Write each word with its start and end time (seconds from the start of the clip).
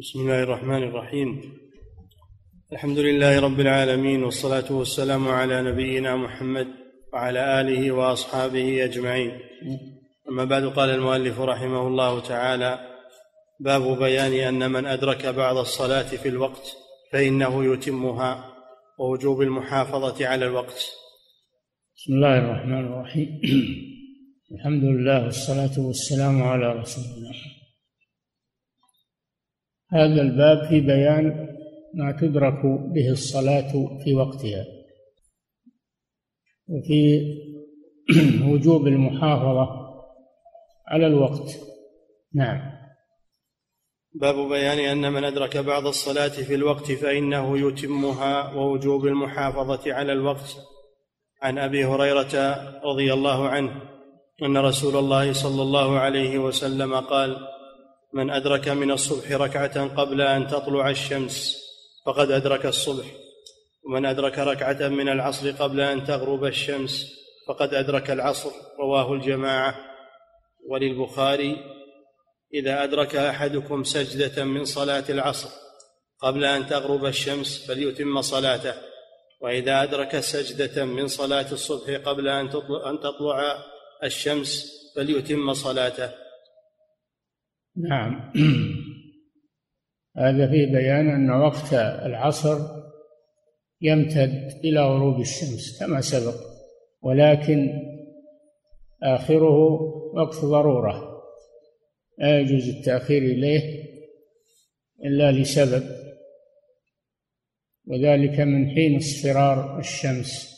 بسم 0.00 0.20
الله 0.20 0.42
الرحمن 0.42 0.82
الرحيم. 0.82 1.42
الحمد 2.72 2.98
لله 2.98 3.40
رب 3.40 3.60
العالمين 3.60 4.24
والصلاة 4.24 4.72
والسلام 4.72 5.28
على 5.28 5.62
نبينا 5.62 6.16
محمد 6.16 6.66
وعلى 7.12 7.60
آله 7.60 7.92
وأصحابه 7.92 8.84
أجمعين. 8.84 9.32
أما 10.28 10.44
بعد 10.44 10.64
قال 10.64 10.90
المؤلف 10.90 11.40
رحمه 11.40 11.86
الله 11.86 12.20
تعالى 12.20 12.78
باب 13.60 13.98
بيان 13.98 14.32
أن 14.32 14.70
من 14.70 14.86
أدرك 14.86 15.26
بعض 15.26 15.56
الصلاة 15.56 16.08
في 16.22 16.28
الوقت 16.28 16.76
فإنه 17.12 17.72
يتمها 17.72 18.54
ووجوب 18.98 19.42
المحافظة 19.42 20.26
على 20.26 20.46
الوقت. 20.46 20.80
بسم 21.96 22.12
الله 22.12 22.38
الرحمن 22.38 22.86
الرحيم. 22.86 23.40
الحمد 24.54 24.84
لله 24.84 25.24
والصلاة 25.24 25.86
والسلام 25.86 26.42
على 26.42 26.72
رسول 26.72 27.04
الله 27.04 27.49
هذا 29.92 30.22
الباب 30.22 30.68
في 30.68 30.80
بيان 30.80 31.46
ما 31.94 32.16
تدرك 32.20 32.62
به 32.64 33.10
الصلاة 33.10 33.72
في 34.04 34.14
وقتها. 34.14 34.64
وفي 36.68 37.20
وجوب 38.52 38.86
المحافظة 38.86 39.68
على 40.88 41.06
الوقت. 41.06 41.58
نعم. 42.34 42.80
باب 44.14 44.48
بيان 44.48 44.78
أن 44.78 45.12
من 45.12 45.24
أدرك 45.24 45.56
بعض 45.56 45.86
الصلاة 45.86 46.28
في 46.28 46.54
الوقت 46.54 46.92
فإنه 46.92 47.68
يتمها 47.68 48.54
ووجوب 48.54 49.06
المحافظة 49.06 49.94
على 49.94 50.12
الوقت. 50.12 50.56
عن 51.42 51.58
أبي 51.58 51.84
هريرة 51.84 52.34
رضي 52.84 53.12
الله 53.12 53.48
عنه 53.48 53.82
أن 54.42 54.56
رسول 54.56 54.96
الله 54.96 55.32
صلى 55.32 55.62
الله 55.62 55.98
عليه 55.98 56.38
وسلم 56.38 56.94
قال 56.94 57.36
من 58.12 58.30
أدرك 58.30 58.68
من 58.68 58.90
الصبح 58.90 59.32
ركعة 59.32 59.94
قبل 59.94 60.20
أن 60.20 60.46
تطلع 60.46 60.90
الشمس 60.90 61.56
فقد 62.06 62.30
أدرك 62.30 62.66
الصبح 62.66 63.06
ومن 63.84 64.06
أدرك 64.06 64.38
ركعة 64.38 64.88
من 64.88 65.08
العصر 65.08 65.50
قبل 65.50 65.80
أن 65.80 66.04
تغرب 66.04 66.44
الشمس 66.44 67.06
فقد 67.48 67.74
أدرك 67.74 68.10
العصر 68.10 68.50
رواه 68.78 69.12
الجماعة. 69.12 69.90
وللبخاري 70.68 71.56
إذا 72.54 72.84
أدرك 72.84 73.16
أحدكم 73.16 73.84
سجدة 73.84 74.44
من 74.44 74.64
صلاة 74.64 75.04
العصر 75.08 75.48
قبل 76.22 76.44
أن 76.44 76.66
تغرب 76.66 77.04
الشمس 77.06 77.66
فليتم 77.66 78.22
صلاته 78.22 78.74
وإذا 79.40 79.82
أدرك 79.82 80.20
سجدة 80.20 80.84
من 80.84 81.08
صلاة 81.08 81.52
الصبح 81.52 81.90
قبل 81.90 82.28
أن 82.28 82.50
تطلع 83.00 83.64
الشمس 84.04 84.72
فليتم 84.96 85.54
صلاته. 85.54 86.29
نعم. 87.76 88.32
هذا 90.16 90.50
في 90.50 90.66
بيان 90.66 91.08
أن 91.08 91.30
وقت 91.30 91.72
العصر 91.72 92.58
يمتد 93.80 94.60
إلى 94.64 94.80
غروب 94.80 95.20
الشمس 95.20 95.80
كما 95.80 96.00
سبق 96.00 96.34
ولكن 97.02 97.68
آخره 99.02 99.80
وقت 100.14 100.44
ضرورة. 100.44 101.10
لا 102.18 102.40
يجوز 102.40 102.68
التأخير 102.68 103.22
إليه 103.22 103.84
إلا 105.04 105.32
لسبب 105.32 105.84
وذلك 107.86 108.40
من 108.40 108.70
حين 108.70 108.96
اصفرار 108.96 109.78
الشمس 109.78 110.50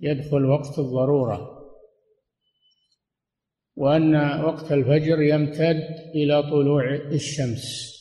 يدخل 0.00 0.44
وقت 0.44 0.78
الضرورة. 0.78 1.53
وأن 3.76 4.40
وقت 4.40 4.72
الفجر 4.72 5.22
يمتد 5.22 5.84
إلى 6.14 6.42
طلوع 6.42 6.94
الشمس 6.94 7.94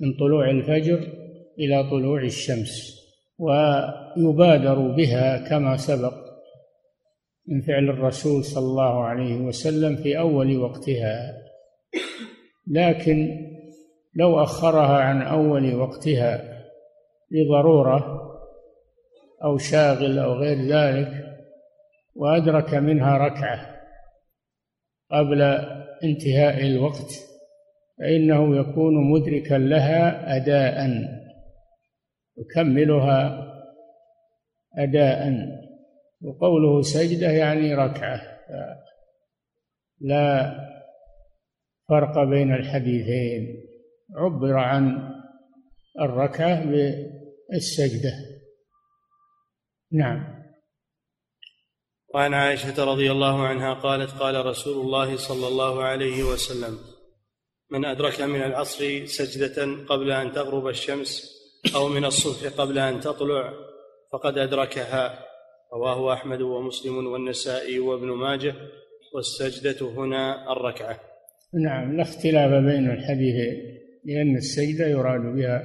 من 0.00 0.12
طلوع 0.12 0.50
الفجر 0.50 1.08
إلى 1.58 1.90
طلوع 1.90 2.22
الشمس 2.22 2.96
ويبادر 3.38 4.78
بها 4.96 5.48
كما 5.48 5.76
سبق 5.76 6.14
من 7.48 7.60
فعل 7.60 7.88
الرسول 7.88 8.44
صلى 8.44 8.64
الله 8.64 9.04
عليه 9.04 9.36
وسلم 9.36 9.96
في 9.96 10.18
أول 10.18 10.58
وقتها. 10.58 11.32
لكن 12.66 13.46
لو 14.14 14.42
أخرها 14.42 14.98
عن 14.98 15.22
أول 15.22 15.74
وقتها 15.74 16.62
لضرورة 17.30 18.22
أو 19.44 19.58
شاغل 19.58 20.18
أو 20.18 20.32
غير 20.32 20.56
ذلك 20.56 21.26
وأدرك 22.14 22.74
منها 22.74 23.18
ركعة 23.18 23.75
قبل 25.10 25.42
انتهاء 26.04 26.66
الوقت 26.66 27.10
فإنه 27.98 28.56
يكون 28.56 29.10
مدركا 29.10 29.54
لها 29.54 30.36
أداء 30.36 30.90
يكملها 32.38 33.46
أداء 34.78 35.32
وقوله 36.22 36.82
سجدة 36.82 37.30
يعني 37.30 37.74
ركعة 37.74 38.20
لا 40.00 40.54
فرق 41.88 42.24
بين 42.24 42.54
الحديثين 42.54 43.66
عبر 44.16 44.56
عن 44.56 45.12
الركعة 46.00 46.64
بالسجدة. 46.64 48.12
نعم. 49.92 50.35
وعن 52.16 52.34
عائشة 52.34 52.84
رضي 52.84 53.12
الله 53.12 53.46
عنها 53.46 53.74
قالت 53.74 54.10
قال 54.10 54.46
رسول 54.46 54.84
الله 54.86 55.16
صلى 55.16 55.48
الله 55.48 55.82
عليه 55.82 56.22
وسلم 56.22 56.78
من 57.70 57.84
أدرك 57.84 58.20
من 58.20 58.42
العصر 58.42 59.04
سجدة 59.04 59.84
قبل 59.88 60.12
أن 60.12 60.32
تغرب 60.32 60.68
الشمس 60.68 61.36
أو 61.74 61.88
من 61.88 62.04
الصبح 62.04 62.52
قبل 62.58 62.78
أن 62.78 63.00
تطلع 63.00 63.52
فقد 64.12 64.38
ادركها 64.38 65.18
رواه 65.72 66.12
أحمد 66.12 66.40
ومسلم 66.40 67.06
والنسائي 67.06 67.78
وابن 67.78 68.08
ماجه 68.08 68.54
والسجدة 69.14 69.86
هنا 69.88 70.52
الركعة 70.52 71.00
نعم 71.54 71.96
لا 71.96 72.02
اختلاف 72.02 72.50
بين 72.50 72.90
الحديثين 72.90 73.56
لأن 74.04 74.36
السجدة 74.36 74.86
يراد 74.86 75.20
بها 75.20 75.62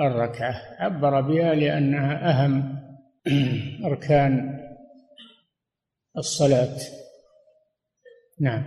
الركعة 0.00 0.54
عبر 0.78 1.20
بها 1.20 1.54
لأنها 1.54 2.30
أهم 2.30 2.80
أركان 3.90 4.59
الصلاة. 6.16 6.76
نعم. 8.40 8.64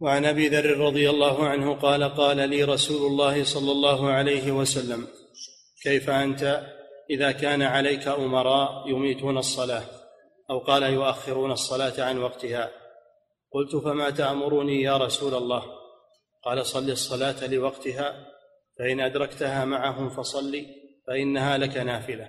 وعن 0.00 0.24
أبي 0.24 0.48
ذر 0.48 0.78
رضي 0.78 1.10
الله 1.10 1.48
عنه 1.48 1.74
قال 1.74 2.04
قال 2.04 2.36
لي 2.36 2.64
رسول 2.64 3.06
الله 3.06 3.44
صلى 3.44 3.72
الله 3.72 4.10
عليه 4.10 4.52
وسلم 4.52 5.06
كيف 5.82 6.10
أنت؟ 6.10 6.62
إذا 7.10 7.32
كان 7.32 7.62
عليك 7.62 8.08
أمراء 8.08 8.88
يميتون 8.88 9.38
الصلاة 9.38 9.82
أو 10.50 10.58
قال 10.58 10.82
يؤخرون 10.82 11.52
الصلاة 11.52 12.02
عن 12.04 12.18
وقتها. 12.18 12.70
قلت 13.52 13.76
فما 13.76 14.10
تأمرني 14.10 14.82
يا 14.82 14.96
رسول 14.96 15.34
الله؟ 15.34 15.62
قال 16.44 16.66
صل 16.66 16.90
الصلاة 16.90 17.46
لوقتها 17.46 18.26
فإن 18.78 19.00
أدركتها 19.00 19.64
معهم 19.64 20.10
فصل 20.10 20.66
فإنها 21.06 21.58
لك 21.58 21.76
نافلة. 21.76 22.28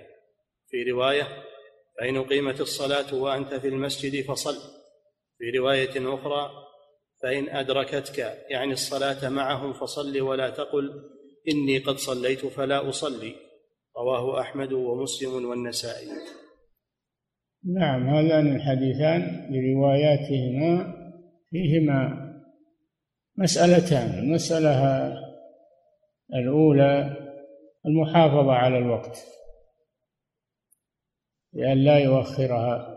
في 0.70 0.90
رواية 0.90 1.51
فإن 1.98 2.16
أقيمت 2.16 2.60
الصلاة 2.60 3.14
وأنت 3.14 3.54
في 3.54 3.68
المسجد 3.68 4.24
فصل. 4.24 4.54
في 5.38 5.58
رواية 5.58 6.14
أخرى 6.14 6.50
فإن 7.22 7.48
أدركتك 7.48 8.18
يعني 8.50 8.72
الصلاة 8.72 9.28
معهم 9.28 9.72
فصل 9.72 10.20
ولا 10.20 10.50
تقل 10.50 10.90
إني 11.52 11.78
قد 11.78 11.96
صليت 11.96 12.46
فلا 12.46 12.88
أصلي. 12.88 13.34
رواه 13.96 14.40
أحمد 14.40 14.72
ومسلم 14.72 15.44
والنسائي. 15.50 16.08
نعم 17.74 18.08
هذان 18.08 18.56
الحديثان 18.56 19.50
برواياتهما 19.50 20.94
فيهما 21.50 22.28
مسألتان. 23.38 24.18
المسألة 24.18 25.12
الأولى 26.34 27.16
المحافظة 27.86 28.52
على 28.52 28.78
الوقت. 28.78 29.41
لأن 31.52 31.78
لا 31.78 31.98
يؤخرها 31.98 32.96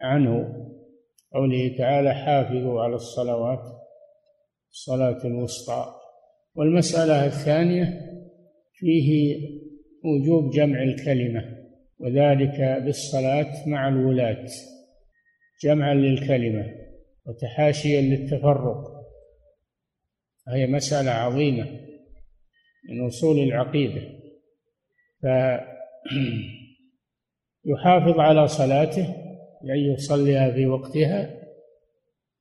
عنه 0.00 0.66
قوله 1.32 1.76
تعالى 1.78 2.14
حافظوا 2.14 2.82
على 2.82 2.94
الصلوات 2.94 3.76
الصلاة 4.70 5.26
الوسطى. 5.26 5.94
والمسألة 6.54 7.26
الثانية 7.26 8.00
فيه 8.74 9.36
وجوب 10.04 10.50
جمع 10.50 10.82
الكلمة 10.82 11.56
وذلك 11.98 12.82
بالصلاة 12.84 13.68
مع 13.68 13.88
الولاة 13.88 14.46
جمعا 15.64 15.94
للكلمة 15.94 16.64
وتحاشيا 17.26 18.00
للتفرق. 18.00 18.96
هي 20.48 20.66
مسألة 20.66 21.10
عظيمة 21.10 21.66
من 22.88 23.06
أصول 23.06 23.38
العقيدة. 23.38 24.02
ف 25.22 25.26
يحافظ 27.66 28.20
على 28.20 28.48
صلاته 28.48 29.06
بأن 29.62 29.78
يصليها 29.78 30.50
في 30.50 30.66
وقتها 30.66 31.30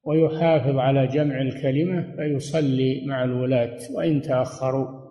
ويحافظ 0.04 0.78
على 0.78 1.08
جمع 1.08 1.42
الكلمة 1.42 2.16
فيصلي 2.16 3.06
مع 3.06 3.24
الولاة 3.24 3.78
وإن 3.96 4.22
تأخروا. 4.22 5.06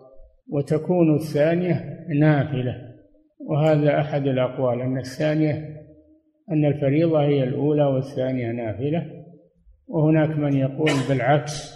وتكون 0.49 1.15
الثانية 1.15 2.05
نافلة. 2.19 2.81
وهذا 3.39 3.99
أحد 3.99 4.27
الأقوال 4.27 4.81
أن 4.81 4.97
الثانية 4.97 5.75
أن 6.51 6.65
الفريضة 6.65 7.21
هي 7.21 7.43
الأولى 7.43 7.85
والثانية 7.85 8.51
نافلة. 8.51 9.25
وهناك 9.87 10.29
من 10.29 10.57
يقول 10.57 10.91
بالعكس 11.09 11.75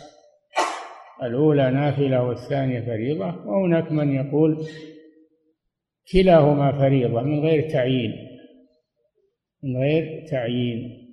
الأولى 1.24 1.71
نافلة 1.71 2.24
والثانية 2.24 2.81
فريضة. 2.81 3.36
وهناك 3.45 3.91
من 3.91 4.15
يقول 4.15 4.57
كلاهما 6.13 6.71
فريضة 6.71 7.21
من 7.21 7.39
غير 7.39 7.69
تعيين. 7.69 8.28
من 9.63 9.77
غير 9.77 10.27
تعيين. 10.31 11.09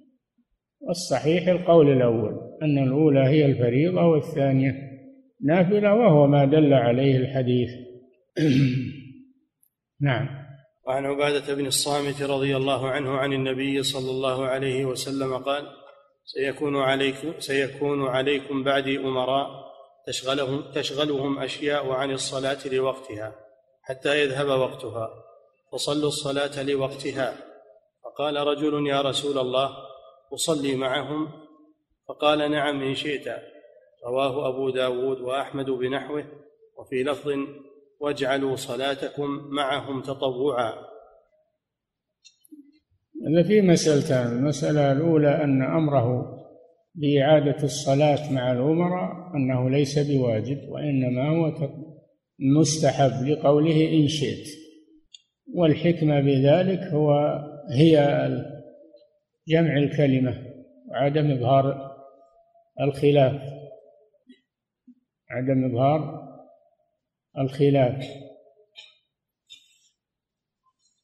والصحيح 0.80 1.48
القول 1.48 1.92
الأول 1.92 2.58
أن 2.62 2.78
الأولى 2.78 3.20
هي 3.20 3.46
الفريضة 3.46 4.02
والثانية 4.02 4.74
نافلة 5.44 5.94
وهو 5.94 6.26
ما 6.26 6.44
دل 6.44 6.74
عليه 6.74 7.16
الحديث. 7.16 7.70
نعم. 10.00 10.46
وعن 10.86 11.06
عبادة 11.06 11.54
بن 11.54 11.66
الصامت 11.66 12.22
رضي 12.22 12.56
الله 12.56 12.88
عنه 12.88 13.10
عن 13.10 13.32
النبي 13.32 13.82
صلى 13.82 14.10
الله 14.10 14.44
عليه 14.44 14.84
وسلم 14.84 15.36
قال 15.36 15.66
سيكون 16.24 16.76
عليكم 16.76 17.32
سيكون 17.38 18.06
عليكم 18.06 18.64
بعدي 18.64 18.98
أمراء 18.98 19.66
تشغلهم 20.06 20.72
تشغلهم 20.74 21.38
أشياء 21.38 21.90
عن 21.90 22.10
الصلاة 22.10 22.58
لوقتها 22.72 23.34
حتى 23.82 24.22
يذهب 24.22 24.46
وقتها 24.46 25.10
فصلوا 25.72 26.08
الصلاة 26.08 26.62
لوقتها 26.62 27.34
فقال 28.16 28.36
رجل 28.36 28.86
يا 28.86 29.00
رسول 29.00 29.38
الله 29.38 29.70
أصلي 30.34 30.76
معهم؟ 30.76 31.28
فقال 32.08 32.50
نعم 32.50 32.82
إن 32.82 32.94
شئت. 32.94 33.28
رواه 34.06 34.48
أبو 34.48 34.70
داود 34.70 35.20
وأحمد 35.20 35.70
بنحوه 35.70 36.24
وفي 36.78 37.02
لفظ 37.02 37.32
واجعلوا 38.00 38.56
صلاتكم 38.56 39.28
معهم 39.50 40.02
تطوعا. 40.02 40.72
هذا 43.28 43.48
في 43.48 43.60
مسألتان 43.60 44.26
المسألة 44.38 44.92
الأولى 44.92 45.44
أن 45.44 45.62
أمره 45.62 46.36
بإعادة 46.94 47.64
الصلاة 47.64 48.32
مع 48.32 48.52
الأمراء 48.52 49.12
أنه 49.34 49.70
ليس 49.70 49.98
بواجب 49.98 50.58
وإنما 50.68 51.28
هو 51.28 51.68
مستحب 52.60 53.26
لقوله 53.28 53.88
إن 53.92 54.08
شئت. 54.08 54.46
والحكمة 55.54 56.20
بذلك 56.20 56.80
هو 56.80 57.10
هي 57.70 58.28
جمع 59.48 59.76
الكلمة 59.76 60.46
وعدم 60.88 61.30
إظهار 61.30 61.96
الخلاف. 62.80 63.42
عدم 65.30 65.64
إظهار 65.64 66.28
الخلاف. 67.38 68.04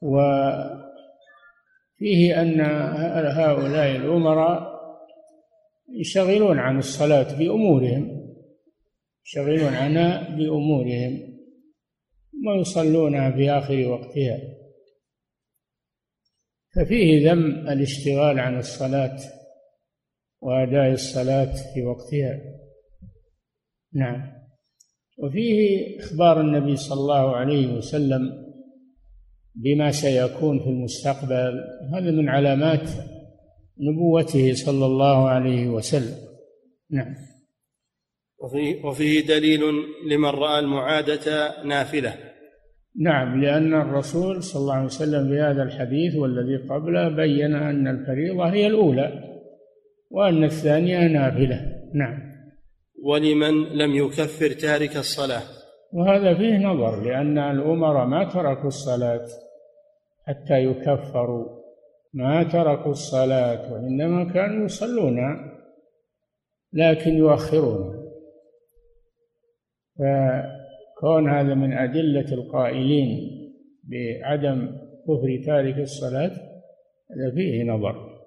وفيه 0.02 0.82
أن 2.42 2.60
هؤلاء 3.30 3.96
الأمراء 3.96 4.72
يشغلون 5.88 6.58
عن 6.58 6.78
الصلاة 6.78 7.38
بأمورهم 7.38 8.22
يشغلون 9.26 9.74
عنها 9.74 10.36
بأمورهم 10.36 11.32
ويصلونها 12.46 13.30
في 13.30 13.50
آخر 13.50 13.88
وقتها. 13.88 14.61
ففيه 16.74 17.30
ذم 17.30 17.68
الاشتغال 17.68 18.40
عن 18.40 18.58
الصلاة 18.58 19.18
وأداء 20.40 20.92
الصلاة 20.92 21.74
في 21.74 21.82
وقتها. 21.82 22.40
نعم. 23.94 24.32
وفيه 25.18 25.98
إخبار 26.00 26.40
النبي 26.40 26.76
صلى 26.76 27.00
الله 27.00 27.36
عليه 27.36 27.66
وسلم 27.66 28.52
بما 29.54 29.90
سيكون 29.90 30.60
في 30.60 30.66
المستقبل 30.66 31.64
هذا 31.94 32.10
من 32.10 32.28
علامات 32.28 32.88
نبوته 33.78 34.54
صلى 34.54 34.86
الله 34.86 35.28
عليه 35.28 35.68
وسلم. 35.68 36.16
نعم. 36.90 37.14
وفيه, 38.38 38.84
وفيه 38.84 39.26
دليل 39.26 39.60
لمن 40.10 40.28
رأى 40.28 40.58
المعادة 40.58 41.62
نافلة. 41.62 42.31
نعم 43.00 43.40
لأن 43.40 43.74
الرسول 43.74 44.42
صلى 44.42 44.60
الله 44.60 44.74
عليه 44.74 44.84
وسلم 44.84 45.28
في 45.28 45.40
هذا 45.40 45.62
الحديث 45.62 46.16
والذي 46.16 46.56
قبله 46.56 47.08
بين 47.08 47.54
أن 47.54 47.88
الفريضة 47.88 48.44
هي 48.44 48.66
الأولى 48.66 49.32
وأن 50.10 50.44
الثانية 50.44 51.08
نافلة. 51.08 51.60
نعم. 51.94 52.32
ولمن 53.04 53.64
لم 53.64 53.90
يكفر 53.90 54.50
تارك 54.50 54.96
الصلاة. 54.96 55.42
وهذا 55.92 56.34
فيه 56.34 56.58
نظر 56.58 57.02
لأن 57.02 57.38
الأمراء 57.38 58.06
ما 58.06 58.24
تركوا 58.24 58.68
الصلاة 58.68 59.26
حتى 60.26 60.64
يكفروا. 60.64 61.62
ما 62.14 62.42
تركوا 62.42 62.92
الصلاة 62.92 63.72
وإنما 63.72 64.32
كانوا 64.32 64.64
يصلون 64.64 65.16
لكن 66.72 67.10
يؤخرون. 67.10 68.02
فكون 71.02 71.30
هذا 71.30 71.54
من 71.54 71.72
أدلة 71.72 72.32
القائلين 72.32 73.28
بعدم 73.84 74.66
كفر 75.08 75.42
تارك 75.46 75.78
الصلاة 75.78 76.30
هذا 77.10 77.34
فيه 77.34 77.64
نظر. 77.64 78.22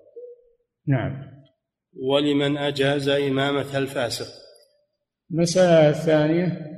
نعم. 0.88 1.36
ولمن 2.12 2.58
أجاز 2.58 3.10
إمامة 3.10 3.78
الفاسق 3.78 4.28
المسألة 5.32 5.90
الثانية 5.90 6.72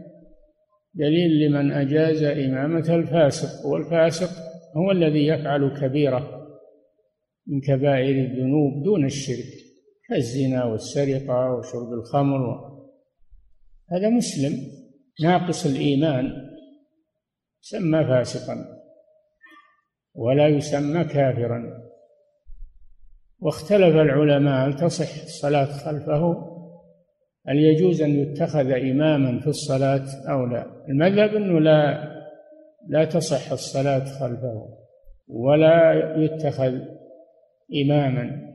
دليل 0.94 1.46
لمن 1.46 1.72
أجاز 1.72 2.24
إمامة 2.24 2.96
الفاسق 2.96 3.66
والفاسق 3.66 4.30
هو 4.78 4.92
الذي 4.92 5.28
يفعل 5.28 5.80
كبيرة 5.82 6.48
من 7.48 7.62
كبائر 7.62 8.26
الذنوب 8.26 8.84
دون 8.84 9.06
الشرك 9.06 9.54
كالزنا 10.10 10.66
والسرقة 10.66 11.54
وشرب 11.56 11.94
الخمر 11.94 12.68
هذا 13.92 14.10
مسلم. 14.10 14.77
ناقص 15.24 15.66
الإيمان 15.66 16.50
يسمى 17.64 18.06
فاسقا 18.06 18.66
ولا 20.16 20.48
يسمى 20.48 21.04
كافرا. 21.04 21.88
واختلف 23.40 23.96
العلماء 23.96 24.68
هل 24.68 24.74
تصح 24.76 25.24
الصلاة 25.24 25.66
خلفه؟ 25.66 26.54
هل 27.48 27.58
يجوز 27.58 28.02
أن 28.02 28.20
يتخذ 28.20 28.72
إماما 28.72 29.40
في 29.40 29.48
الصلاة 29.48 30.06
أو 30.30 30.46
لا؟ 30.46 30.66
المذهب 30.90 31.36
أنه 31.36 31.60
لا 31.60 32.08
لا 32.88 33.06
تصح 33.06 33.52
الصلاة 33.52 34.20
خلفه 34.20 34.78
ولا 35.28 35.94
يتخذ 36.18 36.80
إماما 37.84 38.54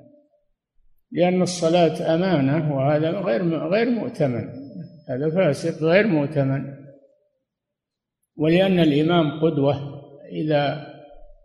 لأن 1.12 1.42
الصلاة 1.42 2.14
أمانة 2.14 2.76
وهذا 2.76 3.10
غير 3.10 3.68
غير 3.68 3.90
مؤتمن. 3.90 4.61
هذا 5.12 5.30
فاسق 5.30 5.82
غير 5.82 6.06
مؤتمن. 6.06 6.74
ولأن 8.36 8.78
الإمام 8.78 9.40
قدوة 9.40 9.74
إذا 10.32 10.86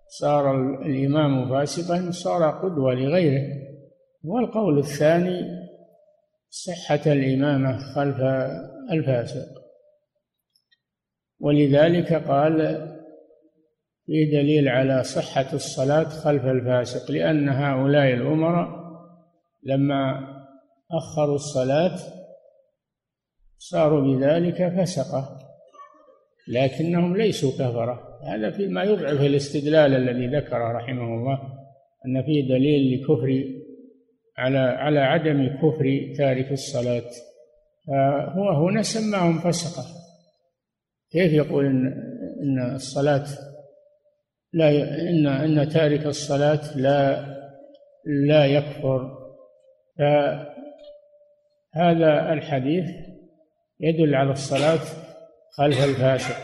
صار 0.08 0.56
الإمام 0.82 1.50
فاسقا 1.50 2.12
صار 2.12 2.52
قدوة 2.52 2.94
لغيره. 2.94 3.44
والقول 4.24 4.80
الثاني 4.80 5.42
صحة 6.50 7.02
الإمامة 7.06 7.78
خلف 7.96 8.20
الفاسق. 8.92 9.48
ولذلك 11.40 12.14
قال 12.14 12.88
فيه 14.06 14.32
دليل 14.32 14.70
على 14.70 15.04
صحة 15.04 15.54
الصلاة 15.54 16.04
خلف 16.04 16.46
الفاسق 16.46 17.12
لأن 17.12 17.50
هؤلاء 17.50 18.14
الأمراء 18.14 18.68
لما 19.64 20.28
أخروا 20.92 21.36
الصلاة 21.36 21.98
صاروا 23.58 24.02
بذلك 24.02 24.68
فسقة. 24.68 25.40
لكنهم 26.48 27.18
ليسوا 27.18 27.52
كفرة. 27.52 28.20
هذا 28.24 28.52
فيما 28.52 28.84
يضعف 28.84 29.22
الاستدلال 29.22 29.94
الذي 29.94 30.28
ذكره 30.28 30.72
رحمه 30.72 31.04
الله 31.04 31.40
أن 32.06 32.24
فيه 32.24 32.48
دليل 32.48 33.02
لكفر 33.02 33.44
على 34.38 34.58
على 34.58 35.00
عدم 35.00 35.48
كفر 35.48 36.14
تارك 36.18 36.52
الصلاة. 36.52 37.10
فهو 37.88 38.68
هنا 38.68 38.82
سماهم 38.82 39.40
فسقة. 39.40 39.84
كيف 41.12 41.34
يقول 41.34 41.66
إن 41.66 41.88
إن 42.42 42.76
الصلاة 42.76 43.26
لا 44.54 44.70
إن 45.10 45.28
إن 45.28 45.70
تارك 45.70 46.06
الصلاة 46.06 46.78
لا 46.78 47.26
لا 48.06 48.46
يكفر؟ 48.46 49.18
فهذا 51.76 52.34
الحديث 52.34 52.86
يدل 53.80 54.16
على 54.16 54.32
الصلاة 54.32 54.80
خلف 55.58 55.84
الفاسق. 55.84 56.36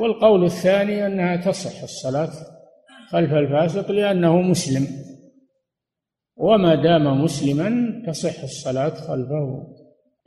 والقول 0.00 0.44
الثاني 0.44 1.06
أنها 1.06 1.36
تصح 1.36 1.82
الصلاة 1.82 2.30
خلف 3.10 3.32
الفاسق 3.32 3.90
لأنه 3.90 4.40
مسلم. 4.40 4.86
وما 6.36 6.74
دام 6.74 7.22
مسلما 7.24 8.02
تصح 8.06 8.42
الصلاة 8.42 8.94
خلفه. 8.94 9.66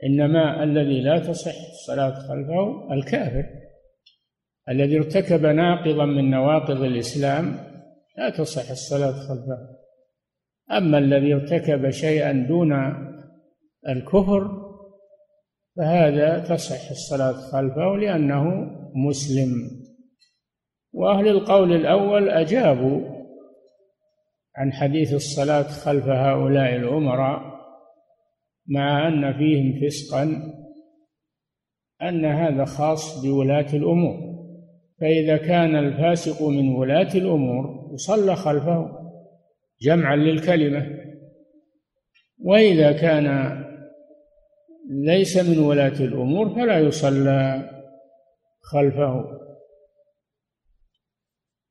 إنما 0.04 0.62
الذي 0.62 1.00
لا 1.00 1.18
تصح 1.18 1.54
الصلاة 1.72 2.14
خلفه 2.14 2.92
الكافر. 2.92 3.44
الذي 4.68 4.98
ارتكب 4.98 5.46
ناقضا 5.46 6.04
من 6.04 6.30
نواقض 6.30 6.82
الإسلام 6.82 7.58
لا 8.18 8.30
تصح 8.30 8.70
الصلاة 8.70 9.12
خلفه. 9.12 9.76
أما 10.70 10.98
الذي 10.98 11.34
ارتكب 11.34 11.90
شيئا 11.90 12.32
دون 12.32 12.72
الكفر 13.88 14.65
فهذا 15.76 16.38
تصح 16.38 16.90
الصلاة 16.90 17.32
خلفه 17.32 17.96
لأنه 17.96 18.70
مسلم. 18.94 19.70
وأهل 20.92 21.28
القول 21.28 21.72
الأول 21.72 22.28
أجابوا 22.28 23.00
عن 24.56 24.72
حديث 24.72 25.14
الصلاة 25.14 25.62
خلف 25.62 26.04
هؤلاء 26.04 26.76
الأمراء 26.76 27.40
مع 28.68 29.08
أن 29.08 29.32
فيهم 29.38 29.80
فسقا 29.80 30.52
أن 32.02 32.24
هذا 32.24 32.64
خاص 32.64 33.24
بولاة 33.24 33.74
الأمور. 33.74 34.36
فإذا 35.00 35.36
كان 35.36 35.76
الفاسق 35.76 36.48
من 36.48 36.68
ولاة 36.68 37.14
الأمور 37.14 37.90
يصلى 37.94 38.36
خلفه 38.36 38.98
جمعا 39.82 40.16
للكلمة. 40.16 40.86
وإذا 42.38 42.92
كان 42.92 43.26
ليس 44.90 45.36
من 45.36 45.58
ولاة 45.58 46.00
الأمور 46.00 46.54
فلا 46.54 46.78
يصلى 46.78 47.70
خلفه. 48.60 49.24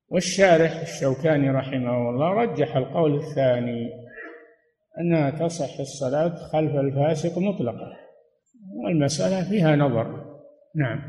والشارح 0.08 0.82
الشوكاني 0.82 1.50
رحمه 1.50 2.10
الله 2.10 2.30
رجح 2.34 2.76
القول 2.76 3.16
الثاني 3.16 3.90
أنها 5.00 5.30
تصح 5.30 5.80
الصلاة 5.80 6.36
خلف 6.36 6.76
الفاسق 6.76 7.38
مطلقا. 7.38 7.94
والمسألة 8.76 9.50
فيها 9.50 9.76
نظر. 9.76 10.36
نعم. 10.76 11.02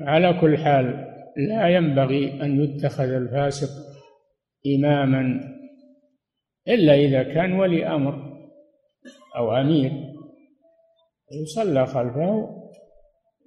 على 0.00 0.40
كل 0.40 0.58
حال 0.58 1.14
لا 1.36 1.68
ينبغي 1.68 2.42
أن 2.42 2.60
يتخذ 2.60 3.08
الفاسق 3.08 3.68
إماما 4.76 5.40
إلا 6.68 6.94
إذا 6.94 7.22
كان 7.22 7.52
ولي 7.52 7.86
أمر 7.86 8.34
أو 9.36 9.56
أمير. 9.56 10.13
يصلى 11.32 11.86
خلفه 11.86 12.60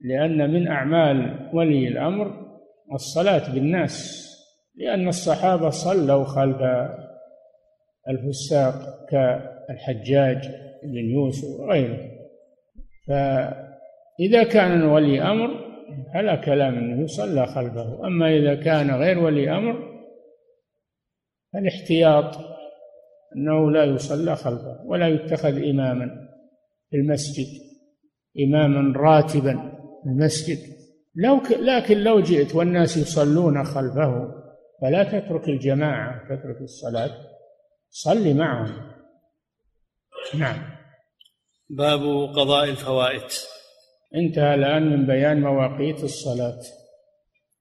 لأن 0.03 0.53
من 0.53 0.67
أعمال 0.67 1.49
ولي 1.53 1.87
الأمر 1.87 2.47
الصلاة 2.93 3.53
بالناس 3.53 4.27
لأن 4.75 5.07
الصحابة 5.07 5.69
صلوا 5.69 6.23
خلف 6.23 6.61
الفساق 8.09 8.73
كالحجاج 9.09 10.49
بن 10.83 11.09
يوسف 11.09 11.59
وغيره. 11.59 12.11
فإذا 13.07 14.43
كان 14.43 14.83
ولي 14.83 15.21
أمر 15.21 15.67
فلا 16.13 16.35
كلام 16.35 16.77
أنه 16.77 17.03
يصلى 17.03 17.45
خلفه. 17.45 18.07
أما 18.07 18.37
إذا 18.37 18.55
كان 18.55 18.91
غير 18.91 19.19
ولي 19.19 19.57
أمر 19.57 19.97
فالاحتياط 21.53 22.35
أنه 23.35 23.71
لا 23.71 23.83
يصلى 23.83 24.35
خلفه 24.35 24.85
ولا 24.85 25.07
يتخذ 25.07 25.63
إماما 25.69 26.27
في 26.89 26.97
المسجد. 26.97 27.66
إماما 28.39 28.99
راتبا 28.99 29.53
في 30.03 30.09
المسجد. 30.09 30.59
لو 31.15 31.39
ك... 31.39 31.51
لكن 31.51 31.97
لو 31.97 32.19
جئت 32.19 32.55
والناس 32.55 32.97
يصلون 32.97 33.63
خلفه 33.63 34.31
فلا 34.81 35.03
تترك 35.03 35.49
الجماعة 35.49 36.23
تترك 36.25 36.61
الصلاة 36.61 37.11
صل 37.89 38.33
معهم. 38.33 38.91
نعم. 40.35 40.57
باب 41.69 41.99
قضاء 42.35 42.69
الفوائت 42.69 43.33
انتهى 44.15 44.55
الآن 44.55 44.89
من 44.89 45.05
بيان 45.07 45.41
مواقيت 45.41 46.03
الصلاة. 46.03 46.59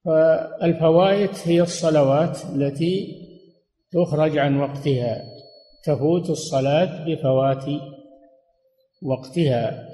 فالفوائت 0.05 1.49
هي 1.49 1.61
الصلوات 1.63 2.39
التي 2.55 3.23
تخرج 3.93 4.39
عن 4.39 4.61
وقتها 4.61 5.23
تفوت 5.85 6.31
الصلاة 6.31 7.05
بفوات 7.05 7.65
وقتها. 9.03 9.89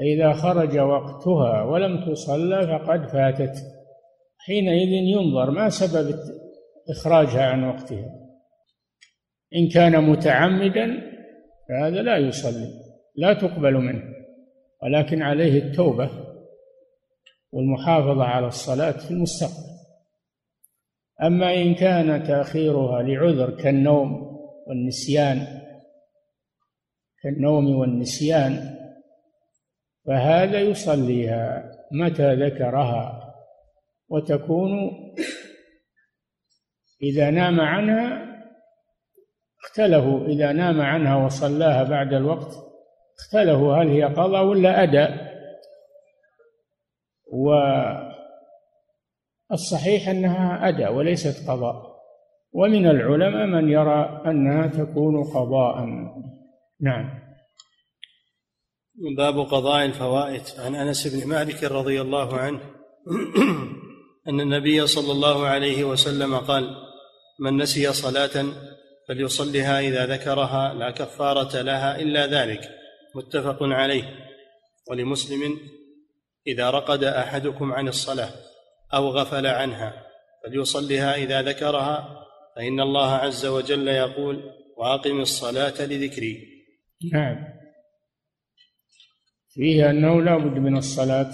إذا 0.00 0.32
خرج 0.32 0.78
وقتها 0.78 1.62
ولم 1.62 2.12
تصلى 2.12 2.66
فقد 2.66 3.08
فاتت. 3.08 3.54
حينئذ 4.38 4.88
ينظر 4.88 5.50
ما 5.50 5.68
سبب 5.68 6.14
إخراجها 6.90 7.46
عن 7.46 7.64
وقتها. 7.64 8.10
إن 9.54 9.68
كان 9.68 10.10
متعمدا 10.10 11.00
فهذا 11.68 12.02
لا 12.02 12.16
يصلي 12.16 12.68
لا 13.16 13.32
تقبل 13.32 13.74
منه. 13.74 14.02
ولكن 14.82 15.22
عليه 15.22 15.58
التوبة 15.58 16.10
والمحافظة 17.52 18.24
على 18.24 18.46
الصلاة 18.46 18.90
في 18.92 19.10
المستقبل. 19.10 19.68
أما 21.22 21.54
إن 21.54 21.74
كان 21.74 22.22
تأخيرها 22.24 23.02
لعذر 23.02 23.50
كالنوم 23.50 24.38
والنسيان 24.66 25.46
كالنوم 27.22 27.78
والنسيان 27.78 28.77
فهذا 30.08 30.60
يصليها 30.60 31.72
متى 31.92 32.34
ذكرها 32.34 33.34
وتكون 34.08 34.70
إذا 37.02 37.30
نام 37.30 37.60
عنها 37.60 38.28
اختلفوا 39.64 40.26
إذا 40.26 40.52
نام 40.52 40.80
عنها 40.80 41.24
وصلاها 41.24 41.82
بعد 41.82 42.12
الوقت 42.12 42.52
اختلفوا 43.18 43.74
هل 43.74 43.88
هي 43.88 44.04
قضاء 44.04 44.44
ولا 44.44 44.82
أداء. 44.82 45.28
والصحيح 49.50 50.08
أنها 50.08 50.68
أداء 50.68 50.94
وليست 50.94 51.50
قضاء. 51.50 51.98
ومن 52.52 52.86
العلماء 52.86 53.46
من 53.46 53.68
يرى 53.68 54.22
أنها 54.26 54.66
تكون 54.66 55.24
قضاء. 55.24 55.86
نعم. 56.80 57.27
باب 59.16 59.40
قضاء 59.40 59.84
الفوائت 59.84 60.58
عن 60.58 60.74
أنس 60.74 61.06
بن 61.06 61.28
مالك 61.28 61.64
رضي 61.64 62.00
الله 62.00 62.36
عنه 62.38 62.60
أن 64.28 64.40
النبي 64.40 64.86
صلى 64.86 65.12
الله 65.12 65.46
عليه 65.46 65.84
وسلم 65.84 66.36
قال 66.36 66.76
من 67.40 67.56
نسي 67.56 67.92
صلاة 67.92 68.46
فليصلها 69.08 69.80
إذا 69.80 70.06
ذكرها 70.06 70.74
لا 70.74 70.90
كفارة 70.90 71.62
لها 71.62 72.00
إلا 72.00 72.26
ذلك. 72.26 72.70
متفق 73.14 73.58
عليه. 73.62 74.04
ولمسلم 74.90 75.58
إذا 76.46 76.70
رقد 76.70 77.04
أحدكم 77.04 77.72
عن 77.72 77.88
الصلاة 77.88 78.30
أو 78.94 79.10
غفل 79.10 79.46
عنها 79.46 80.06
فليصلها 80.44 81.14
إذا 81.14 81.42
ذكرها 81.42 82.24
فإن 82.56 82.80
الله 82.80 83.10
عز 83.10 83.46
وجل 83.46 83.88
يقول 83.88 84.42
وأقم 84.76 85.20
الصلاة 85.20 85.86
لذكري. 85.86 86.64
نعم. 87.12 87.57
فيه 89.58 89.90
أنه 89.90 90.22
لا 90.22 90.36
بد 90.36 90.58
من 90.58 90.76
الصلاة 90.76 91.32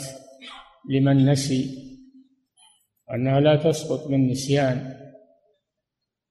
لمن 0.91 1.31
نسي 1.31 1.71
وأنها 3.09 3.41
لا 3.41 3.57
تسقط 3.57 4.11
من 4.11 4.29
نسيان 4.29 4.95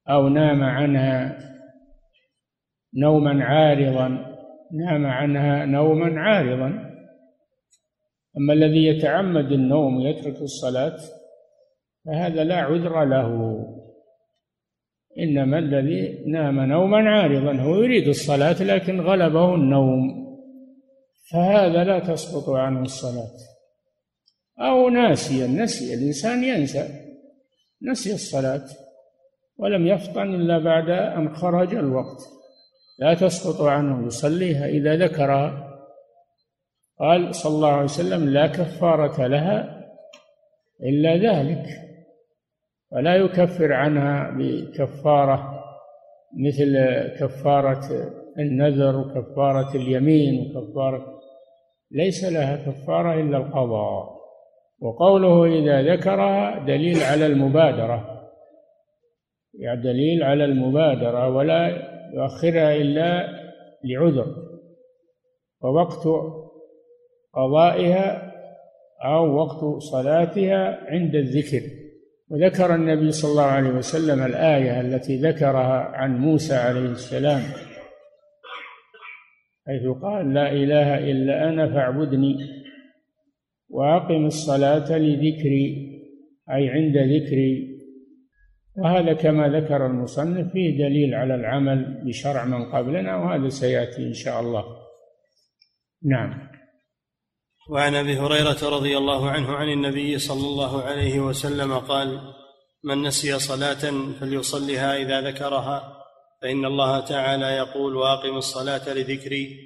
أو 0.08 0.28
نام 0.28 0.62
عنها 0.62 1.38
نوما 2.94 3.44
عارضا 3.44 4.08
نام 4.72 5.06
عنها 5.06 5.64
نوما 5.64 6.20
عارضا. 6.20 6.68
أما 8.36 8.52
الذي 8.52 8.86
يتعمد 8.86 9.52
النوم 9.52 9.96
ويترك 9.96 10.42
الصلاة 10.42 10.96
فهذا 12.06 12.44
لا 12.44 12.56
عذر 12.56 13.04
له 13.04 13.58
إنما 15.18 15.58
الذي 15.58 16.24
نام 16.26 16.60
نوما 16.60 17.10
عارضا 17.10 17.62
هو 17.62 17.82
يريد 17.82 18.08
الصلاة 18.08 18.62
لكن 18.62 19.00
غلبه 19.00 19.54
النوم. 19.54 20.23
فهذا 21.32 21.84
لا 21.84 21.98
تسقط 21.98 22.48
عنه 22.48 22.82
الصلاة. 22.82 23.30
أو 24.60 24.88
ناسيا 24.88 25.46
نسي 25.46 25.94
الإنسان 25.94 26.44
ينسى 26.44 26.88
نسي 27.82 28.14
الصلاة 28.14 28.64
ولم 29.56 29.86
يفطن 29.86 30.34
إلا 30.34 30.58
بعد 30.58 30.90
أن 30.90 31.36
خرج 31.36 31.74
الوقت. 31.74 32.20
لا 32.98 33.14
تسقط 33.14 33.60
عنه 33.60 34.06
يصليها 34.06 34.66
إذا 34.66 34.96
ذكرها. 34.96 35.70
قال 36.98 37.34
صلى 37.34 37.54
الله 37.54 37.72
عليه 37.72 37.84
وسلم 37.84 38.28
لا 38.28 38.46
كفارة 38.46 39.26
لها 39.26 39.84
إلا 40.82 41.16
ذلك. 41.16 41.66
ولا 42.92 43.16
يكفر 43.16 43.72
عنها 43.72 44.30
بكفارة 44.30 45.64
مثل 46.36 46.78
كفارة 47.20 48.10
النذر 48.38 48.96
وكفارة 48.96 49.76
اليمين 49.76 50.56
وكفارة 50.56 51.13
ليس 51.90 52.24
لها 52.24 52.56
كفارة 52.56 53.20
إلا 53.20 53.36
القضاء. 53.36 54.14
وقوله 54.80 55.44
إذا 55.44 55.94
ذكرها 55.94 56.58
دليل 56.66 57.02
على 57.02 57.26
المبادرة. 57.26 58.30
يعني 59.58 59.82
دليل 59.82 60.22
على 60.22 60.44
المبادرة 60.44 61.28
ولا 61.28 61.68
يؤخرها 62.14 62.76
إلا 62.76 63.28
لعذر. 63.84 64.26
ووقت 65.62 66.08
قضائها 67.34 68.32
أو 69.04 69.36
وقت 69.36 69.82
صلاتها 69.82 70.78
عند 70.90 71.14
الذكر. 71.14 71.60
وذكر 72.30 72.74
النبي 72.74 73.10
صلى 73.10 73.30
الله 73.30 73.42
عليه 73.42 73.70
وسلم 73.70 74.22
الآية 74.22 74.80
التي 74.80 75.16
ذكرها 75.16 75.78
عن 75.78 76.18
موسى 76.18 76.54
عليه 76.54 76.90
السلام. 76.90 77.42
حيث 79.66 79.82
قال 80.02 80.34
لا 80.34 80.52
إله 80.52 80.98
إلا 80.98 81.48
أنا 81.48 81.74
فاعبدني 81.74 82.36
وأقم 83.68 84.26
الصلاة 84.26 84.98
لذكري 84.98 85.94
أي 86.50 86.68
عند 86.68 86.96
ذكري. 86.96 87.74
وهذا 88.76 89.12
كما 89.12 89.48
ذكر 89.48 89.86
المصنف 89.86 90.52
فيه 90.52 90.78
دليل 90.78 91.14
على 91.14 91.34
العمل 91.34 92.02
بشرع 92.06 92.44
من 92.44 92.72
قبلنا 92.72 93.16
وهذا 93.16 93.48
سيأتي 93.48 94.06
إن 94.06 94.12
شاء 94.12 94.40
الله. 94.40 94.64
نعم. 96.02 96.48
وعن 97.70 97.94
أبي 97.94 98.18
هريرة 98.18 98.76
رضي 98.76 98.98
الله 98.98 99.30
عنه 99.30 99.52
عن 99.52 99.68
النبي 99.68 100.18
صلى 100.18 100.46
الله 100.46 100.82
عليه 100.82 101.20
وسلم 101.20 101.72
قال 101.78 102.20
من 102.84 103.02
نسي 103.02 103.38
صلاة 103.38 104.12
فليصلها 104.20 104.96
إذا 104.96 105.20
ذكرها. 105.20 105.93
فإن 106.44 106.64
الله 106.64 107.00
تعالى 107.00 107.46
يقول 107.46 107.96
وأقم 107.96 108.36
الصلاة 108.36 108.94
لذكري 108.94 109.58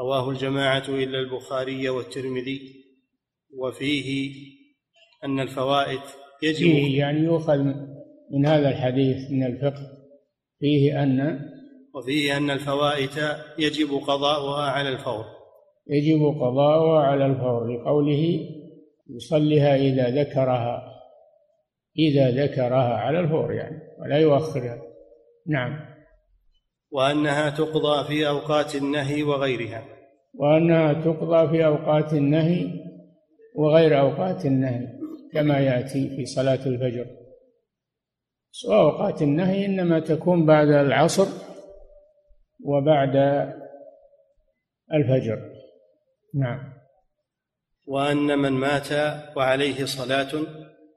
رواه 0.00 0.30
الجماعة 0.30 0.84
إلا 0.88 1.18
البخاري 1.18 1.88
والترمذي 1.88 2.84
وفيه 3.58 4.32
أن 5.24 5.40
الفوائد 5.40 6.00
يجب 6.42 6.56
فيه 6.56 6.98
يعني 6.98 7.18
يؤخذ 7.20 7.58
من 8.30 8.46
هذا 8.46 8.68
الحديث 8.68 9.30
من 9.30 9.46
الفقه 9.46 9.82
فيه 10.60 11.02
أن 11.02 11.40
وفيه 11.94 12.36
أن 12.36 12.50
الفوائد 12.50 13.10
يجب 13.58 13.94
قضاؤها 13.94 14.70
على 14.70 14.88
الفور. 14.88 15.24
يجب 15.88 16.24
قضاؤها 16.40 17.02
على 17.02 17.26
الفور 17.26 17.72
لقوله 17.72 18.50
يصليها 19.10 19.76
إذا 19.76 20.22
ذكرها 20.22 20.92
إذا 21.98 22.30
ذكرها 22.30 22.94
على 22.94 23.20
الفور 23.20 23.52
يعني 23.52 23.82
ولا 24.00 24.18
يؤخرها. 24.18 24.82
نعم. 25.46 25.95
وأنها 26.96 27.50
تقضى 27.50 28.08
في 28.08 28.28
أوقات 28.28 28.74
النهي 28.74 29.22
وغيرها. 29.22 29.84
وأنها 30.34 30.92
تقضى 30.92 31.48
في 31.48 31.66
أوقات 31.66 32.12
النهي 32.12 32.70
وغير 33.54 34.00
أوقات 34.00 34.46
النهي 34.46 34.86
كما 35.32 35.58
يأتي 35.58 36.16
في 36.16 36.26
صلاة 36.26 36.66
الفجر. 36.66 37.06
وأوقات 38.68 39.22
النهي 39.22 39.66
إنما 39.66 40.00
تكون 40.00 40.46
بعد 40.46 40.68
العصر 40.68 41.26
وبعد 42.64 43.16
الفجر. 44.92 45.38
نعم. 46.34 46.72
وأن 47.86 48.38
من 48.38 48.52
مات 48.52 48.88
وعليه 49.36 49.84
صلاة 49.84 50.32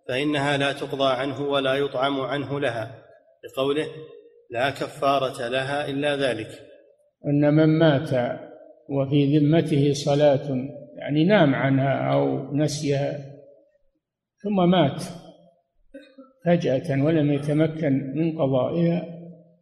فإنها 0.07 0.57
لا 0.57 0.71
تقضى 0.73 1.13
عنه 1.13 1.41
ولا 1.41 1.75
يطعم 1.75 2.21
عنه 2.21 2.59
لها 2.59 3.05
لقوله 3.43 3.87
لا 4.49 4.69
كفارة 4.69 5.47
لها 5.47 5.89
إلا 5.89 6.15
ذلك. 6.15 6.69
أن 7.25 7.53
من 7.53 7.79
مات 7.79 8.39
وفي 8.89 9.37
ذمته 9.37 9.93
صلاة 9.93 10.69
يعني 10.95 11.23
نام 11.25 11.55
عنها 11.55 12.13
أو 12.13 12.55
نسيها 12.55 13.19
ثم 14.43 14.69
مات 14.69 15.03
فجأة 16.45 17.03
ولم 17.03 17.31
يتمكن 17.31 18.13
من 18.15 18.41
قضائها 18.41 19.19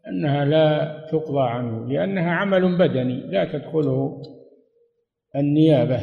أنها 0.08 0.46
لا 0.46 1.06
تقضى 1.12 1.50
عنه 1.50 1.88
لأنها 1.88 2.32
عمل 2.32 2.78
بدني 2.78 3.22
لا 3.22 3.46
تدخله 3.46 4.22
النيابة 5.36 6.02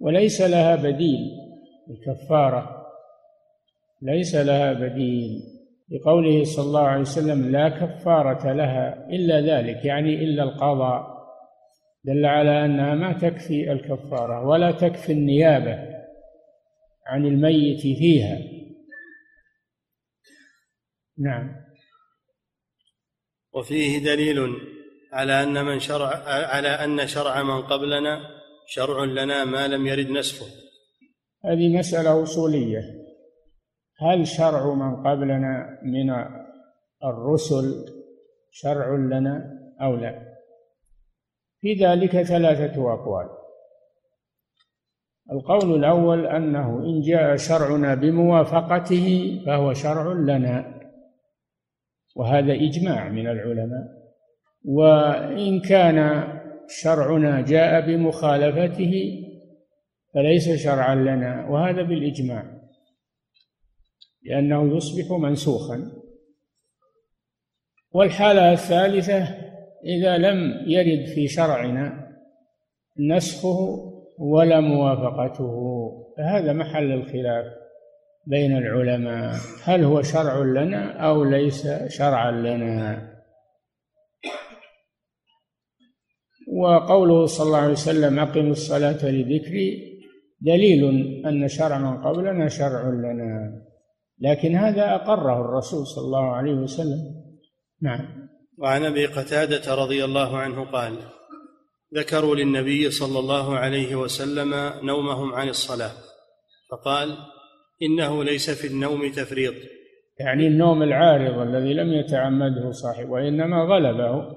وليس 0.00 0.40
لها 0.40 0.76
بديل. 0.76 1.46
الكفارة 1.90 2.86
ليس 4.02 4.34
لها 4.34 4.72
بديل. 4.72 5.55
لقوله 5.88 6.44
صلى 6.44 6.64
الله 6.64 6.88
عليه 6.88 7.00
وسلم 7.00 7.50
لا 7.50 7.68
كفارة 7.68 8.52
لها 8.52 9.08
إلا 9.10 9.40
ذلك 9.40 9.84
يعني 9.84 10.14
إلا 10.14 10.42
القضاء. 10.42 11.16
دل 12.04 12.26
على 12.26 12.64
أنها 12.64 12.94
ما 12.94 13.12
تكفي 13.12 13.72
الكفارة 13.72 14.46
ولا 14.46 14.70
تكفي 14.70 15.12
النيابة 15.12 15.78
عن 17.06 17.26
الميت 17.26 17.80
فيها. 17.80 18.38
نعم. 21.18 21.56
وفيه 23.52 23.98
دليل 23.98 24.54
على 25.12 25.42
أن 25.42 25.64
من 25.64 25.80
شرع 25.80 26.08
على 26.26 26.68
أن 26.68 27.06
شرع 27.06 27.42
من 27.42 27.62
قبلنا 27.62 28.20
شرع 28.66 29.04
لنا 29.04 29.44
ما 29.44 29.68
لم 29.68 29.86
يرد 29.86 30.10
نسخه 30.10 30.46
هذه 31.44 31.78
مسألة 31.78 32.22
أصولية. 32.22 33.05
هل 33.98 34.26
شرع 34.26 34.74
من 34.74 34.96
قبلنا 34.96 35.78
من 35.82 36.10
الرسل 37.04 37.84
شرع 38.50 38.94
لنا 38.94 39.58
أو 39.80 39.96
لا؟ 39.96 40.36
في 41.60 41.74
ذلك 41.74 42.22
ثلاثة 42.22 42.94
أقوال. 42.94 43.28
القول 45.32 45.74
الأول 45.74 46.26
أنه 46.26 46.78
إن 46.78 47.00
جاء 47.00 47.36
شرعنا 47.36 47.94
بموافقته 47.94 49.38
فهو 49.46 49.72
شرع 49.72 50.12
لنا 50.12 50.80
وهذا 52.16 52.52
إجماع 52.52 53.08
من 53.08 53.26
العلماء. 53.26 53.84
وإن 54.64 55.60
كان 55.60 56.28
شرعنا 56.68 57.40
جاء 57.40 57.86
بمخالفته 57.86 59.22
فليس 60.14 60.64
شرعا 60.64 60.94
لنا 60.94 61.48
وهذا 61.48 61.82
بالإجماع. 61.82 62.55
لأنه 64.28 64.76
يصبح 64.76 65.18
منسوخا. 65.18 65.92
والحالة 67.92 68.52
الثالثة 68.52 69.22
إذا 69.84 70.18
لم 70.18 70.64
يرد 70.66 71.06
في 71.06 71.28
شرعنا 71.28 72.16
نسخه 72.98 73.58
ولا 74.18 74.60
موافقته. 74.60 75.52
فهذا 76.16 76.52
محل 76.52 76.92
الخلاف 76.92 77.44
بين 78.26 78.56
العلماء. 78.56 79.34
هل 79.62 79.84
هو 79.84 80.02
شرع 80.02 80.38
لنا 80.38 80.92
أو 81.08 81.24
ليس 81.24 81.68
شرعا 81.88 82.30
لنا؟ 82.30 83.12
وقوله 86.52 87.26
صلى 87.26 87.46
الله 87.46 87.58
عليه 87.58 87.72
وسلم 87.72 88.18
أقم 88.18 88.50
الصلاة 88.50 89.10
لذكري 89.10 89.96
دليل 90.40 90.84
أن 91.26 91.48
شرع 91.48 91.78
من 91.78 92.02
قبلنا 92.02 92.48
شرع 92.48 92.88
لنا. 92.88 93.65
لكن 94.20 94.56
هذا 94.56 94.94
أقره 94.94 95.40
الرسول 95.40 95.86
صلى 95.86 96.04
الله 96.04 96.36
عليه 96.36 96.54
وسلم. 96.54 96.98
نعم. 97.82 98.28
وعن 98.58 98.84
أبي 98.84 99.06
قتادة 99.06 99.74
رضي 99.74 100.04
الله 100.04 100.38
عنه 100.38 100.64
قال 100.64 100.92
ذكروا 101.94 102.36
للنبي 102.36 102.90
صلى 102.90 103.18
الله 103.18 103.56
عليه 103.56 103.94
وسلم 103.94 104.54
نومهم 104.86 105.34
عن 105.34 105.48
الصلاة 105.48 105.92
فقال 106.70 107.16
إنه 107.82 108.24
ليس 108.24 108.50
في 108.50 108.66
النوم 108.66 109.10
تفريط. 109.12 109.54
يعني 110.20 110.46
النوم 110.46 110.82
العارض 110.82 111.38
الذي 111.38 111.74
لم 111.74 111.92
يتعمده 111.92 112.70
صاحب 112.70 113.10
وإنما 113.10 113.56
غلبه 113.62 114.36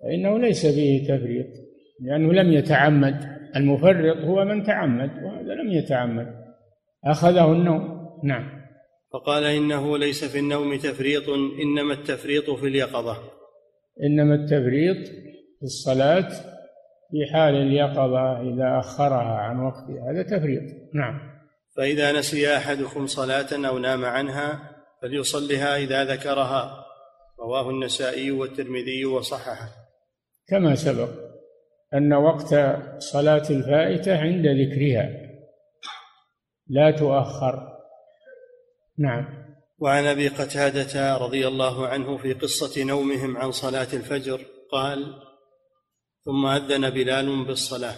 فإنه 0.00 0.38
ليس 0.38 0.66
فيه 0.66 1.04
تفريط 1.04 1.46
لأنه 2.00 2.32
لم 2.32 2.52
يتعمد. 2.52 3.36
المفرط 3.56 4.16
هو 4.16 4.44
من 4.44 4.64
تعمد 4.64 5.10
وهذا 5.22 5.54
لم 5.54 5.72
يتعمد. 5.72 6.26
أخذه 7.04 7.52
النوم. 7.52 7.95
نعم. 8.24 8.66
فقال 9.12 9.44
إنه 9.44 9.98
ليس 9.98 10.24
في 10.24 10.38
النوم 10.38 10.76
تفريط 10.76 11.28
إنما 11.62 11.94
التفريط 11.94 12.50
في 12.50 12.66
اليقظة. 12.66 13.18
إنما 14.02 14.34
التفريط 14.34 15.08
في 15.58 15.62
الصلاة 15.62 16.28
في 17.10 17.32
حال 17.32 17.54
اليقظة 17.54 18.40
إذا 18.40 18.78
أخرها 18.78 19.36
عن 19.36 19.60
وقتها 19.60 20.10
هذا 20.10 20.22
تفريط. 20.22 20.62
نعم. 20.94 21.36
فإذا 21.76 22.12
نسي 22.12 22.56
أحدكم 22.56 23.06
صلاة 23.06 23.68
أو 23.68 23.78
نام 23.78 24.04
عنها 24.04 24.76
فليصلها 25.02 25.76
إذا 25.76 26.04
ذكرها. 26.04 26.86
رواه 27.40 27.70
النسائي 27.70 28.30
والترمذي 28.30 29.04
وصححه. 29.04 29.68
كما 30.48 30.74
سبق 30.74 31.08
أن 31.94 32.12
وقت 32.12 32.54
صلاة 32.98 33.50
الفائتة 33.50 34.18
عند 34.20 34.46
ذكرها 34.46 35.10
لا 36.68 36.90
تؤخر. 36.90 37.75
نعم. 38.98 39.46
وعن 39.78 40.06
أبي 40.06 40.28
قتادة 40.28 41.16
رضي 41.16 41.48
الله 41.48 41.88
عنه 41.88 42.16
في 42.16 42.32
قصة 42.32 42.84
نومهم 42.84 43.36
عن 43.36 43.52
صلاة 43.52 43.88
الفجر 43.92 44.40
قال 44.72 45.22
ثم 46.24 46.46
أذن 46.46 46.90
بلال 46.90 47.44
بالصلاة 47.44 47.96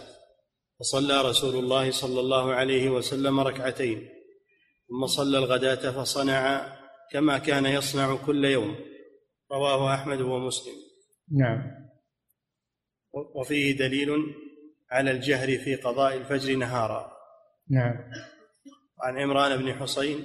فصلى 0.80 1.22
رسول 1.22 1.64
الله 1.64 1.90
صلى 1.90 2.20
الله 2.20 2.54
عليه 2.54 2.88
وسلم 2.88 3.40
ركعتين 3.40 4.08
ثم 4.88 5.06
صلى 5.06 5.38
الغداة 5.38 5.90
فصنع 5.90 6.66
كما 7.10 7.38
كان 7.38 7.66
يصنع 7.66 8.16
كل 8.26 8.44
يوم. 8.44 8.76
رواه 9.52 9.94
أحمد 9.94 10.20
ومسلم. 10.20 10.74
نعم. 11.38 11.62
وفيه 13.34 13.76
دليل 13.76 14.10
على 14.90 15.10
الجهر 15.10 15.58
في 15.58 15.74
قضاء 15.74 16.16
الفجر 16.16 16.56
نهارا. 16.56 17.12
نعم. 17.70 17.94
عن 19.02 19.18
عمران 19.18 19.56
بن 19.56 19.74
حصين 19.74 20.24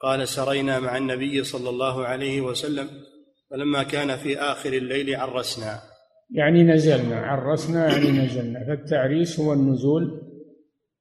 قال 0.00 0.28
سرينا 0.28 0.80
مع 0.80 0.96
النبي 0.96 1.44
صلى 1.44 1.70
الله 1.70 2.04
عليه 2.04 2.40
وسلم 2.40 2.88
فلما 3.50 3.82
كان 3.82 4.16
في 4.16 4.38
آخر 4.38 4.72
الليل 4.72 5.16
عرسنا. 5.16 5.80
يعني 6.30 6.62
نزلنا 6.62 7.16
عرسنا 7.16 7.92
يعني 7.92 8.10
نزلنا. 8.10 8.66
فالتعريس 8.66 9.40
هو 9.40 9.52
النزول 9.52 10.22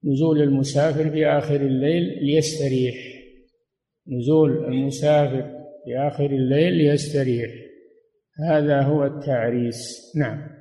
نزول 0.04 0.42
المسافر 0.42 1.10
في 1.10 1.28
آخر 1.28 1.56
الليل 1.56 2.04
ليستريح. 2.22 2.96
نزول 4.08 4.66
المسافر 4.66 5.52
في 5.86 5.98
آخر 5.98 6.26
الليل 6.26 6.74
ليستريح. 6.74 7.52
هذا 8.50 8.82
هو 8.82 9.06
التعريس. 9.06 10.12
نعم. 10.16 10.60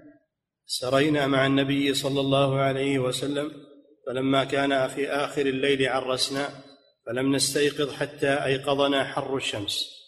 سرينا 0.67 1.27
مع 1.27 1.47
النبي 1.47 1.95
صلى 1.95 2.21
الله 2.21 2.59
عليه 2.59 2.99
وسلم 2.99 3.51
فلما 4.07 4.45
كان 4.45 4.89
في 4.89 5.09
آخر 5.09 5.47
الليل 5.47 5.89
عرسنا 5.89 6.49
فلم 7.09 7.37
نستيقظ 7.37 7.93
حتى 7.93 8.45
أيقظنا 8.45 9.05
حر 9.05 9.37
الشمس. 9.37 9.99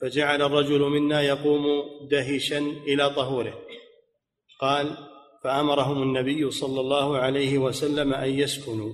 فجعل 0.00 0.42
الرجل 0.42 0.80
منا 0.80 1.22
يقوم 1.22 1.64
دهشا 2.10 2.58
إلى 2.58 3.10
طهوره. 3.10 3.54
قال 4.60 4.96
فأمرهم 5.44 6.02
النبي 6.02 6.50
صلى 6.50 6.80
الله 6.80 7.18
عليه 7.18 7.58
وسلم 7.58 8.14
أن 8.14 8.28
يسكنوا. 8.28 8.92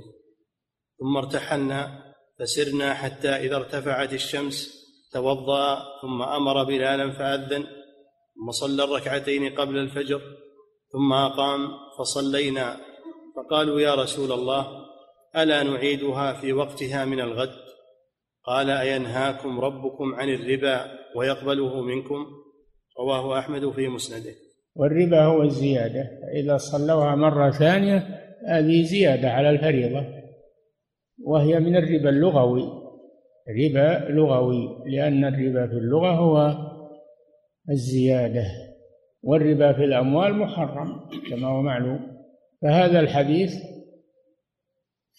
ثم 0.99 1.17
ارتحلنا 1.17 2.13
فسرنا 2.39 2.95
حتى 2.95 3.29
إذا 3.29 3.57
ارتفعت 3.57 4.13
الشمس 4.13 4.87
توضأ 5.13 5.83
ثم 6.03 6.23
أمر 6.23 6.65
بلالا 6.65 7.13
فأذن 7.13 7.67
ثم 8.35 8.51
صلى 8.51 8.85
الركعتين 8.85 9.55
قبل 9.55 9.79
الفجر 9.79 10.21
ثم 10.93 11.13
أقام 11.13 11.71
فصلينا. 11.99 12.81
فقالوا 13.37 13.81
يا 13.81 13.95
رسول 13.95 14.33
الله 14.33 14.92
ألا 15.37 15.63
نعيدها 15.63 16.33
في 16.33 16.53
وقتها 16.53 17.05
من 17.05 17.21
الغد؟ 17.21 17.51
قال 18.45 18.71
أينهاكم 18.71 19.61
ربكم 19.61 20.15
عن 20.15 20.29
الربا 20.29 20.85
ويقبله 21.17 21.81
منكم؟ 21.81 22.27
رواه 22.99 23.39
أحمد 23.39 23.71
في 23.71 23.89
مسنده. 23.89 24.35
والربا 24.77 25.25
هو 25.25 25.43
الزيادة. 25.43 26.11
إذا 26.35 26.57
صلوها 26.57 27.15
مرة 27.15 27.51
ثانية 27.51 28.21
هذه 28.49 28.83
زيادة 28.83 29.31
على 29.31 29.51
الفريضة 29.51 30.05
وهي 31.25 31.61
من 31.61 31.77
الربا 31.77 32.09
اللغوي. 32.09 32.83
ربا 33.49 34.13
لغوي 34.13 34.69
لأن 34.87 35.25
الربا 35.25 35.67
في 35.67 35.75
اللغة 35.75 36.11
هو 36.11 36.57
الزيادة 37.71 38.45
والربا 39.23 39.73
في 39.73 39.85
الأموال 39.85 40.35
محرم 40.35 41.09
كما 41.31 41.49
هو 41.49 41.63
معلوم. 41.63 42.01
فهذا 42.63 43.01
الحديث 43.01 43.55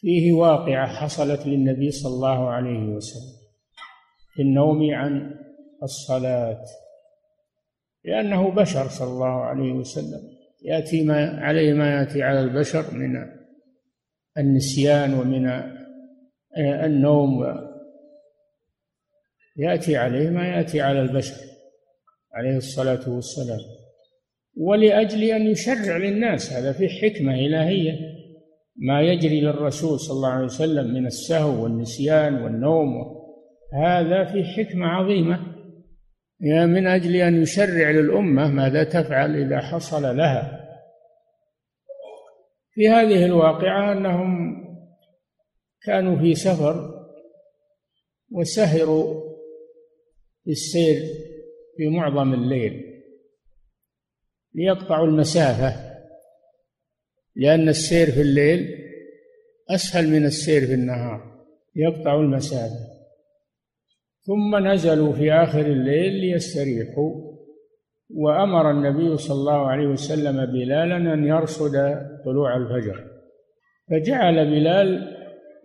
فيه 0.03 0.33
واقعة 0.33 0.87
حصلت 0.87 1.47
للنبي 1.47 1.91
صلى 1.91 2.13
الله 2.13 2.49
عليه 2.49 2.95
وسلم 2.95 3.43
في 4.35 4.41
النوم 4.41 4.93
عن 4.93 5.35
الصلاة 5.83 6.63
لأنه 8.05 8.49
بشر 8.51 8.87
صلى 8.87 9.07
الله 9.07 9.41
عليه 9.41 9.71
وسلم. 9.71 10.21
يأتي 10.63 11.03
ما 11.03 11.39
عليه 11.41 11.73
ما 11.73 11.99
يأتي 11.99 12.23
على 12.23 12.39
البشر 12.39 12.93
من 12.93 13.09
النسيان 14.37 15.13
ومن 15.13 15.61
النوم 16.57 17.45
يأتي 19.57 19.97
عليه 19.97 20.29
ما 20.29 20.47
يأتي 20.47 20.81
على 20.81 21.01
البشر 21.01 21.41
عليه 22.33 22.57
الصلاة 22.57 23.09
والسلام. 23.09 23.59
ولأجل 24.57 25.23
أن 25.23 25.47
يشرع 25.47 25.97
للناس 25.97 26.53
هذا 26.53 26.73
في 26.73 26.89
حكمة 26.89 27.35
إلهية. 27.35 28.22
ما 28.75 29.01
يجري 29.01 29.41
للرسول 29.41 29.99
صلى 29.99 30.15
الله 30.15 30.29
عليه 30.29 30.45
وسلم 30.45 30.93
من 30.93 31.05
السهو 31.05 31.63
والنسيان 31.63 32.43
والنوم. 32.43 32.89
هذا 33.73 34.23
في 34.23 34.43
حكمة 34.43 34.87
عظيمة. 34.87 35.53
من 36.65 36.87
أجل 36.87 37.15
أن 37.15 37.41
يشرع 37.41 37.91
للأمة 37.91 38.47
ماذا 38.47 38.83
تفعل 38.83 39.35
إذا 39.35 39.59
حصل 39.59 40.17
لها. 40.17 40.59
في 42.73 42.89
هذه 42.89 43.25
الواقعة 43.25 43.91
أنهم 43.91 44.63
كانوا 45.81 46.19
في 46.19 46.35
سفر 46.35 47.05
وسهروا 48.31 49.23
السير 50.47 51.01
في 51.77 51.87
معظم 51.87 52.33
الليل 52.33 52.83
ليقطعوا 54.53 55.07
المسافة. 55.07 55.92
لأن 57.35 57.69
السير 57.69 58.11
في 58.11 58.21
الليل 58.21 58.83
أسهل 59.69 60.09
من 60.09 60.25
السير 60.25 60.61
في 60.67 60.73
النهار 60.73 61.33
يقطع 61.75 62.15
المسافة. 62.15 62.93
ثم 64.25 64.67
نزلوا 64.67 65.13
في 65.13 65.33
آخر 65.33 65.59
الليل 65.59 66.13
ليستريحوا 66.13 67.33
وأمر 68.09 68.71
النبي 68.71 69.17
صلى 69.17 69.35
الله 69.35 69.67
عليه 69.67 69.87
وسلم 69.87 70.45
بلالا 70.45 71.13
أن 71.13 71.23
يرصد 71.23 71.71
طلوع 72.25 72.57
الفجر. 72.57 73.03
فجعل 73.89 74.45
بلال 74.45 75.17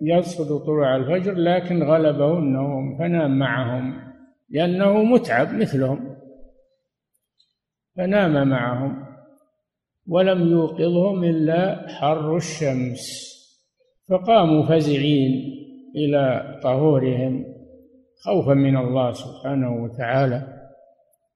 يرصد 0.03 0.65
طلوع 0.65 0.97
الفجر 0.97 1.35
لكن 1.35 1.83
غلبه 1.83 2.39
النوم 2.39 2.99
فنام 2.99 3.39
معهم 3.39 4.13
لأنه 4.51 5.03
متعب 5.03 5.55
مثلهم. 5.55 6.17
فنام 7.97 8.49
معهم. 8.49 9.08
ولم 10.09 10.51
يوقظهم 10.53 11.25
إلا 11.25 11.89
حر 11.89 12.37
الشمس. 12.37 13.29
فقاموا 14.11 14.67
فزعين 14.67 15.33
إلى 15.97 16.59
طهورهم 16.63 17.45
خوفا 18.25 18.55
من 18.55 18.77
الله 18.77 19.13
سبحانه 19.13 19.83
وتعالى. 19.83 20.43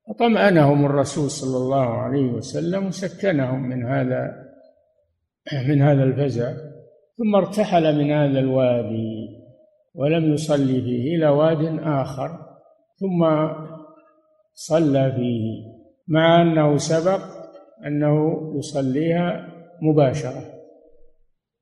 فطمأنهم 0.08 0.86
الرسول 0.86 1.30
صلى 1.30 1.56
الله 1.56 1.88
عليه 1.88 2.26
وسلم 2.32 2.86
وسكنهم 2.86 3.68
من 3.68 3.84
هذا 3.84 4.32
من 5.68 5.82
هذا 5.82 6.04
الفزع. 6.04 6.52
ثم 7.18 7.34
ارتحل 7.34 7.98
من 7.98 8.10
هذا 8.10 8.38
الوادي 8.38 9.28
ولم 9.94 10.32
يصلي 10.32 10.80
فيه 10.80 11.16
إلى 11.16 11.28
واد 11.28 11.78
آخر. 11.82 12.52
ثم 13.00 13.48
صلى 14.54 15.12
فيه 15.12 15.72
مع 16.08 16.42
أنه 16.42 16.76
سبق 16.76 17.20
أنه 17.86 18.40
يصليها 18.58 19.48
مباشرة 19.82 20.52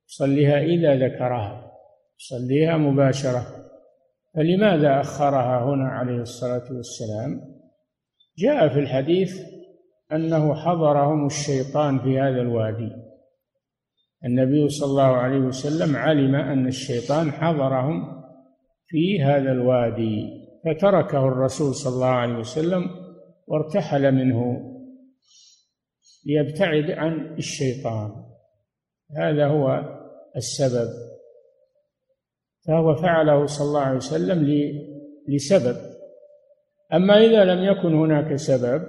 يصليها 0.09 0.59
إذا 0.61 0.95
ذكرها 0.95 1.71
يصليها 2.19 2.77
مباشرة. 2.77 3.45
فلماذا 4.35 5.01
أخرها 5.01 5.63
هنا 5.63 5.89
عليه 5.89 6.21
الصلاة 6.21 6.73
والسلام؟ 6.73 7.41
جاء 8.37 8.69
في 8.69 8.79
الحديث 8.79 9.41
أنه 10.11 10.53
حضرهم 10.55 11.25
الشيطان 11.25 11.99
في 11.99 12.19
هذا 12.19 12.41
الوادي. 12.41 12.91
النبي 14.25 14.69
صلى 14.69 14.89
الله 14.89 15.03
عليه 15.03 15.39
وسلم 15.39 15.95
علم 15.95 16.35
أن 16.35 16.67
الشيطان 16.67 17.31
حضرهم 17.31 18.23
في 18.87 19.23
هذا 19.23 19.51
الوادي 19.51 20.41
فتركه 20.65 21.27
الرسول 21.27 21.75
صلى 21.75 21.93
الله 21.93 22.07
عليه 22.07 22.35
وسلم 22.35 22.89
وارتحل 23.47 24.11
منه. 24.11 24.70
ليبتعد 26.25 26.91
عن 26.91 27.35
الشيطان. 27.37 28.11
هذا 29.17 29.47
هو 29.47 29.83
السبب. 30.35 30.89
فهو 32.67 32.95
فعله 32.95 33.45
صلى 33.45 33.67
الله 33.67 33.81
عليه 33.81 33.97
وسلم 33.97 34.47
لسبب. 35.27 35.75
أما 36.93 37.17
إذا 37.17 37.45
لم 37.45 37.63
يكن 37.63 37.93
هناك 37.93 38.35
سبب 38.35 38.81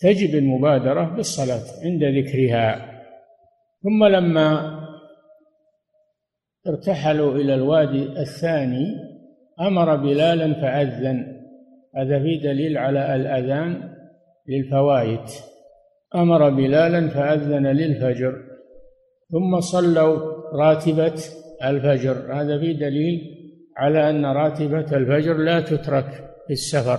فتجب 0.00 0.34
المبادرة 0.34 1.04
بالصلاة 1.16 1.84
عند 1.84 2.04
ذكرها. 2.04 2.92
ثم 3.82 4.04
لما 4.04 4.78
ارتحلوا 6.66 7.34
إلى 7.34 7.54
الوادي 7.54 8.02
الثاني 8.02 8.86
أمر 9.60 9.96
بلالا 9.96 10.54
فأذن. 10.54 11.42
هذا 11.96 12.22
في 12.22 12.38
دليل 12.38 12.78
على 12.78 13.14
الأذان 13.14 13.91
للفوائد. 14.48 15.20
أمر 16.14 16.50
بلالا 16.50 17.08
فأذن 17.08 17.66
للفجر 17.66 18.34
ثم 19.32 19.60
صلوا 19.60 20.18
راتبة 20.52 21.14
الفجر. 21.64 22.34
هذا 22.34 22.58
في 22.58 22.72
دليل 22.72 23.20
على 23.76 24.10
أن 24.10 24.26
راتبة 24.26 24.96
الفجر 24.96 25.36
لا 25.36 25.60
تترك 25.60 26.08
في 26.46 26.52
السفر 26.52 26.98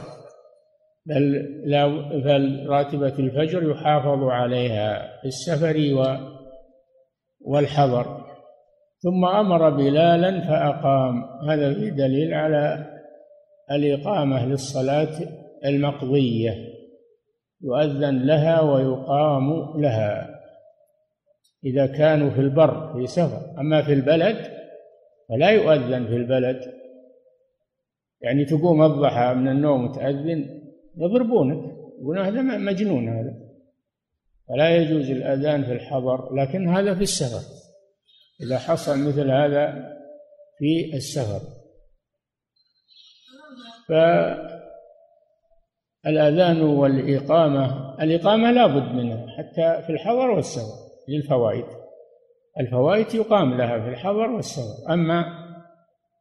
بل 1.06 1.32
لا 1.65 1.88
بل 2.25 2.65
راتبة 2.69 3.19
الفجر 3.19 3.71
يحافظ 3.71 4.23
عليها 4.23 5.19
في 5.21 5.27
السفر 5.27 5.77
والحضر. 7.41 8.23
ثم 8.99 9.25
أمر 9.25 9.69
بلالا 9.69 10.41
فأقام. 10.41 11.23
هذا 11.49 11.73
في 11.73 11.89
دليل 11.89 12.34
على 12.34 12.86
الإقامة 13.71 14.45
للصلاة 14.45 15.19
المقضية. 15.65 16.51
يؤذن 17.63 18.26
لها 18.26 18.62
ويقام 18.62 19.82
لها. 19.82 20.39
إذا 21.65 21.86
كانوا 21.86 22.30
في 22.30 22.39
البر 22.41 22.93
في 22.93 23.08
سفر. 23.08 23.60
أما 23.60 23.82
في 23.82 23.93
البلد 23.93 24.38
فلا 25.30 25.49
يؤذن 25.49 26.08
في 26.08 26.15
البلد. 26.15 26.73
يعني 28.21 28.45
تقوم 28.45 28.84
الضحى 28.84 29.34
من 29.34 29.47
النوم 29.47 29.86
وتأذن 29.86 30.62
يضربونك. 30.97 31.73
يقولون 32.02 32.26
هذا 32.26 32.41
مجنون 32.41 33.10
هذا. 33.10 33.34
فلا 34.49 34.76
يجوز 34.76 35.10
الأذان 35.10 35.63
في 35.63 35.71
الحضر 35.71 36.34
لكن 36.36 36.69
هذا 36.69 36.95
في 36.95 37.02
السفر. 37.02 37.63
إذا 38.41 38.58
حصل 38.58 38.99
مثل 38.99 39.32
هذا 39.32 39.93
في 40.58 40.91
السفر. 40.93 41.41
فالأذان 46.03 46.61
والإقامة 46.61 47.95
الإقامة 48.03 48.51
لا 48.51 48.67
بد 48.67 48.95
منها 48.95 49.25
حتى 49.37 49.83
في 49.85 49.89
الحضر 49.89 50.29
والسفر 50.29 50.83
للفوائد. 51.09 51.65
الفوائد 52.59 53.15
يقام 53.15 53.57
لها 53.57 53.79
في 53.79 53.89
الحضر 53.89 54.29
والسفر 54.29 54.93
أما 54.93 55.25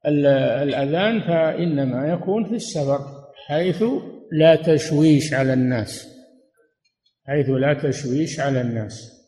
الأذان 0.07 1.21
فإنما 1.21 2.13
يكون 2.13 2.45
في 2.45 2.55
السفر 2.55 2.99
حيث 3.47 3.85
لا 4.33 4.57
تشويش 4.57 5.35
على 5.35 5.53
الناس. 5.53 6.09
حيث 7.27 7.49
لا 7.49 7.75
تشويش 7.75 8.41
على 8.41 8.61
الناس. 8.61 9.23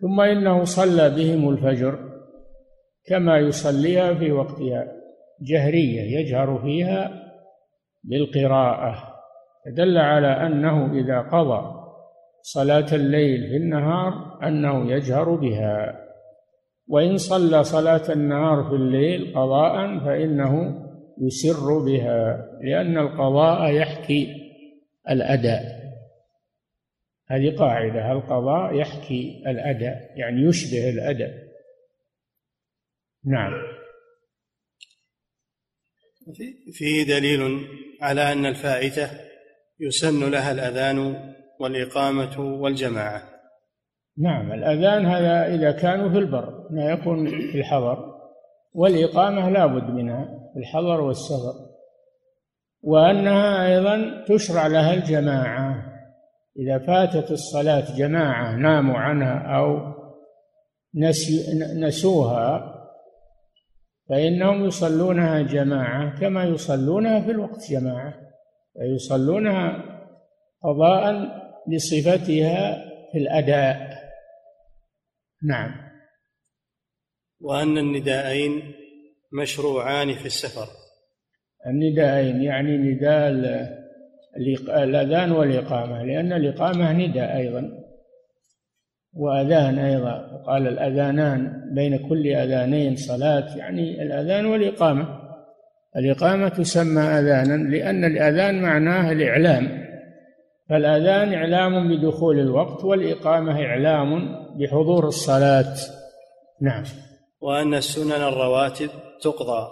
ثم 0.00 0.20
إنه 0.20 0.64
صلى 0.64 1.10
بهم 1.10 1.48
الفجر 1.48 1.98
كما 3.06 3.38
يصليها 3.38 4.14
في 4.14 4.32
وقتها 4.32 4.92
جهرية 5.42 6.18
يجهر 6.18 6.62
فيها 6.62 7.22
بالقراءة. 8.04 9.13
دل 9.66 9.98
على 9.98 10.26
أنه 10.26 10.92
إذا 11.00 11.20
قضى 11.20 11.84
صلاة 12.42 12.94
الليل 12.94 13.48
في 13.48 13.56
النهار 13.56 14.38
أنه 14.42 14.92
يجهر 14.92 15.34
بها. 15.34 16.00
وإن 16.88 17.16
صلى 17.16 17.64
صلاة 17.64 18.12
النهار 18.12 18.64
في 18.64 18.74
الليل 18.74 19.34
قضاء 19.34 19.98
فإنه 19.98 20.84
يسر 21.20 21.78
بها 21.78 22.48
لأن 22.62 22.98
القضاء 22.98 23.70
يحكي 23.72 24.28
الأداء. 25.10 25.84
هذه 27.28 27.56
قاعدة 27.56 28.12
القضاء 28.12 28.74
يحكي 28.74 29.42
الأداء؟ 29.46 30.10
يعني 30.16 30.42
يشبه 30.42 30.90
الأداء. 30.90 31.44
نعم. 33.24 33.52
فيه 36.72 37.02
دليل 37.02 37.66
على 38.00 38.32
أن 38.32 38.46
الفائتة 38.46 39.33
يسن 39.80 40.30
لها 40.30 40.52
الأذان 40.52 41.16
والإقامة 41.60 42.40
والجماعة. 42.40 43.22
نعم 44.18 44.52
الأذان 44.52 45.06
هذا 45.06 45.54
إذا 45.54 45.72
كانوا 45.72 46.10
في 46.10 46.18
البر 46.18 46.68
ما 46.70 46.90
يكون 46.90 47.26
في 47.26 47.58
الحضر. 47.58 48.14
والإقامة 48.72 49.50
لا 49.50 49.66
بد 49.66 49.90
منها 49.90 50.24
في 50.54 50.60
الحضر 50.60 51.00
والسفر 51.00 51.54
وأنها 52.82 53.66
أيضا 53.66 54.24
تشرع 54.28 54.66
لها 54.66 54.94
الجماعة. 54.94 55.94
إذا 56.58 56.78
فاتت 56.78 57.30
الصلاة 57.30 57.96
جماعة 57.96 58.56
ناموا 58.56 58.98
عنها 58.98 59.56
أو 59.56 59.94
نسوها 61.76 62.74
فإنهم 64.08 64.64
يصلونها 64.64 65.42
جماعة 65.42 66.20
كما 66.20 66.44
يصلونها 66.44 67.20
في 67.20 67.30
الوقت 67.30 67.70
جماعة. 67.70 68.23
فيصلونها 68.78 69.94
قضاء 70.62 71.14
لصفتها 71.68 72.84
في 73.12 73.18
الأداء. 73.18 73.94
نعم. 75.42 75.70
وأن 77.40 77.78
النداءين 77.78 78.74
مشروعان 79.32 80.14
في 80.14 80.26
السفر. 80.26 80.66
النداءين 81.66 82.42
يعني 82.42 82.76
نداء 82.76 83.28
الأذان 84.84 85.32
والإقامة 85.32 86.02
لأن 86.02 86.32
الإقامة 86.32 86.92
نداء 86.92 87.36
أيضا 87.36 87.84
وأذان 89.12 89.78
أيضا. 89.78 90.42
قال 90.46 90.68
الأذانان 90.68 91.70
بين 91.74 92.08
كل 92.08 92.26
أذانين 92.26 92.96
صلاة 92.96 93.56
يعني 93.56 94.02
الأذان 94.02 94.46
والإقامة. 94.46 95.23
الإقامة 95.96 96.48
تسمى 96.48 97.02
أذانا 97.02 97.70
لأن 97.70 98.04
الأذان 98.04 98.62
معناه 98.62 99.12
الإعلام. 99.12 99.84
فالأذان 100.68 101.34
إعلام 101.34 101.88
بدخول 101.88 102.40
الوقت 102.40 102.84
والإقامة 102.84 103.62
إعلام 103.62 104.34
بحضور 104.58 105.06
الصلاة. 105.06 105.74
نعم. 106.62 106.84
وأن 107.40 107.74
السنن 107.74 108.12
الرواتب 108.12 108.90
تقضى. 109.22 109.68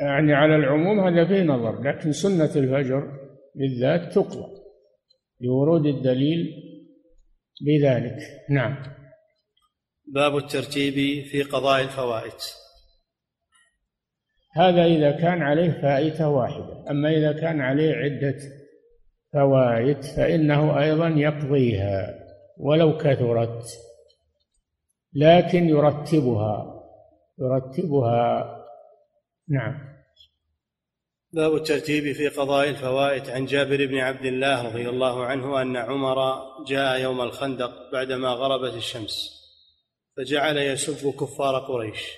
يعني 0.00 0.34
على 0.34 0.56
العموم 0.56 1.00
هذا 1.00 1.26
فيه 1.26 1.42
نظر 1.42 1.82
لكن 1.82 2.12
سنة 2.12 2.50
الفجر 2.56 3.12
بالذات 3.54 4.12
تقضى 4.12 4.46
لورود 5.40 5.86
الدليل 5.86 6.46
بذلك. 7.66 8.18
نعم. 8.50 8.82
باب 10.06 10.36
الترتيب 10.36 11.24
في 11.24 11.42
قضاء 11.42 11.82
الفوائد. 11.82 12.40
هذا 14.52 14.84
إذا 14.84 15.10
كان 15.10 15.42
عليه 15.42 15.70
فائتة 15.70 16.28
واحدة. 16.28 16.90
أما 16.90 17.10
إذا 17.10 17.32
كان 17.32 17.60
عليه 17.60 17.94
عدة 17.94 18.38
فوائد 19.32 20.02
فإنه 20.02 20.80
أيضا 20.80 21.08
يقضيها 21.08 22.14
ولو 22.58 22.96
كثرت 22.98 23.64
لكن 25.14 25.68
يرتبها 25.68 26.82
يرتبها. 27.38 28.56
نعم. 29.48 29.90
باب 31.32 31.54
الترتيب 31.54 32.12
في 32.12 32.28
قضاء 32.28 32.68
الفوائد. 32.68 33.30
عن 33.30 33.44
جابر 33.44 33.86
بن 33.86 33.98
عبد 33.98 34.24
الله 34.24 34.62
رضي 34.62 34.88
الله 34.88 35.24
عنه 35.24 35.62
أن 35.62 35.76
عمر 35.76 36.42
جاء 36.66 37.00
يوم 37.00 37.20
الخندق 37.20 37.92
بعدما 37.92 38.28
غربت 38.28 38.74
الشمس 38.74 39.40
فجعل 40.16 40.58
يسب 40.58 41.10
كفار 41.10 41.58
قريش 41.58 42.16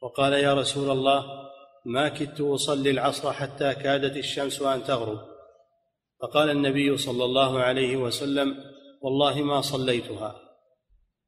وقال 0.00 0.32
يا 0.32 0.54
رسول 0.54 0.90
الله 0.90 1.43
ما 1.84 2.08
كدت 2.08 2.40
أصلي 2.40 2.90
العصر 2.90 3.32
حتى 3.32 3.74
كادت 3.74 4.16
الشمس 4.16 4.62
أن 4.62 4.84
تغرب. 4.84 5.18
فقال 6.22 6.50
النبي 6.50 6.96
صلى 6.96 7.24
الله 7.24 7.58
عليه 7.58 7.96
وسلم 7.96 8.54
والله 9.02 9.42
ما 9.42 9.60
صليتها. 9.60 10.34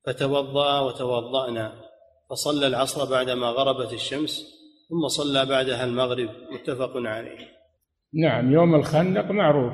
فتوضأ 0.07 0.81
وتوضأنا 0.81 1.73
فصلى 2.31 2.66
العصر 2.66 3.11
بعدما 3.11 3.47
غربت 3.47 3.92
الشمس 3.92 4.42
ثم 4.88 5.09
صلى 5.09 5.47
بعدها 5.47 5.85
المغرب. 5.85 6.29
متفق 6.53 6.92
عليه. 6.97 7.57
نعم 8.14 8.53
يوم 8.53 8.75
الخندق 8.75 9.31
معروف 9.31 9.73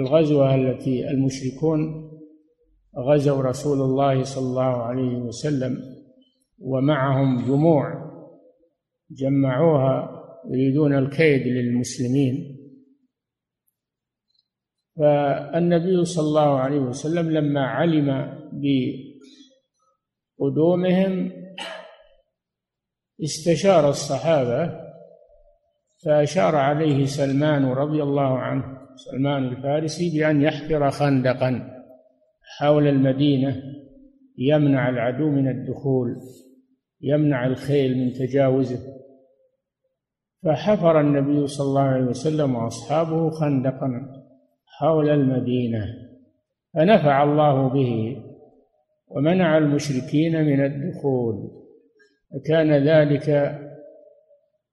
والغزوة 0.00 0.54
التي 0.54 1.10
المشركون 1.10 2.10
غزوا 2.98 3.42
رسول 3.42 3.80
الله 3.80 4.22
صلى 4.22 4.44
الله 4.44 4.82
عليه 4.82 5.16
وسلم 5.16 5.96
ومعهم 6.58 7.46
جموع 7.46 8.05
جمعوها 9.10 10.22
يريدون 10.50 10.98
الكيد 10.98 11.46
للمسلمين. 11.46 12.56
فالنبي 14.98 16.04
صلى 16.04 16.24
الله 16.24 16.58
عليه 16.58 16.78
وسلم 16.78 17.30
لما 17.30 17.66
علم 17.66 18.38
بقدومهم 20.38 21.32
استشار 23.24 23.88
الصحابة 23.88 24.86
فأشار 26.04 26.56
عليه 26.56 27.04
سلمان 27.04 27.64
رضي 27.64 28.02
الله 28.02 28.38
عنه 28.38 28.78
سلمان 28.96 29.44
الفارسي 29.44 30.18
بأن 30.18 30.42
يحفر 30.42 30.90
خندقا 30.90 31.82
حول 32.58 32.86
المدينة 32.88 33.62
يمنع 34.38 34.88
العدو 34.88 35.30
من 35.30 35.48
الدخول. 35.48 36.16
يمنع 37.00 37.46
الخيل 37.46 37.98
من 37.98 38.12
تجاوزه. 38.12 38.96
فحفر 40.44 41.00
النبي 41.00 41.46
صلى 41.46 41.66
الله 41.66 41.82
عليه 41.82 42.04
وسلم 42.04 42.54
وأصحابه 42.54 43.30
خندقا 43.30 44.22
حول 44.66 45.08
المدينة 45.08 45.84
فنفع 46.74 47.22
الله 47.22 47.68
به 47.68 48.22
ومنع 49.08 49.58
المشركين 49.58 50.44
من 50.44 50.64
الدخول. 50.64 51.50
فكان 52.34 52.72
ذلك 52.72 53.58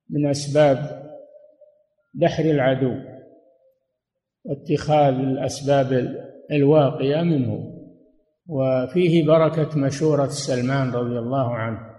من 0.10 0.30
أسباب 0.30 1.04
دحر 2.14 2.44
العدو 2.44 2.96
واتخاذ 4.46 5.14
الأسباب 5.14 6.18
الواقية 6.52 7.22
منه. 7.22 7.74
وفيه 8.48 9.28
بركة 9.28 9.80
مشورة 9.80 10.28
سلمان 10.28 10.92
رضي 10.92 11.20
الله 11.20 11.56
عنه. 11.56 11.93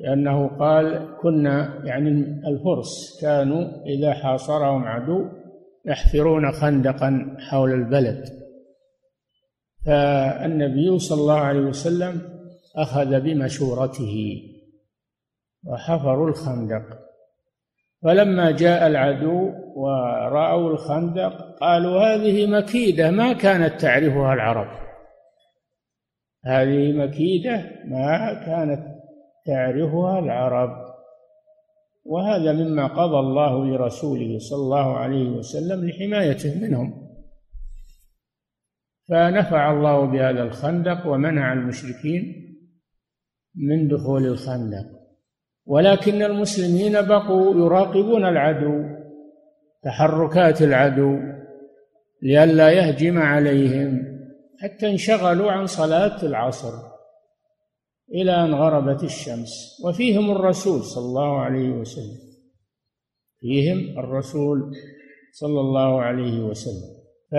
لأنه 0.00 0.48
قال 0.58 1.16
كنا 1.22 1.82
يعني 1.84 2.08
الفرس 2.46 3.20
كانوا 3.22 3.84
إذا 3.86 4.12
حاصرهم 4.12 4.84
عدو 4.84 5.28
يحفرون 5.86 6.52
خندقا 6.52 7.36
حول 7.50 7.72
البلد. 7.72 8.24
فالنبي 9.86 10.98
صلى 10.98 11.20
الله 11.20 11.40
عليه 11.40 11.60
وسلم 11.60 12.20
أخذ 12.76 13.20
بمشورته 13.20 14.42
وحفروا 15.66 16.28
الخندق. 16.28 16.82
فلما 18.02 18.50
جاء 18.50 18.86
العدو 18.86 19.50
ورأوا 19.76 20.70
الخندق 20.70 21.58
قالوا 21.60 22.00
هذه 22.00 22.46
مكيدة 22.46 23.10
ما 23.10 23.32
كانت 23.32 23.80
تعرفها 23.80 24.34
العرب. 24.34 24.68
هذه 26.44 26.92
مكيدة 26.92 27.64
ما 27.84 28.34
كانت 28.46 28.89
تعرفها 29.46 30.18
العرب. 30.18 30.90
وهذا 32.04 32.52
مما 32.52 32.86
قضى 32.86 33.18
الله 33.18 33.66
لرسوله 33.66 34.38
صلى 34.38 34.58
الله 34.58 34.96
عليه 34.96 35.30
وسلم 35.30 35.88
لحمايته 35.88 36.60
منهم. 36.60 37.10
فنفع 39.08 39.72
الله 39.72 40.04
بهذا 40.04 40.42
الخندق 40.42 41.06
ومنع 41.06 41.52
المشركين 41.52 42.56
من 43.54 43.88
دخول 43.88 44.26
الخندق. 44.26 44.86
ولكن 45.66 46.22
المسلمين 46.22 47.02
بقوا 47.02 47.54
يراقبون 47.54 48.24
العدو 48.24 48.84
تحركات 49.82 50.62
العدو 50.62 51.18
لئلا 52.22 52.70
يهجم 52.70 53.18
عليهم 53.18 54.02
حتى 54.62 54.90
انشغلوا 54.90 55.52
عن 55.52 55.66
صلاة 55.66 56.22
العصر. 56.22 56.89
إلى 58.14 58.44
أن 58.44 58.54
غربت 58.54 59.04
الشمس. 59.04 59.80
وفيهم 59.84 60.30
الرسول 60.30 60.82
صلى 60.82 61.04
الله 61.04 61.38
عليه 61.38 61.70
وسلم. 61.70 62.18
فيهم 63.38 63.98
الرسول 63.98 64.72
صلى 65.32 65.60
الله 65.60 66.00
عليه 66.02 66.40
وسلم. 66.40 66.90
ف 67.30 67.34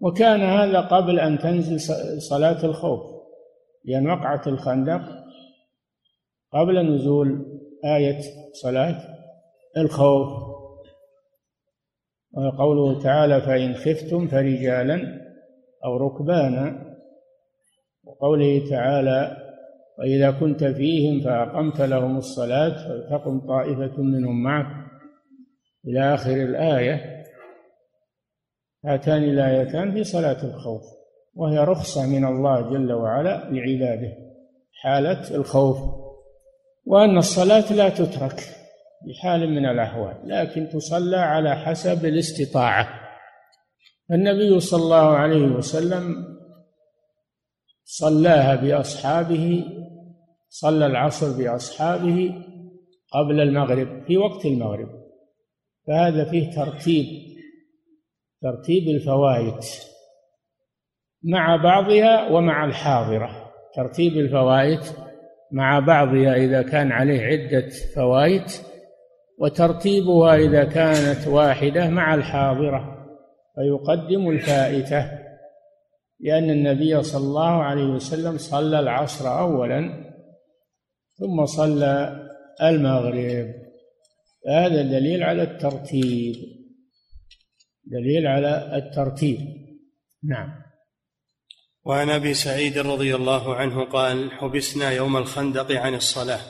وكان 0.00 0.40
هذا 0.40 0.80
قبل 0.80 1.20
أن 1.20 1.38
تنزل 1.38 1.80
صلاة 2.20 2.64
الخوف. 2.64 3.00
لأن 3.84 4.10
وقعة 4.10 4.42
الخندق 4.46 5.02
قبل 6.52 6.94
نزول 6.94 7.60
آية 7.84 8.20
صلاة 8.62 9.02
الخوف. 9.76 10.52
وقوله 12.32 13.02
تعالى 13.02 13.40
فإن 13.40 13.74
خفتم 13.74 14.28
فرجالا 14.28 15.20
أو 15.84 15.96
ركبانا 15.96 16.91
وقوله 18.22 18.70
تعالى 18.70 19.36
وإذا 19.98 20.30
كنت 20.30 20.64
فيهم 20.64 21.20
فأقمت 21.20 21.80
لهم 21.80 22.16
الصلاة 22.16 22.88
فلتقم 22.88 23.40
طائفة 23.40 24.02
منهم 24.02 24.42
معك. 24.42 24.82
إلى 25.86 26.14
آخر 26.14 26.32
الآية 26.32 27.24
هاتان 28.84 29.22
الآيتان 29.22 29.92
في 29.92 30.04
صلاة 30.04 30.44
الخوف 30.44 30.82
وهي 31.34 31.58
رخصة 31.58 32.06
من 32.06 32.24
الله 32.24 32.70
جل 32.70 32.92
وعلا 32.92 33.50
لعباده 33.50 34.12
حالة 34.82 35.36
الخوف 35.36 35.76
وأن 36.86 37.18
الصلاة 37.18 37.72
لا 37.72 37.88
تترك 37.88 38.40
بحال 39.08 39.50
من 39.50 39.66
الأحوال 39.66 40.16
لكن 40.24 40.68
تصلى 40.68 41.16
على 41.16 41.56
حسب 41.56 42.06
الاستطاعة. 42.06 42.88
النبي 44.10 44.60
صلى 44.60 44.82
الله 44.82 45.16
عليه 45.16 45.46
وسلم 45.46 46.31
صلاها 47.84 48.56
بأصحابه 48.56 49.64
صلى 50.48 50.86
العصر 50.86 51.38
بأصحابه 51.38 52.34
قبل 53.12 53.40
المغرب 53.40 54.04
في 54.06 54.16
وقت 54.16 54.46
المغرب. 54.46 54.88
فهذا 55.86 56.30
فيه 56.30 56.50
ترتيب 56.50 57.06
ترتيب 58.42 58.88
الفوائد 58.88 59.60
مع 61.22 61.56
بعضها 61.56 62.30
ومع 62.30 62.64
الحاضرة. 62.64 63.52
ترتيب 63.74 64.12
الفوائد 64.12 64.80
مع 65.52 65.78
بعضها 65.78 66.34
إذا 66.34 66.62
كان 66.62 66.92
عليه 66.92 67.20
عدة 67.20 67.68
فوائد 67.94 68.44
وترتيبها 69.38 70.36
إذا 70.36 70.64
كانت 70.64 71.28
واحدة 71.28 71.88
مع 71.88 72.14
الحاضرة 72.14 73.06
فيقدم 73.54 74.30
الفائتة. 74.30 75.21
لأن 76.22 76.50
النبي 76.50 77.02
صلى 77.02 77.24
الله 77.24 77.62
عليه 77.62 77.84
وسلم 77.84 78.38
صلى 78.38 78.80
العصر 78.80 79.38
أولا 79.38 80.12
ثم 81.18 81.46
صلى 81.46 82.22
المغرب. 82.62 83.54
هذا 84.48 84.82
دليل 84.82 85.22
على 85.22 85.42
الترتيب. 85.42 86.34
دليل 87.84 88.26
على 88.26 88.76
الترتيب. 88.76 89.38
نعم. 90.24 90.62
وعن 91.84 92.10
أبي 92.10 92.34
سعيد 92.34 92.78
رضي 92.78 93.14
الله 93.14 93.54
عنه 93.54 93.84
قال 93.84 94.30
حبسنا 94.30 94.90
يوم 94.90 95.16
الخندق 95.16 95.72
عن 95.72 95.94
الصلاة 95.94 96.40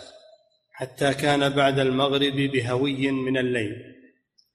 حتى 0.73 1.15
كان 1.15 1.49
بعد 1.49 1.79
المغرب 1.79 2.37
بهوي 2.53 3.11
من 3.11 3.39
الليل. 3.39 3.73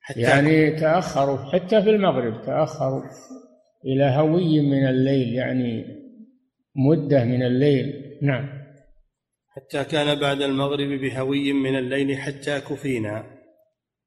حتى 0.01 0.21
يعني 0.21 0.71
تأخروا 0.71 1.37
حتى 1.37 1.81
في 1.81 1.89
المغرب 1.89 2.45
تأخروا. 2.45 3.03
إلى 3.85 4.03
هوي 4.03 4.61
من 4.61 4.87
الليل 4.87 5.33
يعني 5.33 5.85
مدة 6.75 7.23
من 7.23 7.43
الليل. 7.43 8.17
نعم. 8.21 8.49
حتى 9.47 9.83
كان 9.83 10.19
بعد 10.19 10.41
المغرب 10.41 10.89
بهوي 11.01 11.53
من 11.53 11.77
الليل 11.77 12.17
حتى 12.17 12.59
كفينا. 12.59 13.23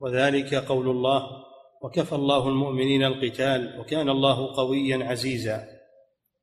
وذلك 0.00 0.54
قول 0.54 0.88
الله 0.88 1.22
وكفى 1.82 2.14
الله 2.14 2.48
المؤمنين 2.48 3.04
القتال 3.04 3.80
وكان 3.80 4.08
الله 4.08 4.56
قويا 4.56 5.04
عزيزا. 5.04 5.64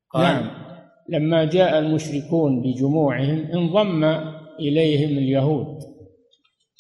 قال 0.10 0.24
نعم. 0.24 0.68
لما 1.10 1.46
جاء 1.46 1.80
المشركون 1.80 2.62
بجموعهم 2.62 3.40
انضم 3.54 4.04
إليهم 4.60 5.18
اليهود 5.18 5.78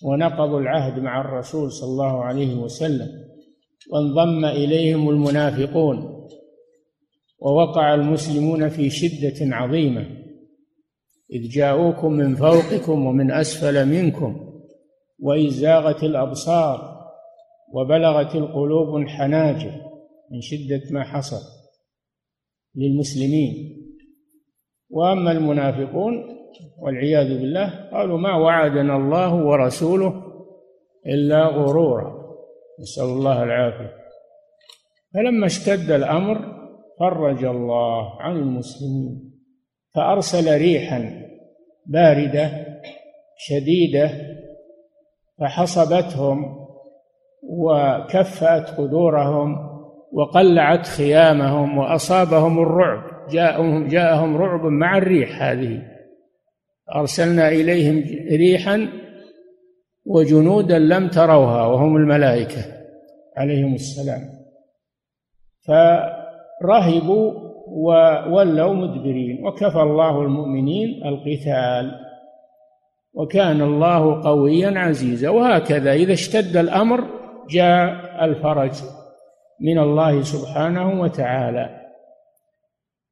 ونقضوا 0.03 0.60
العهد 0.60 0.99
مع 0.99 1.21
الرسول 1.21 1.71
صلى 1.71 1.89
الله 1.89 2.23
عليه 2.23 2.55
وسلم 2.55 3.10
وانضم 3.91 4.45
إليهم 4.45 5.10
المنافقون. 5.10 6.16
ووقع 7.39 7.93
المسلمون 7.93 8.69
في 8.69 8.89
شدة 8.89 9.56
عظيمة. 9.56 10.02
إذ 11.34 11.50
جاءوكم 11.50 12.12
من 12.13 12.36
فوقكم 12.36 13.06
ومن 13.06 13.32
أسفل 13.32 13.86
منكم 13.86 14.62
وإذ 15.19 15.50
زاغت 15.50 16.04
الأبصار 16.04 16.97
وبلغت 17.73 18.36
القلوب 18.36 18.95
الحناجر 18.95 19.71
من 20.32 20.41
شدة 20.41 20.82
ما 20.91 21.04
حصل 21.04 21.41
للمسلمين. 22.76 23.78
وأما 24.89 25.32
المنافقون 25.32 26.38
والعياذ 26.78 27.28
بالله 27.28 27.89
قالوا 27.91 28.17
ما 28.17 28.36
وعدنا 28.36 28.97
الله 28.97 29.45
ورسوله 29.45 30.23
إلا 31.06 31.45
غرورا. 31.45 32.28
نسأل 32.80 33.04
الله 33.04 33.43
العافية. 33.43 33.97
فلما 35.13 35.45
اشتد 35.45 35.91
الأمر 35.91 36.57
فرج 36.99 37.43
الله 37.43 38.21
عن 38.21 38.36
المسلمين 38.38 39.33
فأرسل 39.95 40.57
ريحا 40.57 41.27
باردة 41.86 42.51
شديدة 43.38 44.12
فحصبتهم 45.39 46.67
وكفأت 47.43 48.69
قدورهم 48.69 49.77
وقلعت 50.12 50.88
خيامهم 50.88 51.77
وأصابهم 51.77 52.60
الرعب 52.60 53.29
جاءهم 53.29 53.88
جاءهم 53.88 54.38
رعب 54.38 54.65
مع 54.65 54.97
الريح 54.97 55.41
هذه. 55.41 55.81
أرسلنا 56.95 57.49
إليهم 57.49 58.03
ريحا 58.31 58.88
وجنودا 60.05 60.79
لم 60.79 61.07
تروها 61.07 61.65
وهم 61.65 61.95
الملائكة 61.95 62.65
عليهم 63.37 63.73
السلام. 63.73 64.21
فرهبوا 66.63 67.33
وولوا 67.67 68.73
مدبرين. 68.73 69.47
وكفى 69.47 69.81
الله 69.81 70.21
المؤمنين 70.21 71.03
القتال. 71.05 71.99
وكان 73.13 73.62
الله 73.62 74.23
قويا 74.23 74.79
عزيزا. 74.79 75.29
وهكذا 75.29 75.93
إذا 75.93 76.13
اشتد 76.13 76.58
الأمر 76.58 77.03
جاء 77.49 78.25
الفرج 78.25 78.71
من 79.62 79.79
الله 79.79 80.21
سبحانه 80.21 81.01
وتعالى. 81.01 81.81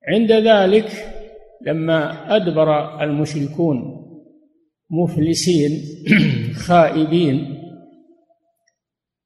عند 0.07 0.31
ذلك 0.31 0.89
لما 1.61 2.35
أدبر 2.35 3.01
المشركون 3.01 4.05
مفلسين 4.89 5.71
خائبين 6.67 7.61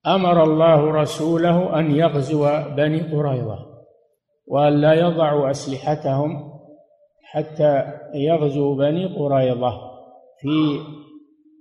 أمر 0.08 0.44
الله 0.44 0.92
رسوله 0.92 1.80
أن 1.80 1.96
يغزو 1.96 2.48
بني 2.78 3.02
قريظة. 3.02 3.69
وأن 4.50 4.82
لا 4.82 4.94
يضعوا 4.94 5.52
أسلحتهم 5.52 6.52
حتى 7.24 7.84
يغزو 8.14 8.76
بني 8.76 9.06
قريظة 9.06 9.74
في 10.40 10.80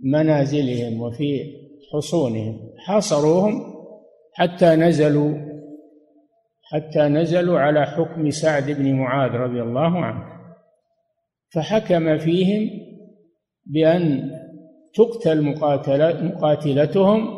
منازلهم 0.04 1.02
وفي 1.02 1.40
حصونهم. 1.92 2.58
حاصروهم 2.86 3.74
حتى 4.34 4.76
نزلوا 4.76 5.48
حتى 6.62 7.00
نزلوا 7.00 7.58
على 7.58 7.86
حكم 7.86 8.30
سعد 8.30 8.70
بن 8.70 8.92
معاذ 8.94 9.30
رضي 9.30 9.62
الله 9.62 9.98
عنه. 9.98 10.24
فحكم 11.54 12.18
فيهم 12.18 12.70
بأن 13.66 14.30
تقتل 14.94 15.42
مقاتلتهم 16.22 17.28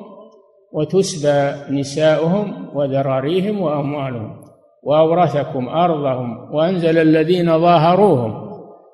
وتسبى 0.72 1.52
نساؤهم 1.78 2.76
وذراريهم 2.76 3.60
وأموالهم. 3.60 4.39
وأورثكم 4.82 5.68
أرضهم 5.68 6.54
وأنزل 6.54 6.98
الذين 6.98 7.58
ظاهروهم 7.58 8.50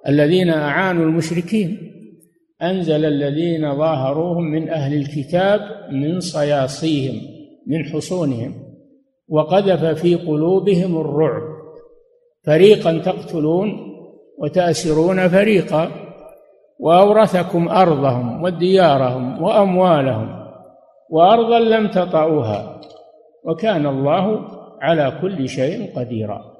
الذين 0.08 0.50
أعانوا 0.50 1.04
المشركين. 1.04 1.78
أنزل 2.62 3.04
الذين 3.04 3.76
ظاهروهم 3.76 4.44
من 4.44 4.68
أهل 4.68 4.94
الكتاب 4.94 5.60
من 5.92 6.20
صياصيهم 6.20 7.20
من 7.66 7.84
حصونهم 7.84 8.54
وقذف 9.28 9.84
في 9.84 10.14
قلوبهم 10.14 11.00
الرعب. 11.00 11.42
فريقا 12.46 12.98
تقتلون 12.98 13.72
وتأسرون 14.38 15.28
فريقا 15.28 15.90
وأورثكم 16.80 17.68
أرضهم 17.68 18.42
وديارهم 18.42 19.42
وأموالهم 19.42 20.46
وأرضا 21.10 21.58
لم 21.58 21.88
تطئوها. 21.88 22.80
وكان 23.44 23.86
الله 23.86 24.55
على 24.82 25.18
كل 25.20 25.48
شيء 25.48 25.98
قديرا. 25.98 26.56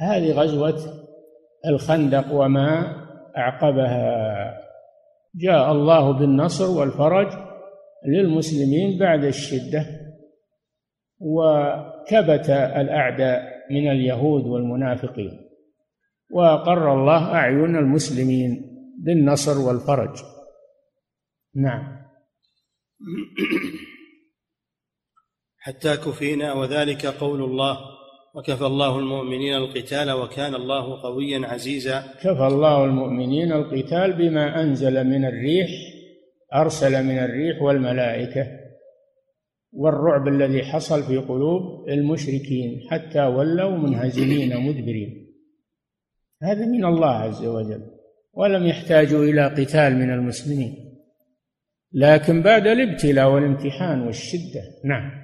هذه 0.00 0.32
غزوة 0.32 0.78
الخندق 1.66 2.32
وما 2.32 2.96
أعقبها. 3.36 4.62
جاء 5.34 5.72
الله 5.72 6.12
بالنصر 6.12 6.70
والفرج 6.70 7.28
للمسلمين 8.06 8.98
بعد 8.98 9.24
الشدة 9.24 9.86
وكبت 11.20 12.50
الأعداء 12.50 13.52
من 13.70 13.90
اليهود 13.90 14.46
والمنافقين 14.46 15.40
وأقر 16.30 16.92
الله 16.94 17.34
أعين 17.34 17.76
المسلمين 17.76 18.72
بالنصر 18.98 19.58
والفرج. 19.58 20.22
نعم. 21.54 22.02
حتى 25.62 25.96
كفينا 25.96 26.52
وذلك 26.52 27.06
قول 27.06 27.42
الله. 27.42 27.78
وكفى 28.34 28.66
الله 28.66 28.98
المؤمنين 28.98 29.54
القتال 29.56 30.10
وكان 30.10 30.54
الله 30.54 31.02
قويا 31.02 31.46
عزيزا. 31.46 32.00
كفى 32.20 32.46
الله 32.46 32.84
المؤمنين 32.84 33.52
القتال 33.52 34.12
بما 34.12 34.62
أنزل 34.62 35.04
من 35.04 35.24
الريح 35.24 35.70
أرسل 36.54 37.04
من 37.04 37.18
الريح 37.18 37.62
والملائكة. 37.62 38.46
والرعب 39.72 40.28
الذي 40.28 40.62
حصل 40.62 41.02
في 41.02 41.16
قلوب 41.16 41.88
المشركين 41.88 42.80
حتى 42.90 43.22
ولوا 43.22 43.78
منهزمين 43.78 44.56
مدبرين. 44.56 45.32
هذا 46.42 46.66
من 46.66 46.84
الله 46.84 47.10
عز 47.10 47.46
وجل. 47.46 47.82
ولم 48.32 48.66
يحتاجوا 48.66 49.24
إلى 49.24 49.46
قتال 49.46 49.96
من 49.96 50.10
المسلمين. 50.10 50.74
لكن 51.92 52.42
بعد 52.42 52.66
الابتلاء 52.66 53.30
والامتحان 53.30 54.00
والشدة. 54.00 54.62
نعم. 54.84 55.21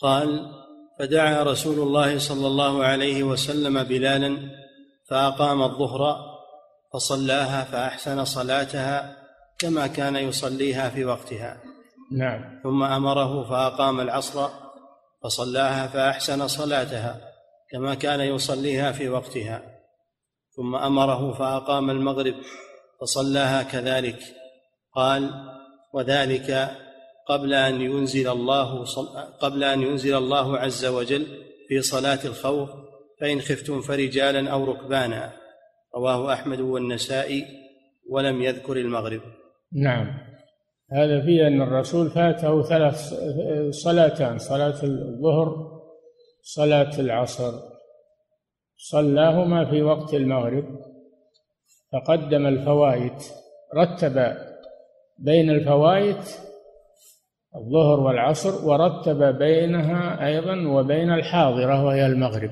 قال 0.00 0.50
فدعا 0.98 1.42
رسول 1.42 1.78
الله 1.78 2.18
صلى 2.18 2.46
الله 2.46 2.84
عليه 2.84 3.22
وسلم 3.22 3.82
بلالا 3.82 4.38
فأقام 5.10 5.62
الظهر 5.62 6.16
فصلاها 6.92 7.64
فأحسن 7.64 8.24
صلاتها 8.24 9.16
كما 9.58 9.86
كان 9.86 10.16
يصليها 10.16 10.88
في 10.88 11.04
وقتها. 11.04 11.62
نعم. 12.12 12.60
ثم 12.62 12.82
أمره 12.82 13.48
فأقام 13.48 14.00
العصر 14.00 14.48
فصلاها 15.24 15.86
فأحسن 15.86 16.48
صلاتها 16.48 17.20
كما 17.70 17.94
كان 17.94 18.20
يصليها 18.20 18.92
في 18.92 19.08
وقتها. 19.08 19.62
ثم 20.56 20.74
أمره 20.76 21.32
فأقام 21.32 21.90
المغرب 21.90 22.34
فصلاها 23.00 23.62
كذلك. 23.62 24.18
قال 24.94 25.30
وذلك 25.94 26.76
قبل 27.28 27.54
أن 27.54 27.80
ينزل 27.80 28.28
الله 28.28 28.84
قبل 29.40 29.64
أن 29.64 29.82
ينزل 29.82 30.14
الله 30.14 30.58
عز 30.58 30.86
وجل 30.86 31.26
في 31.68 31.80
صلاة 31.80 32.18
الخوف 32.24 32.70
فإن 33.20 33.40
خفتم 33.40 33.80
فرجالا 33.80 34.50
أو 34.50 34.64
ركبانا. 34.64 35.32
رواه 35.96 36.32
أحمد 36.32 36.60
والنسائي 36.60 37.44
ولم 38.10 38.42
يذكر 38.42 38.76
المغرب. 38.76 39.20
نعم. 39.72 40.06
هذا 40.92 41.20
فيه 41.24 41.46
أن 41.46 41.62
الرسول 41.62 42.10
فاته 42.10 42.62
ثلاث 42.62 43.14
صلاتان 43.70 44.38
صلاة 44.38 44.82
الظهر 44.82 45.80
صلاة 46.42 47.00
العصر. 47.00 47.52
صلاهما 48.76 49.70
في 49.70 49.82
وقت 49.82 50.14
المغرب. 50.14 50.64
فقدم 51.92 52.46
الفوائد 52.46 53.12
رتب 53.74 54.36
بين 55.18 55.50
الفوائد 55.50 56.16
الظهر 57.56 58.00
والعصر 58.00 58.68
ورتب 58.68 59.38
بينها 59.38 60.26
أيضا 60.26 60.68
وبين 60.68 61.12
الحاضرة 61.12 61.84
وهي 61.84 62.06
المغرب. 62.06 62.50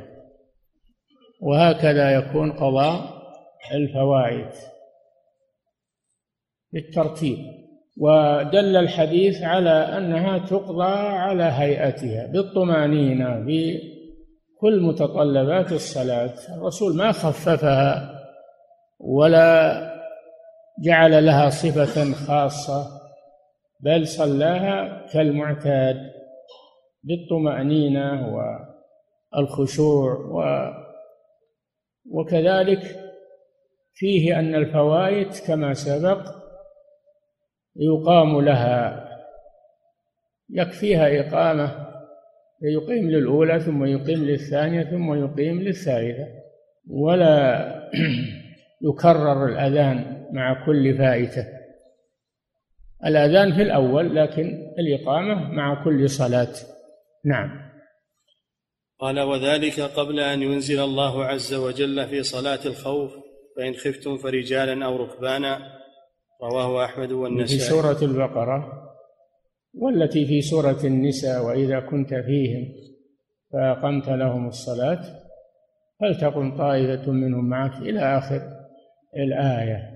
وهكذا 1.41 2.11
يكون 2.11 2.53
قضاء 2.53 3.23
الفوائد 3.75 4.51
بالترتيب. 6.73 7.39
ودل 8.01 8.77
الحديث 8.77 9.43
على 9.43 9.71
أنها 9.71 10.39
تقضى 10.39 10.93
على 10.99 11.45
هيئتها 11.45 12.27
بالطمأنينة 12.27 13.39
بكل 13.39 14.81
متطلبات 14.83 15.73
الصلاة. 15.73 16.35
الرسول 16.57 16.97
ما 16.97 17.13
خففها 17.13 18.19
ولا 19.01 19.81
جعل 20.85 21.27
لها 21.27 21.51
صفة 21.51 22.13
خاصة. 22.27 23.02
بل 23.83 24.07
صلاها 24.07 25.07
كالمعتاد 25.13 26.13
بالطمأنينة 27.03 28.37
والخشوع 29.33 30.13
و 30.13 30.43
وكذلك 32.11 32.83
فيه 33.95 34.39
أن 34.39 34.55
الفوائد 34.55 35.29
كما 35.47 35.75
سبق 35.75 36.43
يقام 37.77 38.41
لها 38.41 39.09
يكفيها 40.51 41.21
إقامة 41.21 41.93
يقيم 42.63 43.11
للأولى 43.11 43.61
ثم 43.61 43.85
يقيم 43.85 44.25
للثانية 44.25 44.83
ثم 44.83 45.15
يقيم 45.15 45.61
للثالثة 45.61 46.27
ولا 46.91 47.63
يكرر 48.89 49.47
الأذان 49.47 50.27
مع 50.33 50.67
كل 50.67 50.99
فائتة. 50.99 51.62
الأذان 53.07 53.55
في 53.55 53.63
الأول 53.63 54.17
لكن 54.17 54.73
الإقامة 54.79 55.53
مع 55.53 55.85
كل 55.85 56.11
صلاة. 56.11 56.53
نعم. 57.25 57.73
قال 58.99 59.21
وذلك 59.21 59.81
قبل 59.81 60.21
أن 60.21 60.43
ينزل 60.43 60.81
الله 60.81 61.25
عز 61.25 61.55
وجل 61.55 62.07
في 62.07 62.23
صلاة 62.23 62.67
الخوف 62.67 63.13
فإن 63.57 63.75
خفتم 63.75 64.17
فرجالا 64.17 64.87
أو 64.87 64.97
ركبانا. 64.97 65.59
رواه 66.43 66.85
أحمد 66.85 67.13
والنسائي. 67.13 67.59
في 67.59 67.65
سورة 67.65 67.99
البقرة 68.03 68.89
والتي 69.75 70.27
في 70.27 70.43
سورة 70.43 70.79
النساء 70.85 71.45
وإذا 71.45 71.81
كنت 71.81 72.15
فيهم 72.15 72.69
فأقمت 73.53 74.09
لهم 74.09 74.49
الصلاة 74.49 75.03
فلتقم 76.01 76.57
طائفة 76.57 77.11
منهم 77.11 77.49
معك 77.49 77.83
إلى 77.83 78.19
آخر 78.19 78.41
الآية. 79.17 79.93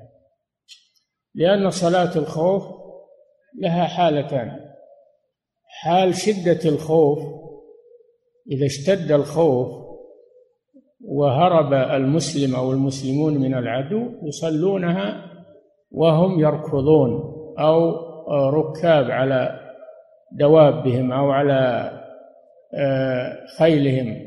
لأن 1.35 1.71
صلاة 1.71 2.19
الخوف 2.19 2.76
لها 3.61 3.85
حالتان. 3.85 4.67
حال 5.83 6.15
شدة 6.15 6.71
الخوف 6.71 7.19
إذا 8.51 8.67
اشتد 8.67 9.13
الخوف 9.13 9.87
وهرب 11.05 11.73
المسلم 11.73 12.55
أو 12.55 12.73
المسلمون 12.73 13.39
من 13.39 13.55
العدو 13.55 14.09
يصلونها 14.23 15.31
وهم 15.91 16.41
يركضون 16.41 17.11
أو 17.59 18.07
ركاب 18.51 19.11
على 19.11 19.61
دوابهم 20.33 21.13
أو 21.13 21.31
على 21.31 21.93
آه، 22.75 23.47
خيلهم 23.59 24.27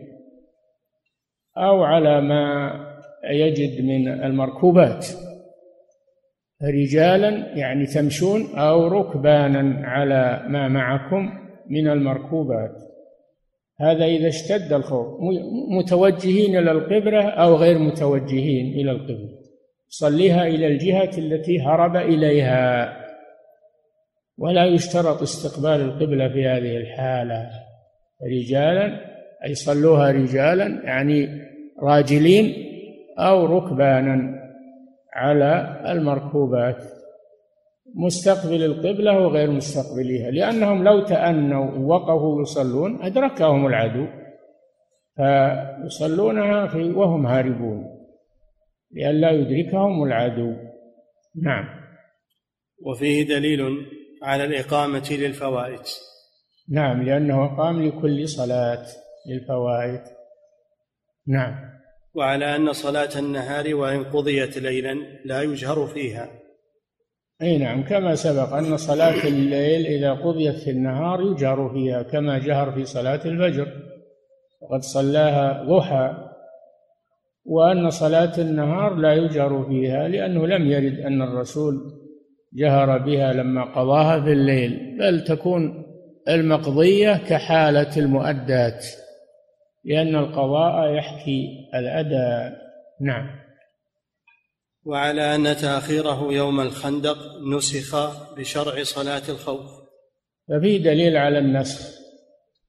أو 1.57 1.83
على 1.83 2.21
ما 2.21 2.73
يجد 3.31 3.81
من 3.85 4.07
المركوبات. 4.07 5.05
رجالا 6.63 7.57
يعني 7.57 7.85
تمشون 7.85 8.55
أو 8.55 8.87
ركبانا 8.87 9.87
على 9.87 10.43
ما 10.47 10.67
معكم 10.67 11.29
من 11.69 11.87
المركوبات. 11.87 12.71
هذا 13.79 14.05
إذا 14.05 14.27
اشتد 14.27 14.73
الخوف. 14.73 15.07
متوجهين 15.77 16.57
إلى 16.57 16.71
القبلة 16.71 17.29
أو 17.29 17.55
غير 17.55 17.79
متوجهين 17.79 18.79
إلى 18.79 18.91
القبلة 18.91 19.39
صليها 19.87 20.47
إلى 20.47 20.67
الجهة 20.67 21.17
التي 21.17 21.61
هرب 21.61 21.95
إليها. 21.95 22.93
ولا 24.37 24.65
يشترط 24.65 25.21
استقبال 25.21 25.81
القبلة 25.81 26.29
في 26.29 26.47
هذه 26.47 26.77
الحالة. 26.77 27.49
رجالا 28.23 28.99
أي 29.45 29.55
صلوها 29.55 30.11
رجالا 30.11 30.81
يعني 30.83 31.29
راجلين 31.83 32.53
أو 33.19 33.45
ركبانا. 33.45 34.38
على 35.13 35.81
المركوبات. 35.91 36.99
مستقبل 37.95 38.63
القبلة 38.63 39.19
وغير 39.19 39.51
مستقبليها 39.51 40.31
لأنهم 40.31 40.83
لو 40.83 40.99
تأنوا 41.05 41.71
ووقفوا 41.71 42.41
يصلون 42.41 43.01
أدركهم 43.01 43.67
العدو 43.67 44.07
فيصلونها 45.15 46.67
في 46.67 46.91
وهم 46.91 47.25
هاربون 47.27 47.85
لئلا 48.91 49.31
يدركهم 49.31 50.03
العدو. 50.03 50.53
نعم. 51.43 51.65
وفيه 52.85 53.27
دليل 53.27 53.85
على 54.23 54.43
الإقامة 54.43 55.09
للفوائد. 55.11 55.81
نعم 56.69 57.03
لأنه 57.03 57.45
أقام 57.45 57.81
لكل 57.87 58.27
صلاة 58.27 58.85
للفوائد. 59.29 60.01
نعم. 61.27 61.78
وعلى 62.19 62.55
أن 62.55 62.73
صلاة 62.73 63.19
النهار 63.19 63.75
وإن 63.75 64.03
قضيت 64.03 64.57
ليلا 64.57 64.97
لا 65.25 65.41
يجهر 65.41 65.87
فيها. 65.87 66.29
أي 67.41 67.57
نعم 67.57 67.83
كما 67.83 68.15
سبق 68.15 68.53
أن 68.53 68.77
صلاة 68.77 69.27
الليل 69.27 69.85
إذا 69.85 70.13
قضيت 70.13 70.55
في 70.55 70.69
النهار 70.69 71.21
يجهر 71.21 71.69
فيها 71.73 72.03
كما 72.03 72.37
جهر 72.39 72.71
في 72.71 72.85
صلاة 72.85 73.21
الفجر. 73.25 73.67
وقد 74.61 74.81
صلاها 74.81 75.63
ضحى. 75.63 76.29
وأن 77.45 77.89
صلاة 77.89 78.37
النهار 78.37 78.95
لا 78.95 79.13
يجهر 79.13 79.65
فيها 79.69 80.07
لأنه 80.07 80.47
لم 80.47 80.71
يرد 80.71 80.99
أن 80.99 81.21
الرسول 81.21 81.75
جهر 82.53 82.97
بها 82.97 83.33
لما 83.33 83.63
قضاها 83.63 84.21
في 84.21 84.31
الليل 84.31 84.97
بل 84.99 85.23
تكون 85.23 85.83
المقضية 86.29 87.17
كحالة 87.17 87.97
المؤدات. 87.97 88.85
لأن 89.83 90.15
القضاء 90.15 90.93
يحكي 90.93 91.69
الأداء 91.75 92.61
نعم. 93.01 93.39
وعلى 94.85 95.35
أن 95.35 95.43
تأخيره 95.43 96.33
يوم 96.33 96.59
الخندق 96.59 97.17
نسخ 97.55 97.95
بشرع 98.35 98.83
صلاة 98.83 99.29
الخوف. 99.29 99.79
ففي 100.47 100.77
دليل 100.77 101.17
على 101.17 101.39
النسخ 101.39 101.99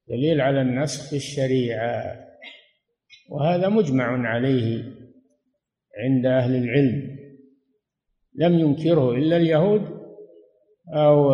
دليل 0.09 0.41
على 0.41 0.61
النسخ 0.61 1.11
في 1.11 1.17
الشريعة. 1.17 2.27
وهذا 3.29 3.69
مجمع 3.69 4.29
عليه 4.29 4.85
عند 5.99 6.27
أهل 6.27 6.57
العلم. 6.57 7.19
لم 8.35 8.59
ينكره 8.59 9.11
إلا 9.11 9.37
اليهود 9.37 10.01
أو 10.95 11.31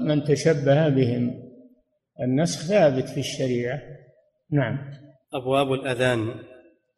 من 0.00 0.24
تشبه 0.24 0.88
بهم. 0.88 1.42
النسخ 2.20 2.68
ثابت 2.68 3.08
في 3.08 3.20
الشريعة. 3.20 3.82
نعم. 4.50 4.90
أبواب 5.34 5.72
الأذان. 5.72 6.34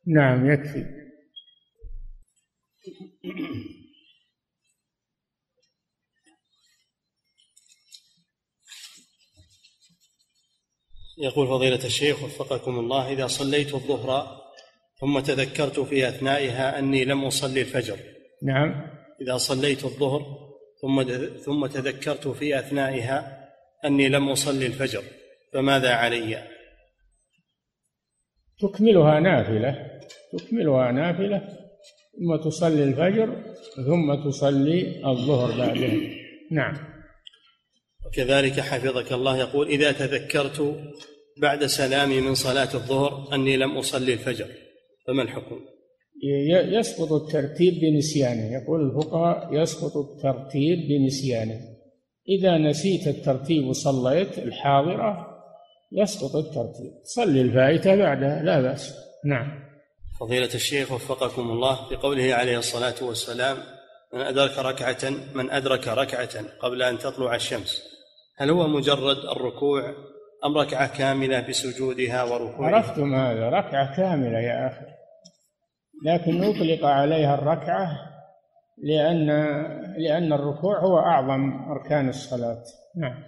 نعم 0.06 0.50
يكفي. 0.50 0.98
يقول 11.18 11.46
فضيلة 11.46 11.84
الشيخ 11.84 12.22
وفقكم 12.24 12.78
الله 12.78 13.12
إذا 13.12 13.26
صليت 13.26 13.74
الظهر 13.74 14.40
ثم 15.00 15.20
تذكرت 15.20 15.80
في 15.80 16.08
أثنائها 16.08 16.78
أني 16.78 17.04
لم 17.04 17.24
أصلي 17.24 17.60
الفجر. 17.60 17.98
نعم. 18.42 18.98
إذا 19.20 19.36
صليت 19.36 19.84
الظهر 19.84 20.48
ثم 20.82 21.02
ثم 21.38 21.66
تذكرت 21.66 22.28
في 22.28 22.58
أثنائها 22.58 23.48
أني 23.84 24.08
لم 24.08 24.28
أصلي 24.28 24.66
الفجر 24.66 25.02
فماذا 25.52 25.94
علي؟ 25.94 26.57
تكملها 28.60 29.20
نافلة 29.20 29.88
تكملها 30.32 30.92
نافلة 30.92 31.42
ثم 32.18 32.36
تصلي 32.48 32.84
الفجر 32.84 33.36
ثم 33.86 34.28
تصلي 34.28 35.06
الظهر 35.06 35.58
بعدها. 35.58 35.96
نعم. 36.50 36.76
وكذلك 38.06 38.60
حفظك 38.60 39.12
الله 39.12 39.38
يقول 39.38 39.68
إذا 39.68 39.92
تذكرت 39.92 40.76
بعد 41.42 41.66
سلامي 41.66 42.20
من 42.20 42.34
صلاة 42.34 42.74
الظهر 42.74 43.34
أني 43.34 43.56
لم 43.56 43.76
أصلي 43.76 44.12
الفجر. 44.12 44.46
فما 45.06 45.22
الحكم؟ 45.22 45.60
يسقط 46.78 47.12
الترتيب 47.12 47.74
بنسيانه. 47.80 48.52
يقول 48.52 48.90
الفقهاء 48.90 49.54
يسقط 49.54 49.96
الترتيب 49.96 50.78
بنسيانه. 50.88 51.60
إذا 52.28 52.58
نسيت 52.58 53.08
الترتيب 53.08 53.66
وصليت 53.66 54.38
الحاضرة 54.38 55.37
يسقط 55.92 56.36
الترتيب. 56.36 56.92
صلي 57.04 57.40
الفائتة 57.40 57.96
بعدها 57.96 58.42
لا 58.42 58.60
بأس. 58.60 58.94
نعم. 59.24 59.68
فضيلة 60.20 60.54
الشيخ 60.54 60.92
وفقكم 60.92 61.50
الله 61.50 61.78
بقوله 61.90 62.34
عليه 62.34 62.58
الصلاة 62.58 62.94
والسلام 63.02 63.56
من 64.12 64.20
أدرك 64.20 64.58
ركعة 64.58 65.10
من 65.34 65.50
أدرك 65.50 65.88
ركعة 65.88 66.58
قبل 66.60 66.82
أن 66.82 66.98
تطلع 66.98 67.34
الشمس 67.34 67.82
هل 68.36 68.50
هو 68.50 68.68
مجرد 68.68 69.16
الركوع 69.16 69.94
أم 70.44 70.58
ركعة 70.58 70.98
كاملة 70.98 71.40
بسجودها 71.40 72.22
وركوعها؟ 72.22 72.76
عرفتم 72.76 73.14
هذا 73.14 73.48
ركعة 73.48 73.96
كاملة 73.96 74.38
يا 74.38 74.66
أخي. 74.66 74.86
لكن 76.04 76.44
أطلق 76.44 76.84
عليها 76.84 77.34
الركعة 77.34 77.90
لأن 78.78 79.26
لأن 79.98 80.32
الركوع 80.32 80.78
هو 80.78 80.98
أعظم 80.98 81.70
أركان 81.70 82.08
الصلاة. 82.08 82.62
نعم. 82.96 83.22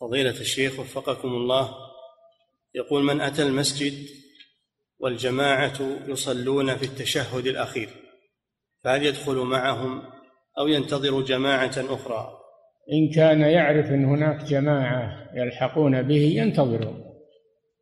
فضيلة 0.00 0.30
الشيخ 0.40 0.80
وفقكم 0.80 1.28
الله 1.28 1.89
يقول 2.74 3.04
من 3.04 3.20
أتى 3.20 3.42
المسجد 3.42 4.08
والجماعة 4.98 5.78
يصلون 6.06 6.76
في 6.76 6.82
التشهد 6.82 7.46
الأخير 7.46 7.88
فهل 8.84 9.06
يدخل 9.06 9.36
معهم 9.36 10.02
أو 10.58 10.68
ينتظر 10.68 11.20
جماعة 11.20 11.72
أخرى؟ 11.76 12.40
إن 12.92 13.10
كان 13.14 13.40
يعرف 13.40 13.86
أن 13.86 14.04
هناك 14.04 14.44
جماعة 14.44 15.30
يلحقون 15.34 16.02
به 16.02 16.22
ينتظرهم 16.36 17.04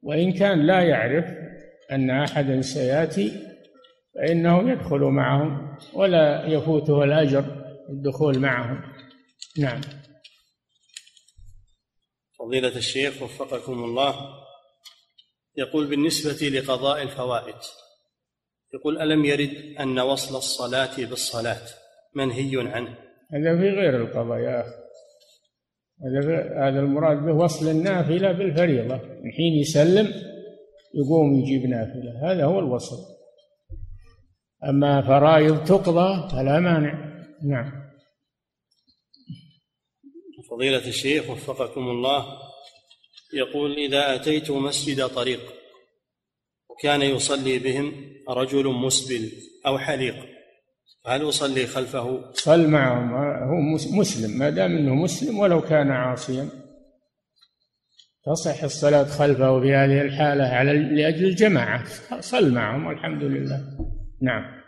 وإن 0.02 0.32
كان 0.32 0.66
لا 0.66 0.80
يعرف 0.80 1.24
أن 1.90 2.10
أحدا 2.10 2.60
سيأتي 2.60 3.32
فإنه 4.14 4.70
يدخل 4.70 5.00
معهم 5.00 5.76
ولا 5.94 6.46
يفوته 6.46 7.04
الأجر 7.04 7.44
الدخول 7.88 8.38
معهم. 8.38 8.82
نعم. 9.58 9.80
فضيلة 12.38 12.76
الشيخ 12.76 13.22
وفقكم 13.22 13.84
الله. 13.84 14.14
يقول 15.56 15.86
بالنسبة 15.86 16.48
لقضاء 16.48 17.02
الفوائد. 17.02 17.54
يقول 18.74 19.02
ألم 19.02 19.24
يرد 19.24 19.76
أن 19.80 19.98
وصل 19.98 20.36
الصلاة 20.36 20.96
بالصلاة؟ 20.96 21.66
منهي 22.14 22.70
عنه. 22.70 22.98
هذا 23.32 23.58
في 23.58 23.68
غير 23.68 24.02
القضاء 24.02 24.38
يا 24.38 24.60
أخي. 24.60 24.74
هذا 26.04 26.36
هذا 26.68 26.80
المراد 26.80 27.16
به 27.16 27.32
وصل 27.32 27.68
النافلة 27.68 28.32
بالفريضة. 28.32 28.94
من 28.94 29.32
حين 29.32 29.52
يسلم 29.60 30.06
يقوم 30.94 31.34
يجيب 31.34 31.70
نافلة. 31.70 32.32
هذا 32.32 32.44
هو 32.44 32.58
الوصل. 32.58 32.96
أما 34.68 35.02
فرائض 35.02 35.64
تقضى 35.64 36.28
فلا 36.30 36.60
مانع. 36.60 37.24
نعم. 37.44 37.88
فضيلة 40.50 40.88
الشيخ 40.88 41.30
وفقكم 41.30 41.80
الله. 41.80 42.47
يقول 43.32 43.76
إذا 43.76 44.14
أتيت 44.14 44.50
مسجد 44.50 45.06
طريق 45.06 45.40
وكان 46.68 47.02
يصلي 47.02 47.58
بهم 47.58 48.14
رجل 48.28 48.68
مسبل 48.68 49.32
أو 49.66 49.78
حليق 49.78 50.38
هل 51.06 51.28
أصلي 51.28 51.66
خلفه؟ 51.66 52.32
صل 52.32 52.68
معهم. 52.68 53.12
هو 53.48 53.60
مسلم. 53.98 54.38
ما 54.38 54.50
دام 54.50 54.76
أنه 54.76 54.94
مسلم 54.94 55.38
ولو 55.38 55.60
كان 55.60 55.90
عاصيا. 55.90 56.48
تصح 58.24 58.62
الصلاة 58.62 59.04
خلفه 59.04 59.60
في 59.60 59.74
هذه 59.74 60.00
الحالة 60.00 60.44
على 60.44 60.72
لأجل 60.72 61.24
الجماعة. 61.24 61.84
صل 62.20 62.50
معهم 62.50 62.86
والحمد 62.86 63.22
لله. 63.22 63.60
نعم. 64.22 64.58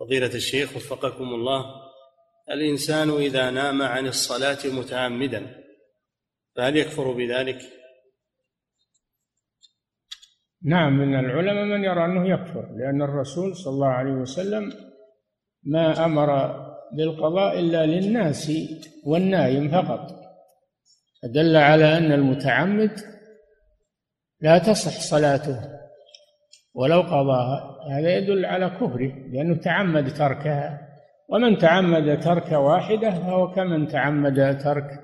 فضيلة 0.00 0.34
الشيخ 0.34 0.76
وفقكم 0.76 1.24
الله 1.24 1.64
الإنسان 2.50 3.10
إذا 3.10 3.50
نام 3.50 3.82
عن 3.82 4.06
الصلاة 4.06 4.58
متعمدا 4.64 5.61
فهل 6.56 6.76
يكفر 6.76 7.12
بذلك؟ 7.12 7.58
نعم 10.64 10.98
من 10.98 11.18
العلماء 11.18 11.64
من 11.64 11.84
يرى 11.84 12.04
أنه 12.04 12.28
يكفر 12.28 12.68
لأن 12.76 13.02
الرسول 13.02 13.56
صلى 13.56 13.74
الله 13.74 13.88
عليه 13.88 14.12
وسلم 14.12 14.72
ما 15.62 16.04
أمر 16.04 16.56
بالقضاء 16.92 17.58
إلا 17.58 17.86
للناس 17.86 18.52
والنايم 19.06 19.68
فقط. 19.68 20.22
دل 21.24 21.56
على 21.56 21.98
أن 21.98 22.12
المتعمد 22.12 23.00
لا 24.40 24.58
تصح 24.58 25.00
صلاته 25.00 25.60
ولو 26.74 27.00
قضاها 27.00 27.78
هذا 27.90 28.16
يدل 28.16 28.44
على 28.44 28.70
كفره 28.70 29.12
لأنه 29.32 29.56
تعمد 29.56 30.14
تركها. 30.14 30.88
ومن 31.28 31.58
تعمد 31.58 32.20
ترك 32.20 32.52
واحدة 32.52 33.10
فهو 33.10 33.50
كمن 33.50 33.88
تعمد 33.88 34.58
ترك 34.58 35.01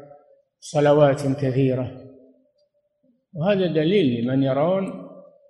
صلوات 0.60 1.22
كثيرة. 1.22 2.04
وهذا 3.32 3.66
دليل 3.66 4.24
لمن 4.24 4.42
يرون 4.42 5.08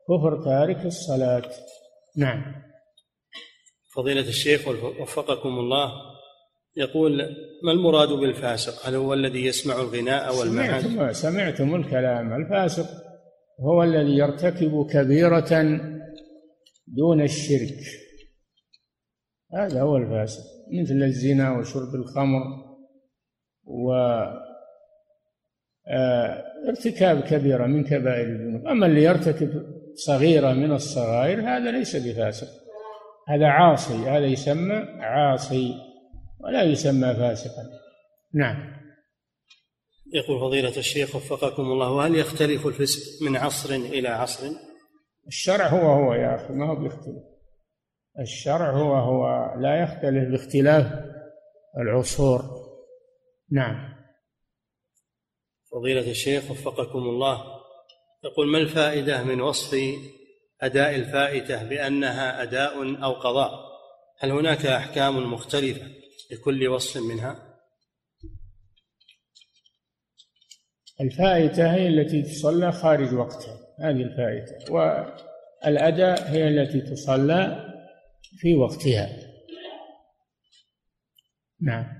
كفر 0.09 0.44
تارك 0.44 0.86
الصلاة. 0.86 1.50
نعم. 2.16 2.54
فضيلة 3.94 4.28
الشيخ 4.28 4.68
وفقكم 5.00 5.48
الله 5.48 5.92
يقول 6.76 7.36
ما 7.64 7.72
المراد 7.72 8.09
بالفاسق؟ 8.09 8.86
هل 8.86 8.94
هو 8.94 9.14
الذي 9.14 9.44
يسمع 9.46 9.74
الغناء 9.80 10.36
والمعازف 10.36 10.86
سمعتم, 10.86 11.12
سمعتم 11.12 11.74
الكلام. 11.74 12.32
الفاسق 12.32 12.86
هو 13.61 13.82
الذي 13.82 14.16
يرتكب 14.16 14.86
كبيرة 14.90 15.80
دون 16.86 17.22
الشرك. 17.22 17.78
هذا 19.54 19.82
هو 19.82 19.96
الفاسق 19.96 20.42
مثل 20.80 21.02
الزنا 21.02 21.59
وشرب 21.59 21.94
الخمر 21.94 22.42
و 23.64 23.92
ارتكاب 26.68 27.20
كبيرة 27.20 27.66
من 27.66 27.84
كبائر 27.84 28.26
الذنوب. 28.26 28.66
أما 28.66 28.86
اللي 28.86 29.03
يرتكب 29.03 29.62
صغيرة 29.95 30.53
من 30.53 30.72
الصغائر 30.72 31.41
هذا 31.41 31.70
ليس 31.70 31.97
بفاسق. 31.97 32.49
هذا 33.28 33.47
عاصي 33.47 33.95
هذا 33.95 34.26
يسمى 34.26 34.74
عاصي 35.01 35.74
ولا 36.41 36.62
يسمى 36.62 37.14
فاسقا. 37.14 37.62
نعم. 38.34 38.78
يقول 40.14 40.41
فضيلة 40.41 40.76
الشيخ 40.76 41.16
وفقكم 41.16 41.62
الله 41.62 41.93
وهل 41.93 42.14
يختلف 42.14 42.66
الفسق 42.66 43.22
من 43.22 43.36
عصر 43.36 43.74
إلى 43.74 44.09
عصر؟ 44.09 44.49
الشرع 45.26 45.66
هو 45.66 45.93
هو 45.93 46.14
يا 46.14 46.34
أخي 46.34 46.53
ما 46.53 46.70
هو 46.70 46.74
بيختلف 46.74 47.22
الشرع 48.20 48.70
هو 48.70 48.95
هو 48.95 49.55
لا 49.61 49.82
يختلف 49.82 50.30
باختلاف 50.30 50.86
العصور. 51.78 52.43
نعم. 53.53 53.97
فضيلة 55.72 56.10
الشيخ 56.10 56.50
وفقكم 56.50 56.98
الله. 56.98 57.58
يقول 58.24 58.48
ما 58.48 58.58
الفائدة 58.58 59.22
من 59.22 59.40
وصف 59.40 59.76
أداء 60.60 60.94
الفائتة 60.94 61.68
بأنها 61.68 62.42
أداء 62.42 63.04
أو 63.04 63.12
قضاء؟ 63.12 63.50
هل 64.18 64.30
هناك 64.30 64.66
أحكام 64.66 65.32
مختلفة 65.32 65.86
لكل 66.30 66.68
وصف 66.68 66.96
منها؟ 66.96 67.58
الفائتة 71.00 71.74
هي 71.74 71.88
التي 71.88 72.22
تصلى 72.22 72.72
خارج 72.72 73.14
وقتها 73.14 73.58
هذه 73.80 74.02
الفائتة. 74.02 74.72
والأداء 74.72 76.28
هي 76.28 76.48
التي 76.48 76.80
تصلى 76.80 77.68
في 78.38 78.54
وقتها. 78.54 79.16
نعم. 81.60 81.97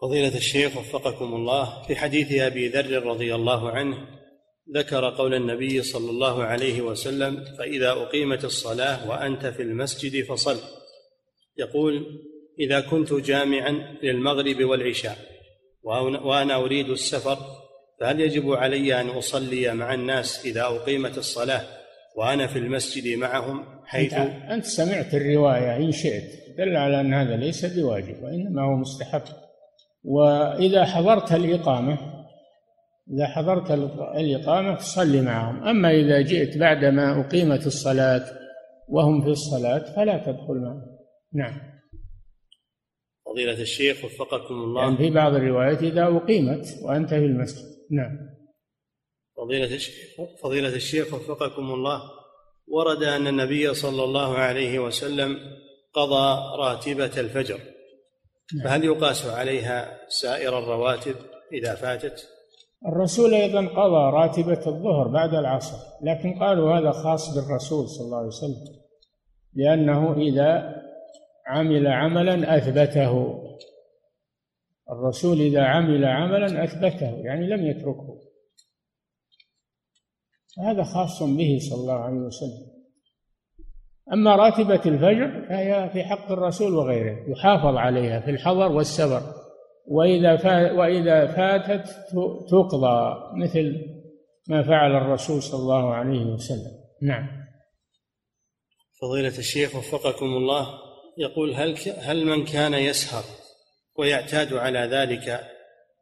فضيلة 0.00 0.36
الشيخ 0.36 0.76
وفقكم 0.76 1.34
الله 1.34 1.82
في 1.82 1.96
حديث 1.96 2.32
أبي 2.32 2.68
ذر 2.68 3.02
رضي 3.06 3.34
الله 3.34 3.70
عنه 3.70 3.96
ذكر 4.74 5.10
قول 5.10 5.34
النبي 5.34 5.82
صلى 5.82 6.10
الله 6.10 6.44
عليه 6.44 6.80
وسلم 6.80 7.44
فإذا 7.58 7.90
أقيمت 7.90 8.44
الصلاة 8.44 9.10
وأنت 9.10 9.46
في 9.46 9.62
المسجد 9.62 10.24
فصل. 10.24 10.58
يقول 11.58 12.06
إذا 12.60 12.80
كنت 12.80 13.12
جامعا 13.12 13.98
للمغرب 14.02 14.64
والعشاء 14.64 15.18
وأنا 16.24 16.56
أريد 16.56 16.90
السفر 16.90 17.38
فهل 18.00 18.20
يجب 18.20 18.52
علي 18.52 19.00
أن 19.00 19.08
أصلي 19.08 19.74
مع 19.74 19.94
الناس 19.94 20.46
إذا 20.46 20.62
أقيمت 20.62 21.18
الصلاة 21.18 21.62
وأنا 22.16 22.46
في 22.46 22.58
المسجد 22.58 23.18
معهم 23.18 23.64
حيث 23.84 24.14
أنت 24.50 24.64
سمعت 24.64 25.14
الرواية 25.14 25.76
إن 25.76 25.92
شئت 25.92 26.44
دل 26.58 26.76
على 26.76 27.00
أن 27.00 27.14
هذا 27.14 27.36
ليس 27.36 27.64
بواجب 27.64 28.22
وإنما 28.22 28.62
هو 28.62 28.76
مستحب. 28.76 29.22
وإذا 30.04 30.84
حضرت 30.84 31.32
الإقامة 31.32 32.14
إذا 33.12 33.26
حضرت 33.26 33.70
الإقامة 34.16 34.76
فصلي 34.76 35.22
معهم. 35.22 35.64
أما 35.64 35.90
إذا 35.90 36.20
جئت 36.20 36.58
بعدما 36.58 37.20
أقيمت 37.20 37.66
الصلاة 37.66 38.24
وهم 38.88 39.22
في 39.22 39.28
الصلاة 39.28 39.96
فلا 39.96 40.18
تدخل 40.18 40.54
معهم. 40.54 40.98
نعم. 41.32 41.74
فضيلة 43.26 43.60
الشيخ 43.60 44.04
وفقكم 44.04 44.54
الله. 44.54 44.82
يعني 44.82 44.96
في 44.96 45.10
بعض 45.10 45.34
الروايات 45.34 45.82
إذا 45.82 46.16
أقيمت 46.16 46.66
وأنت 46.82 47.08
في 47.08 47.24
المسجد. 47.24 47.64
نعم. 47.90 48.18
فضيلة 49.36 49.74
الشيخ 49.74 50.20
فضيلة 50.42 50.74
الشيخ 50.74 51.14
وفقكم 51.14 51.62
الله. 51.62 52.00
ورد 52.68 53.02
أن 53.02 53.26
النبي 53.26 53.74
صلى 53.74 54.04
الله 54.04 54.38
عليه 54.38 54.78
وسلم 54.78 55.38
قضى 55.92 56.56
راتبة 56.58 57.20
الفجر. 57.20 57.60
فهل 58.64 58.84
يقاس 58.84 59.26
عليها 59.26 59.98
سائر 60.08 60.58
الرواتب 60.58 61.16
إذا 61.52 61.74
فاتت؟ 61.74 62.28
الرسول 62.86 63.34
أيضا 63.34 63.60
قضى 63.60 64.16
راتبة 64.16 64.66
الظهر 64.66 65.08
بعد 65.08 65.34
العصر 65.34 65.76
لكن 66.02 66.38
قالوا 66.38 66.78
هذا 66.78 66.90
خاص 66.90 67.34
بالرسول 67.34 67.88
صلى 67.88 68.06
الله 68.06 68.18
عليه 68.18 68.26
وسلم 68.26 68.84
لأنه 69.54 70.12
إذا 70.12 70.74
عمل 71.46 71.86
عملا 71.86 72.56
أثبته. 72.56 73.40
الرسول 74.90 75.40
إذا 75.40 75.64
عمل 75.64 76.04
عملا 76.04 76.64
أثبته 76.64 77.10
يعني 77.10 77.46
لم 77.46 77.66
يتركه. 77.66 78.20
هذا 80.58 80.82
خاص 80.82 81.22
به 81.22 81.58
صلى 81.70 81.80
الله 81.80 81.94
عليه 81.94 82.16
وسلم. 82.16 82.73
أما 84.12 84.36
راتبة 84.36 84.80
الفجر 84.86 85.46
فهي 85.48 85.90
في 85.92 86.04
حق 86.04 86.32
الرسول 86.32 86.74
وغيره 86.74 87.16
يحافظ 87.28 87.76
عليها 87.76 88.20
في 88.20 88.30
الحضر 88.30 88.72
والسفر 88.72 89.22
وإذا 89.86 90.32
وإذا 90.72 91.26
فاتت 91.26 91.88
تقضى 92.50 93.16
مثل 93.36 93.94
ما 94.48 94.62
فعل 94.62 94.96
الرسول 94.96 95.42
صلى 95.42 95.60
الله 95.60 95.94
عليه 95.94 96.24
وسلم. 96.24 96.72
نعم. 97.02 97.26
فضيلة 99.00 99.38
الشيخ 99.38 99.76
وفقكم 99.76 100.26
الله 100.26 100.66
يقول 101.18 101.54
هل 101.54 101.76
هل 101.98 102.26
من 102.26 102.44
كان 102.44 102.74
يسهر 102.74 103.22
ويعتاد 103.98 104.52
على 104.54 104.78
ذلك 104.78 105.40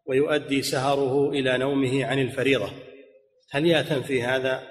ويؤدي 0.07 0.63
سهره 0.63 1.31
إلى 1.31 1.59
نومه 1.59 2.05
عن 2.05 2.19
الفريضة 2.19 2.71
هل 3.51 3.67
يأثم 3.67 4.03
في 4.03 4.23
هذا؟ 4.23 4.63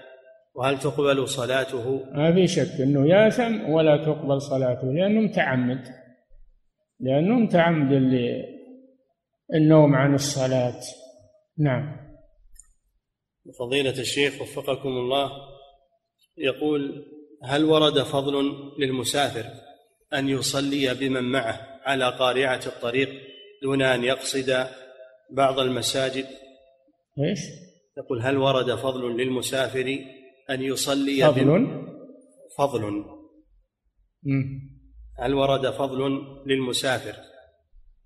وهل 0.56 0.80
تقبل 0.80 1.28
صلاته؟ 1.28 2.06
ما 2.14 2.34
في 2.34 2.47
شك 2.47 2.82
أنه 2.82 3.08
يأثم 3.08 3.70
ولا 3.70 4.06
تقبل 4.06 4.41
صلاته 4.41 4.93
لأنه 4.93 5.22
متعمد 5.22 5.88
لأنه 6.99 7.39
متعمد 7.39 8.12
النوم 9.54 9.95
عن 9.95 10.14
الصلاة. 10.14 10.80
نعم. 11.58 12.02
فضيلة 13.60 13.99
الشيخ 13.99 14.41
وفقكم 14.41 14.89
الله 14.89 15.32
يقول 16.38 17.06
هل 17.43 17.66
ورد 17.66 17.99
فضل 17.99 18.54
للمسافر 18.80 19.45
أن 20.14 20.30
يصلي 20.30 20.93
بمن 20.93 21.24
معه 21.24 21.80
على 21.84 22.10
قارعة 22.10 22.62
الطريق 22.66 23.10
دون 23.64 23.82
أن 23.82 24.04
يقصد 24.04 24.68
بعض 25.32 25.60
المساجد؟ 25.60 26.26
إيش؟ 27.20 27.39
يقول 27.97 28.22
هل 28.22 28.38
ورد 28.38 28.76
فضل 28.76 29.18
للمسافر 29.18 29.99
أن 30.52 30.62
يصلي 30.62 31.22
فضل. 31.22 31.86
فضل. 32.58 33.06
هل 35.20 35.34
ورد 35.34 35.70
فضل 35.70 36.22
للمسافر 36.45 37.16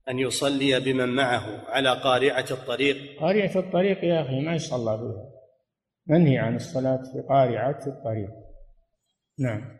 أن 0.09 0.19
يصلي 0.19 0.79
بمن 0.79 1.09
معه 1.09 1.65
على 1.69 1.89
قارعة 1.89 2.45
الطريق؟ 2.51 3.19
قارعة 3.19 3.57
الطريق 3.59 4.03
يا 4.03 4.21
أخي 4.21 4.39
ما 4.39 4.55
يصلى 4.55 4.97
بها. 4.97 5.31
منهي 6.07 6.37
عن 6.37 6.55
الصلاة 6.55 7.01
في 7.13 7.21
قارعة 7.29 7.79
الطريق. 7.87 8.29
نعم. 9.39 9.79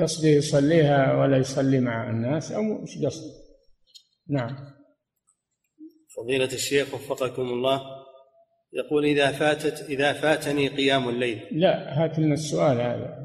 قصده 0.00 0.28
يصليها 0.28 1.14
ولا 1.14 1.36
يصلي 1.36 1.80
مع 1.80 2.10
الناس 2.10 2.52
أو 2.52 2.80
إيش 2.80 3.04
قصده 3.04 3.44
نعم. 4.28 4.56
فضيلة 6.16 6.52
الشيخ 6.52 6.94
وفقكم 6.94 7.42
الله 7.42 7.93
يقول 8.74 9.04
إذا 9.04 9.32
فاتت 9.32 9.90
إذا 9.90 10.12
فاتني 10.12 10.68
قيام 10.68 11.08
الليل. 11.08 11.40
لا 11.52 12.04
هات 12.04 12.18
لنا 12.18 12.34
السؤال 12.34 12.80
هذا. 12.80 13.24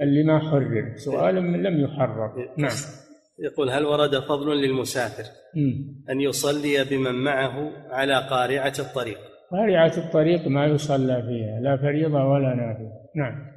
اللي 0.00 0.22
ما 0.22 0.38
حرر. 0.38 0.96
سؤال 0.96 1.34
لم 1.34 1.84
يحرر. 1.84 2.54
نعم. 2.58 2.76
يقول 3.38 3.70
هل 3.70 3.84
ورد 3.84 4.18
فضل 4.18 4.56
للمسافر 4.56 5.24
أن 6.10 6.20
يصلي 6.20 6.84
بمن 6.84 7.14
معه 7.14 7.72
على 7.90 8.28
قارعة 8.30 8.72
الطريق؟ 8.78 9.18
قارعة 9.50 9.98
الطريق 9.98 10.48
ما 10.48 10.66
يصلى 10.66 11.22
فيها 11.22 11.60
لا 11.60 11.76
فريضة 11.76 12.24
ولا 12.24 12.54
نافلة. 12.54 12.92
نعم. 13.16 13.52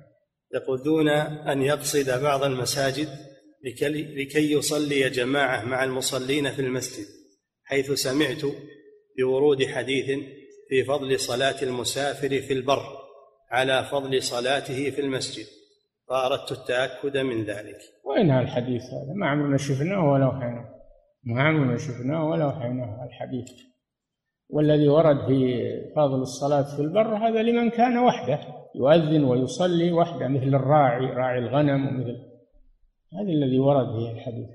يقول 0.55 0.83
دون 0.83 1.09
أن 1.49 1.61
يقصد 1.61 2.23
بعض 2.23 2.43
المساجد 2.43 3.07
لكي 4.17 4.51
يصلي 4.53 5.09
جماعة 5.09 5.65
مع 5.65 5.83
المصلين 5.83 6.49
في 6.49 6.61
المسجد 6.61 7.05
حيث 7.63 7.91
سمعت 7.91 8.41
بورود 9.17 9.63
حديث 9.65 10.19
في 10.69 10.83
فضل 10.83 11.19
صلاة 11.19 11.63
المسافر 11.63 12.29
في 12.29 12.53
البر 12.53 12.83
على 13.51 13.83
فضل 13.83 14.23
صلاته 14.23 14.89
في 14.89 15.01
المسجد. 15.01 15.45
فأردت 16.09 16.51
التأكد 16.51 17.17
من 17.17 17.43
ذلك. 17.43 17.77
وين 18.05 18.31
الحديث 18.31 18.81
هذا 18.81 19.13
ما 19.15 19.27
عمرنا 19.27 19.57
شفناه 19.57 20.11
ولا 20.11 20.27
وحيناه 20.27 20.75
ما 21.23 21.43
عمرنا 21.43 21.77
شفناه 21.77 22.29
ولا 22.29 22.45
وحيناه 22.45 23.05
الحديث. 23.05 23.51
والذي 24.49 24.87
ورد 24.87 25.27
في 25.27 25.63
فضل 25.95 26.21
الصلاة 26.21 26.75
في 26.75 26.81
البر 26.81 27.15
هذا 27.17 27.41
لمن 27.41 27.69
كان 27.69 27.97
وحده 27.97 28.39
يؤذن 28.75 29.23
ويصلي 29.23 29.91
وحده 29.91 30.27
مثل 30.27 30.55
الراعي 30.55 31.05
راعي 31.05 31.39
الغنم 31.39 31.87
ومثل. 31.87 32.17
هذا 33.13 33.29
الذي 33.29 33.59
ورد 33.59 33.87
في 33.87 34.11
الحديث. 34.11 34.49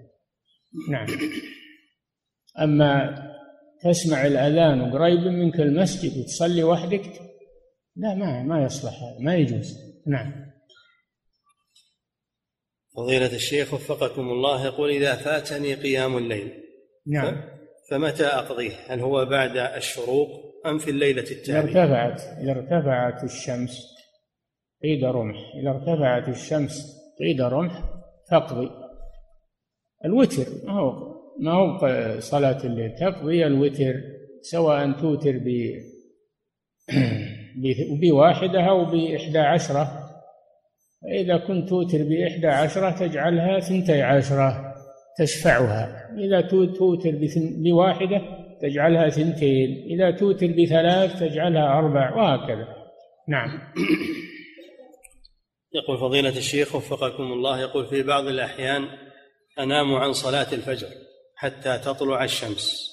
نعم. 0.90 1.06
أما 2.58 3.29
تسمع 3.82 4.26
الأذان 4.26 4.80
وقريب 4.80 5.20
منك 5.20 5.60
المسجد 5.60 6.18
وتصلي 6.18 6.64
وحدك. 6.64 7.20
لا 7.96 8.14
ما 8.14 8.42
ما 8.42 8.64
يصلح 8.64 9.02
هذا 9.02 9.18
ما 9.20 9.36
يجوز. 9.36 9.76
نعم. 10.06 10.50
فضيلة 12.96 13.34
الشيخ 13.34 13.74
وفقكم 13.74 14.30
الله 14.30 14.64
يقول 14.66 14.90
إذا 14.90 15.14
فاتني 15.14 15.74
قيام 15.74 16.16
الليل 16.16 16.52
نعم. 17.06 17.42
فمتى 17.90 18.26
أقضيه؟ 18.26 18.72
هل 18.88 19.00
هو 19.00 19.24
بعد 19.24 19.56
الشروق 19.56 20.28
أم 20.66 20.78
في 20.78 20.90
الليلة 20.90 21.30
التالية؟ 21.30 21.70
إذا 21.70 21.82
ارتفعت 21.82 22.38
إذا 22.38 22.50
ارتفعت 22.50 23.24
الشمس 23.24 23.86
قيد 24.82 25.04
رمح 25.04 25.36
إذا 25.62 25.70
ارتفعت 25.70 26.28
الشمس 26.28 26.86
قيد 27.18 27.40
رمح 27.40 27.84
فاقضي. 28.30 28.70
الوتر 30.04 30.46
ما 30.64 30.72
هو 30.72 31.09
ما 31.40 31.52
هو 31.52 31.78
صلاة 32.20 32.64
الليل 32.64 32.94
تقضي 32.94 33.46
الوتر 33.46 33.94
سواء 34.42 34.92
توتر 34.92 35.38
ب 37.56 37.74
بواحدة 38.00 38.60
أو 38.60 38.84
بإحدى 38.84 39.38
عشرة. 39.38 40.10
فإذا 41.02 41.36
كنت 41.36 41.68
توتر 41.68 41.98
بإحدى 41.98 42.46
عشرة 42.46 42.90
تجعلها 42.90 43.60
ثنتي 43.60 44.02
عشرة 44.02 44.74
تشفعها. 45.18 46.10
إذا 46.18 46.40
توتر 46.40 47.10
بواحدة 47.64 48.22
تجعلها 48.62 49.08
ثنتين. 49.08 49.86
إذا 49.90 50.10
توتر 50.10 50.46
بثلاث 50.46 51.20
تجعلها 51.20 51.78
أربع 51.78 52.16
وهكذا. 52.16 52.68
نعم. 53.28 53.48
يقول 55.74 55.98
فضيلة 55.98 56.38
الشيخ 56.38 56.74
وفقكم 56.74 57.22
الله 57.22 57.60
يقول 57.60 57.86
في 57.86 58.02
بعض 58.02 58.26
الأحيان 58.26 58.84
أنام 59.58 59.94
عن 59.94 60.12
صلاة 60.12 60.52
الفجر. 60.52 60.88
حتى 61.40 61.78
تطلع 61.78 62.24
الشمس 62.24 62.90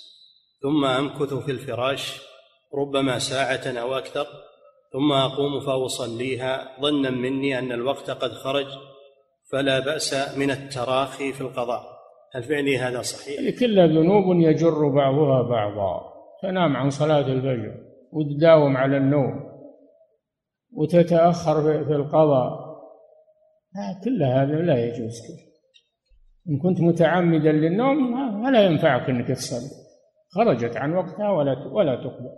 ثم 0.62 0.86
أمكث 0.86 1.34
في 1.34 1.52
الفراش 1.52 2.22
ربما 2.76 3.20
ساعة 3.20 3.82
أو 3.82 3.98
أكثر 3.98 4.26
ثم 4.94 5.12
أقوم 5.12 5.60
فأصليها. 5.60 6.82
ظنا 6.82 7.10
مني 7.10 7.60
أن 7.60 7.72
الوقت 7.72 8.10
قد 8.10 8.32
خرج 8.32 8.66
فلا 9.52 9.80
بأس 9.80 10.38
من 10.38 10.52
التراخي 10.52 11.34
في 11.34 11.42
القضاء. 11.42 11.82
هل 12.36 12.44
فعلي 12.44 12.78
هذا 12.78 13.02
صحيح؟ 13.02 13.60
كلها 13.60 13.88
ذنوب 13.88 14.40
يجر 14.40 14.88
بعضها 14.88 15.42
بعضا. 15.42 16.14
تنام 16.42 16.78
عن 16.78 16.90
صلاة 16.90 17.28
الفجر 17.28 17.76
وتداوم 18.12 18.78
على 18.78 18.98
النوم 18.98 19.48
وتتأخر 20.74 21.84
في 21.86 21.94
القضاء. 21.94 22.68
كل 24.04 24.24
هذا 24.24 24.62
لا 24.62 24.86
يجوز 24.86 25.22
إن 26.50 26.58
كنت 26.58 26.82
متعمدا 26.82 27.52
للنوم 27.52 28.18
فلا 28.44 28.66
ينفعك 28.66 29.10
أنك 29.10 29.28
تصلي. 29.28 29.70
خرجت 30.30 30.78
عن 30.78 30.94
وقتها 30.94 31.30
ولا 31.30 31.68
ولا 31.72 31.96
تقبل. 31.96 32.30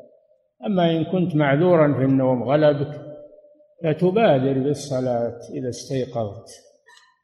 أما 0.66 0.91
إن 0.91 1.03
كنت 1.03 1.36
معذورا 1.36 1.93
في 1.97 2.03
النوم 2.03 2.43
غلبك. 2.43 3.10
فتبادر 3.84 4.53
بالصلاة 4.53 5.39
إذا 5.53 5.70
استيقظت. 5.70 6.49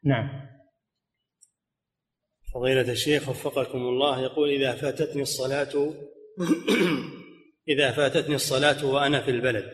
نعم. 0.04 0.28
فضيلة 2.54 2.92
الشيخ 2.92 3.28
وفقكم 3.28 3.78
الله 3.78 4.20
يقول 4.20 4.50
إذا 4.50 4.72
فاتتني 4.72 5.22
الصلاة 5.22 5.92
إذا 7.68 7.90
فاتتني 7.90 8.34
الصلاة 8.34 8.86
وأنا 8.86 9.20
في 9.20 9.30
البلد. 9.30 9.64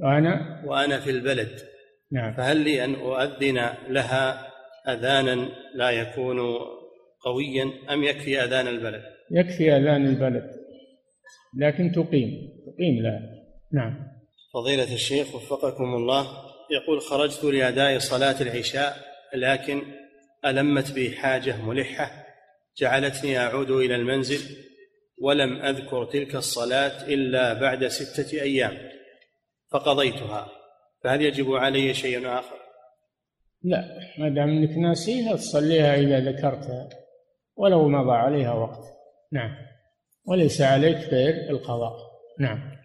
وأنا؟ 0.00 0.62
وأنا 0.66 1.00
في 1.00 1.10
البلد. 1.10 1.60
نعم. 2.12 2.32
فهل 2.32 2.56
لي 2.56 2.84
أن 2.84 2.94
أؤذن 2.94 3.70
لها 3.88 4.47
أذانا 4.88 5.48
لا 5.74 5.90
يكون 5.90 6.38
قويا 7.24 7.72
أم 7.90 8.04
يكفي 8.04 8.44
أذان 8.44 8.68
البلد 8.68 9.02
يكفي 9.30 9.72
أذان 9.72 10.06
البلد 10.06 10.50
لكن 11.56 11.92
تقيم 11.92 12.30
تقيم 12.66 13.02
لها 13.02 13.20
نعم 13.72 14.08
فضيلة 14.54 14.94
الشيخ 14.94 15.34
وفقكم 15.34 15.94
الله 15.94 16.26
يقول 16.70 17.00
خرجت 17.00 17.44
لأداء 17.44 17.98
صلاة 17.98 18.42
العشاء 18.42 18.96
لكن 19.34 19.82
ألمت 20.46 20.92
بي 20.92 21.10
حاجة 21.10 21.62
ملحة 21.62 22.26
جعلتني 22.78 23.38
أعود 23.38 23.70
إلى 23.70 23.94
المنزل 23.94 24.56
ولم 25.20 25.62
أذكر 25.62 26.04
تلك 26.04 26.34
الصلاة 26.34 27.06
إلا 27.06 27.52
بعد 27.52 27.86
ستة 27.86 28.42
أيام 28.42 28.78
فقضيتها 29.72 30.48
فهل 31.04 31.22
يجب 31.22 31.52
علي 31.54 31.94
شيء 31.94 32.28
آخر؟ 32.28 32.57
لا 33.62 33.84
ما 34.18 34.28
دام 34.28 34.48
إنك 34.48 34.78
ناسيها 34.78 35.36
تصليها 35.36 35.94
إذا 35.94 36.20
ذكرتها 36.20 36.88
ولو 37.56 37.88
مضى 37.88 38.12
عليها 38.12 38.54
وقت. 38.54 38.84
نعم. 39.32 39.56
وليس 40.26 40.60
عليك 40.60 40.96
غير 40.96 41.50
القضاء. 41.50 41.92
نعم. 42.38 42.78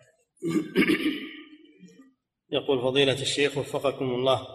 يقول 2.52 2.82
فضيلة 2.82 3.22
الشيخ 3.22 3.58
وفقكم 3.58 4.06
الله 4.06 4.48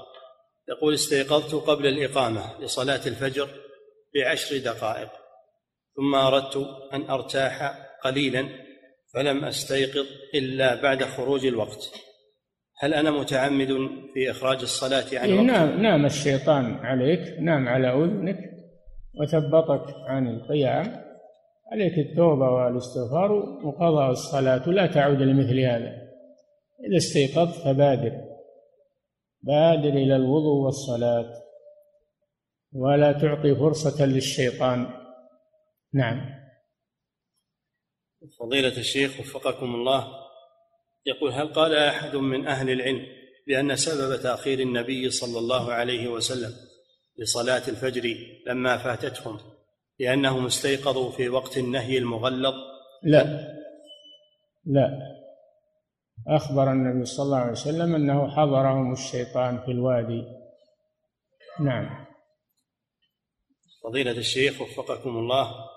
يقول 0.69 0.95
استيقظت 0.95 1.55
قبل 1.55 1.87
الإقامة 1.87 2.61
لصلاة 2.61 3.07
الفجر 3.07 3.49
بعشر 4.15 4.59
دقائق 4.59 5.11
ثم 5.97 6.15
أردت 6.15 6.57
أن 6.93 7.11
أرتاح 7.11 7.73
قليلا 8.05 8.49
فلم 9.15 9.45
أستيقظ 9.45 10.07
إلا 10.35 10.83
بعد 10.83 11.05
خروج 11.05 11.47
الوقت. 11.47 11.91
هل 12.81 12.95
أنا 12.95 13.11
متعمد 13.11 13.69
في 14.15 14.31
إخراج 14.31 14.61
الصلاة 14.61 15.05
عن 15.13 15.29
إيه 15.31 15.41
نام 15.41 15.83
نام 15.83 16.07
الشيطان 16.07 16.75
عليك 16.75 17.39
نام 17.41 17.69
على 17.69 17.89
أذنك 17.89 18.39
وثبطك 19.21 19.95
عن 20.07 20.29
القيام 20.29 21.09
عليك 21.73 21.99
التوبة 21.99 22.51
والاستغفار 22.51 23.33
وقضاء 23.65 24.11
الصلاة 24.11 24.69
لا 24.69 24.87
تعود 24.87 25.23
لمثل 25.23 25.61
هذا. 25.61 26.09
إذا 26.89 26.97
استيقظت 26.97 27.65
فبادر 27.65 28.13
بادر 29.43 29.89
إلى 29.89 30.17
الوضوء 30.17 30.65
والصلاة 30.65 31.33
ولا 32.73 33.13
تعطي 33.13 33.55
فرصة 33.55 34.07
للشيطان. 34.07 34.87
نعم. 35.95 36.39
فضيلة 38.41 38.79
الشيخ 38.79 39.21
وفقكم 39.21 39.75
الله 39.75 40.28
يقول 41.09 41.33
هل 41.33 41.53
قال 41.53 41.75
أحد 41.75 42.17
من 42.17 42.47
أهل 42.47 42.71
العلم 42.71 43.07
بأن 43.47 43.77
سبب 43.77 44.21
تأخير 44.23 44.61
النبي 44.61 45.11
صلى 45.11 45.39
الله 45.39 45.73
عليه 45.73 46.09
وسلم 46.09 46.53
لصلاة 47.19 47.69
الفجر 47.69 48.17
لما 48.47 48.77
فاتتهم 48.77 49.39
لأنهم 49.99 50.47
استيقظوا 50.47 51.11
في 51.11 51.29
وقت 51.29 51.59
النهي 51.59 51.99
المغلظ؟ 51.99 52.55
لا. 53.03 53.55
لا. 54.65 54.91
أخبر 56.29 56.73
النبي 56.73 57.05
صلى 57.05 57.25
الله 57.25 57.37
عليه 57.39 57.53
وسلم 57.53 57.95
أنه 57.95 58.31
حضرهم 58.31 58.93
الشيطان 58.93 59.61
في 59.61 59.71
الوادي. 59.71 60.25
نعم. 61.61 62.07
فضيلة 63.85 64.11
الشيخ 64.11 64.61
وفقكم 64.61 65.11
الله 65.11 65.68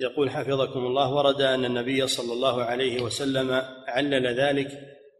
يقول 0.00 0.30
حفظكم 0.30 0.80
الله 0.80 1.14
ورد 1.14 1.40
أن 1.40 1.64
النبي 1.64 2.06
صلى 2.06 2.32
الله 2.32 2.62
عليه 2.62 3.02
وسلم 3.02 3.62
علل 3.88 4.40
ذلك 4.40 4.70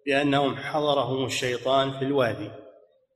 بأنهم 0.07 0.57
حضرهم 0.57 1.26
الشيطان 1.26 1.99
في 1.99 2.05
الوادي. 2.05 2.51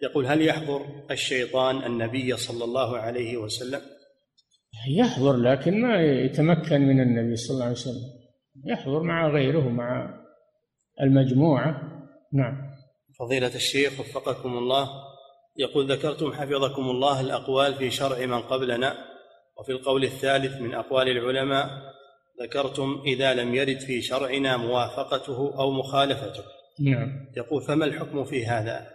يقول 0.03 0.27
هل 0.27 0.43
يحضر 0.43 0.87
الشيطان 1.11 1.85
النبي 1.85 2.37
صلى 2.37 2.65
الله 2.65 2.99
عليه 2.99 3.37
وسلم؟ 3.37 3.81
يحضر 4.99 5.37
لكن 5.37 5.83
ما 5.83 6.03
يتمكن 6.03 6.81
من 6.81 7.01
النبي 7.01 7.37
صلى 7.37 7.55
الله 7.55 7.65
عليه 7.65 7.77
وسلم. 7.77 8.23
يحضر 8.67 9.03
مع 9.03 9.29
غيره 9.29 9.69
مع 9.69 10.21
المجموعة. 11.01 11.83
نعم. 12.33 12.73
فضيلة 13.19 13.55
الشيخ 13.55 14.01
وفقكم 14.01 14.59
الله. 14.59 14.89
يقول 15.57 15.93
ذكرتم 15.93 16.33
حفظكم 16.33 16.83
الله 16.83 17.21
الأقوال 17.21 17.75
في 17.75 17.91
شرع 17.91 18.27
من 18.27 18.39
قبلنا. 18.39 19.12
وفي 19.63 19.73
القول 19.73 20.05
الثالث 20.05 20.61
من 20.61 20.75
أقوال 20.75 21.09
العلماء 21.09 21.69
ذكرتم 22.43 23.03
إذا 23.07 23.35
لم 23.35 23.55
يرد 23.55 23.79
في 23.81 24.03
شرعنا 24.03 24.57
موافقته 24.57 25.59
أو 25.59 25.71
مخالفته. 25.71 26.43
نعم. 26.81 27.27
يقول 27.37 27.63
فما 27.63 27.85
الحكم 27.85 28.25
في 28.25 28.47
هذا؟ 28.47 28.87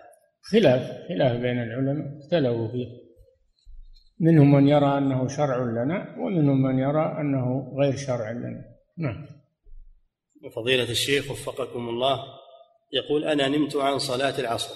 خلاف 0.41 0.81
خلاف 1.09 1.31
بين 1.31 1.63
العلماء 1.63 2.19
اختلفوا 2.23 2.67
فيه. 2.67 2.87
منهم 4.19 4.51
من 4.51 4.67
يرى 4.67 4.97
أنه 4.97 5.27
شرع 5.27 5.57
لنا 5.57 6.15
ومنهم 6.19 6.61
من 6.61 6.79
يرى 6.79 7.17
أنه 7.21 7.73
غير 7.79 7.95
شرع 7.95 8.31
لنا. 8.31 8.65
نعم. 8.97 9.27
وفضيلة 10.43 10.89
الشيخ 10.89 11.31
وفقكم 11.31 11.89
الله 11.89 12.19
يقول 12.93 13.23
أنا 13.23 13.47
نمت 13.47 13.75
عن 13.75 13.99
صلاة 13.99 14.39
العصر 14.39 14.75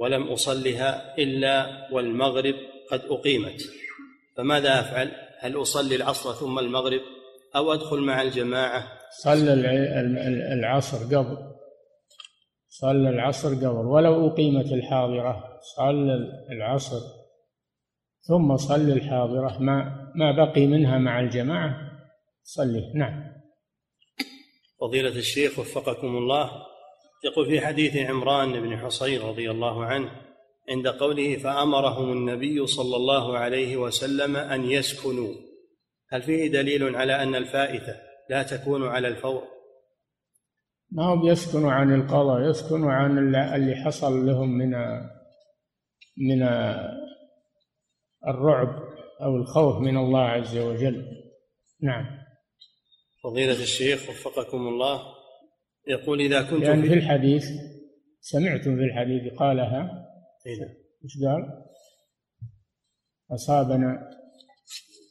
ولم 0.00 0.22
أصلها 0.22 1.18
إلا 1.18 1.66
والمغرب 1.92 2.54
قد 2.90 3.00
أقيمت. 3.00 3.85
فماذا 4.36 4.80
أفعل؟ 4.80 5.12
هل 5.38 5.62
أصلي 5.62 5.96
العصر 5.96 6.32
ثم 6.32 6.58
المغرب 6.58 7.00
أو 7.56 7.72
أدخل 7.72 8.00
مع 8.00 8.22
الجماعة؟ 8.22 8.88
صلى 9.22 9.52
العصر 10.52 11.16
قبل. 11.16 11.36
صلى 12.68 13.08
العصر 13.08 13.48
قبل. 13.48 13.86
ولو 13.86 14.28
أقيمت 14.28 14.72
الحاضرة 14.72 15.60
صلى 15.76 16.14
العصر 16.50 17.00
ثم 18.20 18.56
صلي 18.56 18.92
الحاضرة. 18.92 19.58
ما 19.58 20.06
ما 20.14 20.44
بقي 20.44 20.66
منها 20.66 20.98
مع 20.98 21.20
الجماعة 21.20 21.76
صلي. 22.42 22.92
نعم. 22.94 23.36
فضيلة 24.80 25.08
الشيخ 25.08 25.58
وفقكم 25.58 26.16
الله 26.16 26.50
يقول 27.24 27.46
في 27.46 27.60
حديث 27.60 27.96
عمران 27.96 28.60
بن 28.60 28.78
حصين 28.78 29.20
رضي 29.20 29.50
الله 29.50 29.84
عنه 29.84 30.25
عند 30.68 30.88
قوله 30.88 31.36
فأمرهم 31.36 32.12
النبي 32.12 32.66
صلى 32.66 32.96
الله 32.96 33.38
عليه 33.38 33.76
وسلم 33.76 34.36
أن 34.36 34.64
يسكنوا. 34.70 35.34
هل 36.10 36.22
فيه 36.22 36.52
دليل 36.52 36.96
على 36.96 37.22
أن 37.22 37.34
الفائتة 37.34 37.96
لا 38.30 38.42
تكون 38.42 38.86
على 38.88 39.08
الفور؟ 39.08 39.42
ما 40.90 41.04
هو 41.04 41.16
بيسكنوا 41.16 41.72
عن 41.72 41.94
القضاء 41.94 42.50
يسكنوا 42.50 42.92
عن 42.92 43.34
اللي 43.54 43.74
حصل 43.84 44.26
لهم 44.26 44.58
من 44.58 44.70
من 46.18 46.42
الرعب 48.28 48.82
أو 49.22 49.36
الخوف 49.36 49.80
من 49.80 49.96
الله 49.96 50.20
عز 50.20 50.58
وجل. 50.58 51.04
نعم. 51.82 52.06
فضيلة 53.24 53.62
الشيخ 53.62 54.10
وفقكم 54.10 54.68
الله 54.68 55.02
يقول 55.88 56.20
إذا 56.20 56.42
كنت 56.42 56.62
يعني 56.62 56.82
في 56.82 56.94
الحديث 56.94 57.44
سمعتم 58.20 58.76
في 58.76 58.82
الحديث 58.82 59.32
قالها 59.32 60.05
إيه 60.46 60.86
إيش 61.04 61.18
قال؟ 61.24 61.64
أصابنا 63.30 64.10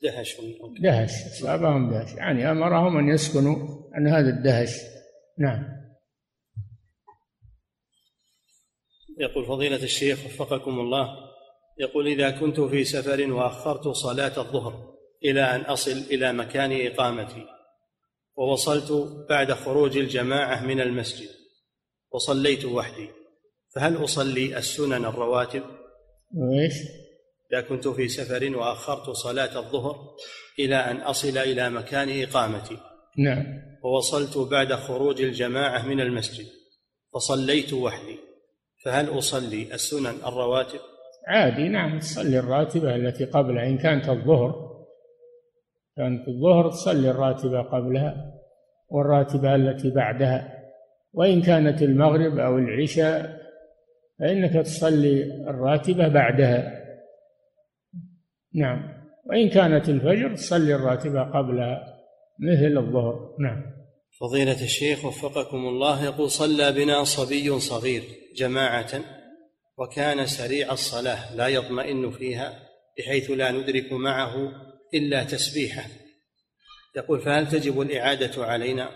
دهش 0.04 0.38
دهش 0.82 1.12
أصابهم 1.26 1.92
دهش. 1.92 2.14
يعني 2.14 2.52
أمرهم 2.52 2.98
أن 2.98 3.10
يسكنوا 3.10 3.56
عن 3.94 4.08
هذا 4.08 4.30
الدهش. 4.30 4.70
نعم. 5.40 5.76
يقول 9.20 9.46
فضيلة 9.46 9.84
الشيخ 9.84 10.26
وفقكم 10.26 10.80
الله 10.80 11.08
يقول 11.78 12.08
إذا 12.08 12.32
كنت 12.32 12.60
في 12.60 12.84
سفر 12.84 13.32
وأخرت 13.32 13.88
صلاة 13.88 14.38
الظهر 14.38 14.96
إلى 15.24 15.42
أن 15.42 15.62
أصل 15.62 15.92
إلى 15.92 16.34
مكان 16.34 16.88
إقامتي 16.88 17.46
ووصلت 18.36 18.92
بعد 19.30 19.52
خروج 19.52 19.98
الجماعة 19.98 20.66
من 20.66 20.82
المسجد 20.82 21.30
وصليت 22.12 22.66
وحدي 22.66 23.10
فهل 23.76 24.04
أصلي 24.04 24.58
السنن 24.58 25.06
الرواتب؟ 25.06 25.64
وإيش؟ 26.34 26.74
إذا 27.54 27.62
كنت 27.62 27.88
في 27.88 28.08
سفر 28.08 28.58
وأخرت 28.58 29.10
صلاة 29.10 29.60
الظهر 29.60 29.96
إلى 30.60 30.76
أن 30.76 30.98
أصل 30.98 31.38
إلى 31.38 31.70
مكان 31.70 32.24
إقامتي 32.24 32.78
نعم 33.18 33.46
ووصلت 33.84 34.38
بعد 34.52 34.74
خروج 34.74 35.22
الجماعة 35.22 35.88
من 35.88 36.02
المسجد 36.02 36.46
فصليت 37.14 37.74
وحدي 37.74 38.18
فهل 38.86 39.18
أصلي 39.18 39.74
السنن 39.74 40.16
الرواتب؟ 40.26 40.80
عادي 41.28 41.68
نعم 41.68 42.00
تصلي 42.00 42.40
الراتبة 42.40 42.96
التي 42.96 43.26
قبلها 43.26 43.66
إن 43.68 43.78
كانت 43.78 44.10
الظهر 44.10 44.76
كانت 45.98 46.28
الظهر 46.28 46.70
تصلي 46.70 47.12
الراتبة 47.12 47.62
قبلها 47.62 48.34
والراتبة 48.90 49.56
التي 49.56 49.90
بعدها 49.90 50.64
وإن 51.14 51.42
كانت 51.42 51.82
المغرب 51.82 52.40
أو 52.40 52.58
العشاء 52.58 53.45
فإنك 54.20 54.66
تصلي 54.66 55.24
الراتبة 55.24 56.08
بعدها. 56.08 56.86
نعم. 58.56 58.96
وإن 59.26 59.50
كانت 59.50 59.90
الفجر 59.90 60.36
تصلي 60.36 60.76
الراتبة 60.76 61.22
قبلها 61.24 61.96
مثل 62.40 62.78
الظهر. 62.78 63.36
نعم. 63.40 63.76
فضيلة 64.20 64.64
الشيخ 64.64 65.06
وفقكم 65.06 65.58
الله 65.58 66.06
يقول 66.06 66.30
صلى 66.30 66.72
بنا 66.72 67.04
صبي 67.04 67.60
صغير 67.60 68.04
جماعة 68.36 69.02
وكان 69.78 70.26
سريع 70.26 70.72
الصلاة 70.72 71.36
لا 71.36 71.48
يطمئن 71.48 72.12
فيها 72.12 72.54
بحيث 72.98 73.32
لا 73.32 73.52
ندرك 73.52 73.94
معه 73.94 74.52
إلا 74.94 75.24
تسبيحه. 75.24 75.90
يقول 76.96 77.20
فهل 77.20 77.48
تجب 77.48 77.82
الإعادة 77.82 78.46
علينا؟ 78.46 78.90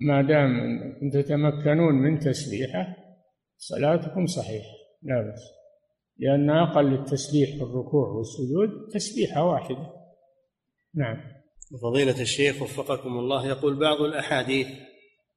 ما 0.00 0.22
دام 0.22 1.10
تتمكنون 1.12 1.94
من 1.94 2.18
تسبيحه 2.18 3.01
صلاتكم 3.62 4.26
صحيحة 4.26 4.74
لا 5.02 5.22
بأس. 5.22 5.42
لأن 6.18 6.50
أقل 6.50 6.94
التسبيح 6.94 7.50
في 7.50 7.62
الركوع 7.62 8.08
والسجود 8.08 8.88
تسبيحة 8.92 9.44
واحدة. 9.44 9.92
نعم. 10.94 11.16
فضيلة 11.82 12.20
الشيخ 12.20 12.62
وفقكم 12.62 13.18
الله 13.18 13.46
يقول 13.46 13.80
بعض 13.80 14.00
الأحاديث 14.00 14.66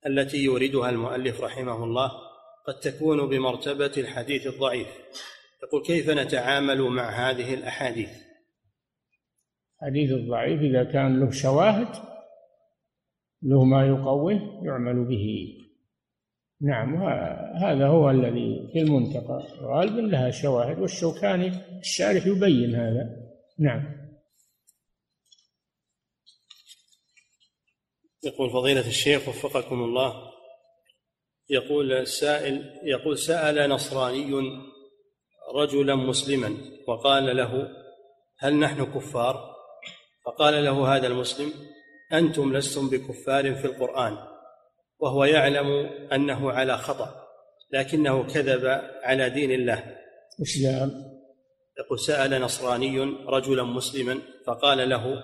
التي 0.08 0.38
يوردها 0.38 0.90
المؤلف 0.90 1.42
رحمه 1.42 1.84
الله 1.84 2.12
قد 2.68 2.80
تكون 2.80 3.30
بمرتبة 3.30 3.92
الحديث 3.98 4.48
الضعيف. 4.48 4.88
يقول 5.64 5.84
كيف 5.86 6.10
نتعامل 6.10 6.82
مع 6.82 7.30
هذه 7.30 7.54
الأحاديث؟ 7.54 8.10
الحديث 9.82 10.12
الضعيف 10.12 10.62
إذا 10.62 10.84
كان 10.84 11.20
له 11.20 11.32
شواهد 11.32 11.88
له 13.42 13.64
ما 13.64 13.88
يقويه 13.88 14.42
يعمل 14.64 15.06
به. 15.06 15.65
نعم 16.62 16.96
هذا 17.64 17.88
هو 17.88 18.10
الذي 18.10 18.70
في 18.74 18.80
المنتقى 18.80 19.44
غالبا 19.62 20.02
لها 20.02 20.32
شواهد 20.32 20.80
والشوكاني 20.80 21.52
الشارح 21.80 22.28
يبين 22.28 22.76
هذا. 22.76 23.26
نعم. 23.60 24.06
يقول 28.24 28.50
فضيلة 28.50 28.88
الشيخ 28.88 29.28
وفقكم 29.28 29.84
الله 29.84 30.32
يقول 31.50 31.94
السائل 31.94 32.80
يقول 32.84 33.18
سأل 33.18 33.70
نصراني 33.70 34.32
رجلا 35.56 35.96
مسلما 35.96 36.58
وقال 36.88 37.38
له 37.38 37.68
هل 38.40 38.60
نحن 38.60 38.86
كفار؟ 38.86 39.56
فقال 40.26 40.66
له 40.66 40.96
هذا 40.96 41.08
المسلم 41.08 41.54
أنتم 42.14 42.58
لستم 42.58 42.90
بكفار 42.90 43.56
في 43.56 43.66
القرآن. 43.66 44.35
وهو 45.06 45.26
يعلم 45.26 45.90
أنه 46.14 46.52
على 46.52 46.78
خطأ 46.78 47.28
لكنه 47.72 48.24
كذب 48.24 48.82
على 49.04 49.30
دين 49.30 49.52
الله. 49.52 49.96
وش 50.40 50.58
يقول 51.80 52.00
سأل 52.00 52.42
نصراني 52.42 53.00
رجلا 53.28 53.64
مسلما 53.64 54.20
فقال 54.48 54.90
له 54.90 55.24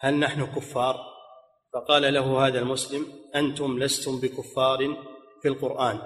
هل 0.00 0.14
نحن 0.14 0.46
كفار؟ 0.46 0.96
فقال 1.72 2.14
له 2.14 2.46
هذا 2.46 2.58
المسلم 2.58 3.06
أنتم 3.34 3.78
لستم 3.78 4.20
بكفار 4.20 4.78
في 5.42 5.48
القرآن. 5.48 5.98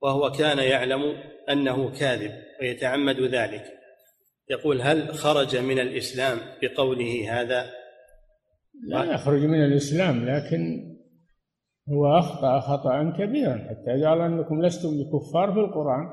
وهو 0.00 0.32
كان 0.32 0.58
يعلم 0.58 1.22
أنه 1.50 1.90
كاذب 1.90 2.32
ويتعمد 2.60 3.20
ذلك. 3.20 3.64
يقول 4.50 4.82
هل 4.82 5.14
خرج 5.14 5.56
من 5.56 5.78
الإسلام 5.78 6.38
بقوله 6.62 7.40
هذا؟ 7.40 7.70
لا 8.88 9.04
يخرج 9.04 9.40
من 9.40 9.64
الإسلام 9.64 10.28
لكن 10.28 10.93
هو 11.92 12.18
أخطأ 12.18 12.60
خطأ 12.60 13.10
كبيرا 13.18 13.58
حتى 13.68 14.04
قال 14.04 14.20
أنكم 14.20 14.62
لستم 14.62 14.88
بكفار 14.88 15.52
في 15.52 15.58
القرآن. 15.58 16.08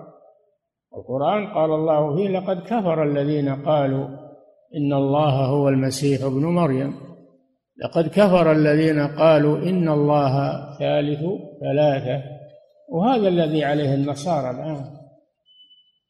القرآن 0.98 1.48
قال 1.54 1.72
الله 1.72 2.16
فيه 2.16 2.30
لقد 2.30 2.64
كفر 2.64 3.04
الذين 3.04 3.64
قالوا 3.66 4.08
إن 4.76 4.94
الله 4.94 5.46
هو 5.46 5.70
المسيح 5.70 6.24
ابن 6.24 6.46
مريم. 6.46 6.94
لقد 7.78 8.08
كفر 8.08 8.52
الذين 8.52 9.08
قالوا 9.08 9.58
إن 9.58 9.90
الله 9.90 10.36
ثالث 10.80 11.24
ثلاثة. 11.60 12.24
وهذا 12.90 13.28
الذي 13.28 13.64
عليه 13.64 13.94
النصارى 13.94 14.50
الآن. 14.50 14.86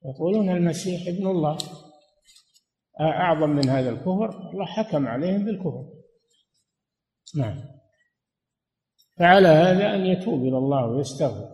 يقولون 0.05 0.49
المسيح 0.49 1.07
ابن 1.07 1.27
الله. 1.27 1.57
أعظم 3.01 3.49
من 3.49 3.69
هذا 3.69 3.89
الكفر؟ 3.89 4.51
الله 4.53 4.65
حكم 4.65 5.07
عليهم 5.07 5.45
بالكفر. 5.45 5.85
نعم. 7.37 7.80
فعلى 9.19 9.47
هذا 9.47 9.93
أن 9.93 10.05
يتوب 10.05 10.41
إلى 10.41 10.57
الله 10.57 10.87
ويستغفر. 10.87 11.49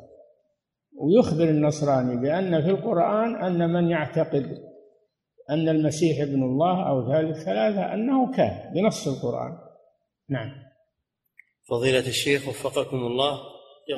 ويخبر 0.98 1.44
النصراني 1.44 2.22
بأن 2.22 2.62
في 2.62 2.70
القرآن 2.70 3.36
أن 3.36 3.74
من 3.74 3.90
يعتقد 3.90 4.58
أن 5.50 5.70
المسيح 5.70 6.22
ابن 6.22 6.44
الله 6.44 6.90
أو 6.90 7.12
ثالث 7.12 7.44
ثلاثة 7.44 7.94
أنه 7.94 8.32
كافر 8.32 8.70
بنص 8.74 9.08
القرآن. 9.08 9.58
نعم. 10.30 10.50
فضيلة 11.70 12.08
الشيخ 12.08 12.48
وفقكم 12.48 12.98
الله. 12.98 13.40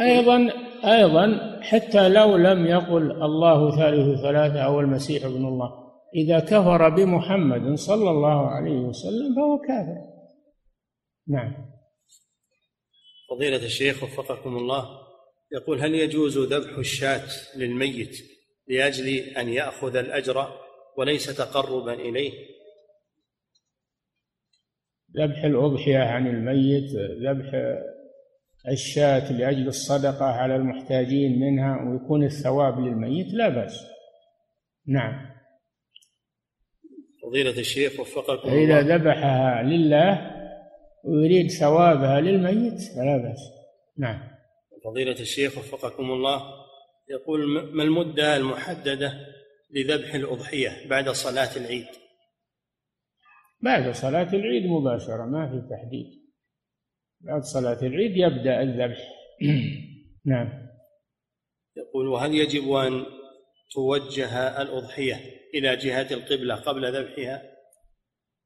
أيضا 0.02 0.50
أيضا 0.86 1.60
حتى 1.62 2.10
لو 2.10 2.36
لم 2.38 2.66
يقل 2.66 3.12
الله 3.12 3.78
ثالث 3.78 4.22
ثلاثة 4.22 4.60
أو 4.62 4.80
المسيح 4.80 5.26
ابن 5.26 5.46
الله 5.46 5.72
إذا 6.16 6.40
كفر 6.40 6.90
بمحمد 6.90 7.74
صلى 7.74 8.10
الله 8.10 8.48
عليه 8.48 8.80
وسلم 8.80 9.36
فهو 9.36 9.58
كافر. 9.58 9.98
نعم. 11.28 11.79
فضيلة 13.30 13.66
الشيخ 13.66 14.04
وفقكم 14.04 14.58
الله 14.58 15.00
يقول 15.52 15.82
هل 15.82 15.96
يجوز 15.96 16.38
ذبح 16.38 16.78
الشاة 16.78 17.28
للميت 17.56 18.18
لأجل 18.68 19.08
أن 19.18 19.50
يأخذ 19.50 19.96
الأجر 19.96 20.48
وليس 20.98 21.38
تقربا 21.38 21.94
إليه؟ 21.94 22.32
ذبح 25.18 25.44
الأضحية 25.44 25.98
عن 25.98 26.28
الميت 26.28 26.92
ذبح 27.24 27.52
الشاة 28.68 29.32
لأجل 29.32 29.68
الصدقة 29.68 30.26
على 30.26 30.56
المحتاجين 30.56 31.40
منها 31.40 31.90
ويكون 31.90 32.24
الثواب 32.24 32.80
للميت 32.80 33.34
لا 33.34 33.50
بأس. 33.50 33.86
نعم. 34.88 35.30
فضيلة 37.24 37.60
الشيخ 37.60 38.00
وفقكم 38.00 38.50
إذا 38.50 38.82
ذبحها 38.82 39.64
لله 39.64 40.39
ويريد 41.04 41.52
ثوابها 41.52 42.22
للميت 42.22 42.82
فلا 42.96 43.18
بأس. 43.18 43.40
نعم. 43.98 44.40
فضيلة 44.84 45.20
الشيخ 45.20 45.58
وفقكم 45.58 46.12
الله 46.12 46.42
يقول 47.10 47.48
ما 47.74 47.84
المدة 47.84 48.38
المحددة 48.38 49.14
لذبح 49.72 50.14
الأضحية 50.14 50.88
بعد 50.90 51.10
صلاة 51.10 51.58
العيد؟ 51.58 51.88
بعد 53.62 53.92
صلاة 53.92 54.34
العيد 54.34 54.66
مباشرة 54.66 55.26
ما 55.26 55.50
في 55.50 55.76
تحديد. 55.76 56.06
بعد 57.22 57.42
صلاة 57.44 57.82
العيد 57.82 58.18
يبدأ 58.18 58.62
الذبح. 58.62 58.98
نعم. 60.26 60.70
يقول 61.78 62.08
وهل 62.08 62.36
يجب 62.36 62.72
أن 62.72 63.06
توجه 63.74 64.62
الأضحية 64.62 65.16
إلى 65.54 65.76
جهة 65.76 66.08
القبلة 66.14 66.56
قبل 66.56 66.96
ذبحها؟ 66.96 67.59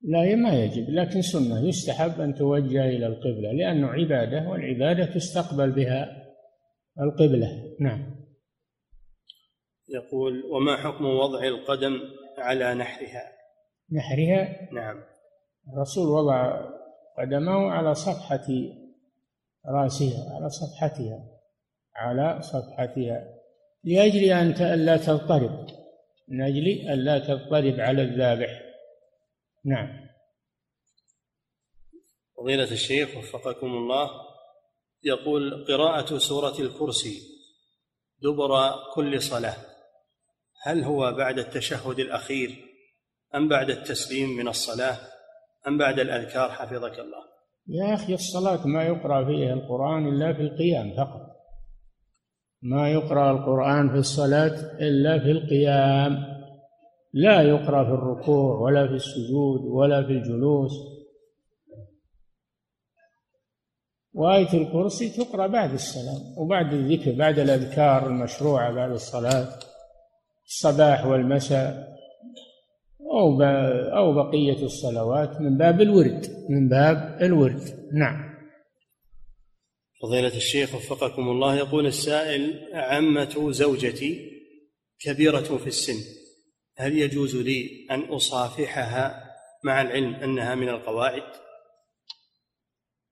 لا 0.04 0.36
ما 0.36 0.64
يجب. 0.64 0.90
لكن 0.90 1.22
سنة. 1.22 1.68
يستحب 1.68 2.22
أن 2.22 2.36
توجه 2.36 2.86
إلى 2.86 3.08
القبلة 3.08 3.52
لأنه 3.52 3.88
عبادة 3.88 4.50
والعبادة 4.50 5.06
تستقبل 5.06 5.72
بها 5.72 6.24
القبلة. 7.00 7.76
نعم. 7.80 8.24
يقول 9.90 10.44
وما 10.52 10.78
حكم 10.78 11.06
وضع 11.06 11.44
القدم 11.44 12.00
على 12.38 12.74
نحرها؟ 12.74 13.32
نحرها؟ 13.92 14.74
نعم. 14.74 15.04
الرسول 15.74 16.08
وضع 16.08 16.70
قدمه 17.18 17.72
على 17.72 17.94
صفحة 17.94 18.48
رأسها 19.66 20.36
على 20.36 20.50
صفحتها 20.50 21.34
على 21.96 22.42
صفحتها 22.42 23.24
لأجل 23.84 24.24
أن 24.62 24.80
لا 24.86 24.98
تضطرب. 24.98 25.68
من 26.28 26.42
أجل 26.42 26.68
أن 26.68 27.00
لا 27.00 27.20
تضطرب 27.20 27.80
على 27.80 28.02
الذابح. 28.02 28.73
نعم. 29.66 29.88
فضيلة 32.38 32.72
الشيخ 32.72 33.18
وفقكم 33.18 33.68
الله 33.68 34.10
يقول 35.04 35.66
قراءة 35.68 36.18
سورة 36.18 36.60
الكرسي 36.60 37.22
دبر 38.22 38.72
كل 38.96 39.22
صلاة 39.22 39.56
هل 40.64 40.84
هو 40.84 41.12
بعد 41.12 41.40
التشهد 41.40 42.00
الأخير 42.00 42.74
أم 43.36 43.50
بعد 43.50 43.70
التسليم 43.70 44.30
من 44.30 44.48
الصلاة 44.48 44.98
أم 45.68 45.78
بعد 45.78 46.00
الأذكار؟ 46.00 46.52
حفظك 46.52 47.00
الله. 47.00 47.24
يا 47.68 47.94
أخي 47.94 48.14
الصلاة 48.14 48.68
ما 48.68 48.84
يقرأ 48.84 49.26
فيها 49.26 49.54
القرآن 49.54 50.08
إلا 50.08 50.34
في 50.34 50.42
القيام 50.42 50.96
فقط. 50.98 51.22
ما 52.62 52.92
يقرأ 52.92 53.32
القرآن 53.32 53.90
في 53.90 53.98
الصلاة 53.98 54.78
إلا 54.80 55.20
في 55.20 55.32
القيام. 55.32 56.33
لا 57.14 57.42
يقرأ 57.42 57.84
في 57.84 57.90
الركوع 57.90 58.60
ولا 58.60 58.88
في 58.88 58.94
السجود 58.94 59.62
ولا 59.62 60.04
في 60.04 60.12
الجلوس. 60.12 60.72
وآية 64.14 64.54
الكرسي 64.54 65.10
تقرأ 65.10 65.48
بعد 65.48 65.74
السلام 65.74 66.38
وبعد 66.38 66.74
الذكر 66.74 67.12
بعد 67.12 67.40
الأذكار 67.40 68.08
المشروعة 68.08 68.72
بعد 68.72 68.92
الصلاة 68.92 69.60
الصباح 70.46 71.06
والمساء 71.06 71.94
أو 73.02 73.42
أو 73.98 74.14
بقية 74.14 74.64
الصلوات 74.64 75.42
من 75.42 75.58
باب 75.58 75.82
الورد 75.82 76.46
من 76.50 76.70
باب 76.70 77.18
الورد. 77.22 77.90
نعم. 77.94 78.34
فضيلة 80.02 80.38
الشيخ 80.38 80.76
وفقكم 80.76 81.30
الله 81.30 81.56
يقول 81.56 81.86
السائل 81.86 82.70
عمة 82.74 83.52
زوجتي 83.52 84.32
كبيرة 85.00 85.58
في 85.58 85.68
السن. 85.68 86.23
هل 86.78 86.98
يجوز 86.98 87.36
لي 87.36 87.88
أن 87.92 88.00
أصافحها 88.00 89.24
مع 89.64 89.82
العلم 89.82 90.16
أنها 90.16 90.56
من 90.56 90.70
القواعد؟ 90.70 91.24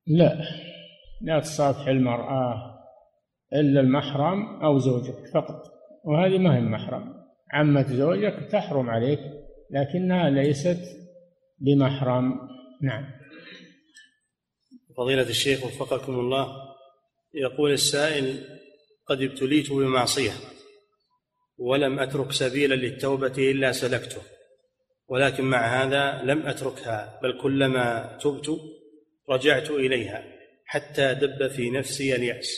لا. 0.07 0.41
لا 1.21 1.39
تصافح 1.39 1.87
المرأة 1.87 2.77
إلا 3.53 3.79
المحرم 3.79 4.63
أو 4.63 4.79
زوجك 4.79 5.25
فقط. 5.33 5.71
وهذه 6.05 6.37
ما 6.37 6.57
هي 6.57 6.61
محرم. 6.61 7.13
عمة 7.53 7.87
زوجك 7.93 8.47
تحرم 8.51 8.89
عليك 8.89 9.19
لكنها 9.71 10.29
ليست 10.29 10.79
بمحرم. 11.59 12.39
نعم. 12.81 13.05
فضيلة 14.97 15.29
الشيخ 15.29 15.65
وفقكم 15.65 16.19
الله 16.19 16.47
يقول 17.33 17.71
السائل 17.71 18.43
قد 19.07 19.21
ابتليت 19.21 19.71
بمعصية. 19.71 20.31
ولم 21.61 21.99
أترك 21.99 22.31
سبيلا 22.31 22.75
للتوبة 22.75 23.51
إلا 23.51 23.71
سلكته. 23.71 24.21
ولكن 25.07 25.43
مع 25.43 25.83
هذا 25.83 26.21
لم 26.23 26.47
أتركها 26.47 27.19
بل 27.23 27.41
كلما 27.41 28.17
تبت 28.21 28.59
رجعت 29.29 29.71
إليها 29.71 30.23
حتى 30.65 31.13
دب 31.13 31.47
في 31.47 31.69
نفسي 31.69 32.15
اليأس. 32.15 32.49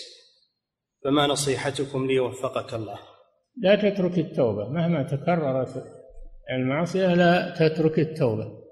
فما 1.04 1.28
نصيحتكم 1.28 2.08
لي 2.08 2.20
وفقك 2.20 2.74
الله؟ 2.74 3.00
لا 3.58 3.76
تترك 3.76 4.18
التوبة. 4.18 4.70
مهما 4.70 5.04
تكررت 5.04 5.84
المعصية 6.52 7.14
لا 7.14 7.56
تترك 7.60 8.00
التوبة. 8.00 8.64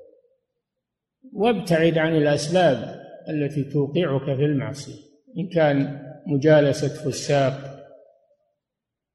وابتعد 1.33 1.97
عن 1.97 2.15
الأسباب 2.15 3.01
التي 3.29 3.63
توقعك 3.63 4.37
في 4.37 4.45
المعصية. 4.45 5.01
إن 5.37 5.49
كان 5.49 6.01
مجالسة 6.27 6.87
فساق 6.87 7.70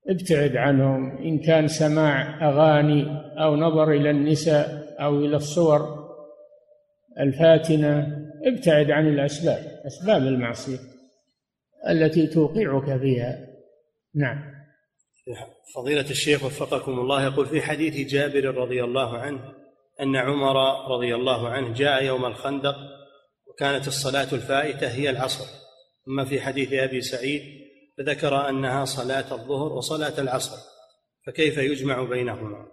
ابتعد 0.09 0.57
عنهم. 0.57 1.17
إن 1.17 1.39
كان 1.39 1.69
سماع 1.69 2.49
أغاني 2.49 3.07
أو 3.39 3.57
نظر 3.57 3.91
إلى 3.91 4.11
النساء 4.11 4.97
أو 5.01 5.19
إلى 5.19 5.37
الصور 5.37 6.07
الفاتنة 7.21 8.27
ابتعد 8.47 8.91
عن 8.91 9.09
الأسباب 9.09 9.83
أسباب 9.87 10.23
المعصية 10.23 10.79
التي 11.89 12.27
توقعك 12.27 13.01
فيها. 13.01 13.47
نعم. 14.15 14.57
فضيلة 15.75 16.11
الشيخ 16.11 16.45
وفقكم 16.45 16.93
الله 16.99 17.25
يقول 17.25 17.47
في 17.47 17.63
حديث 17.63 18.11
جابر 18.13 18.45
رضي 18.45 18.85
الله 18.85 19.19
عنه 19.19 19.41
أن 20.01 20.17
عمر 20.17 20.91
رضي 20.95 21.15
الله 21.15 21.49
عنه 21.49 21.75
جاء 21.75 22.05
يوم 22.05 22.25
الخندق 22.25 22.77
وكانت 23.47 23.89
الصلاة 23.89 24.29
الفائتة 24.33 24.89
هي 24.89 25.11
العصر. 25.11 25.45
ثم 26.07 26.25
في 26.25 26.41
حديث 26.41 26.73
أبي 26.73 27.01
سعيد 27.01 27.43
فذكر 27.99 28.49
أنها 28.49 28.85
صلاة 28.85 29.35
الظهر 29.35 29.73
وصلاة 29.73 30.21
العصر 30.21 30.57
فكيف 31.27 31.59
يجمع 31.59 32.05
بينهما؟ 32.05 32.69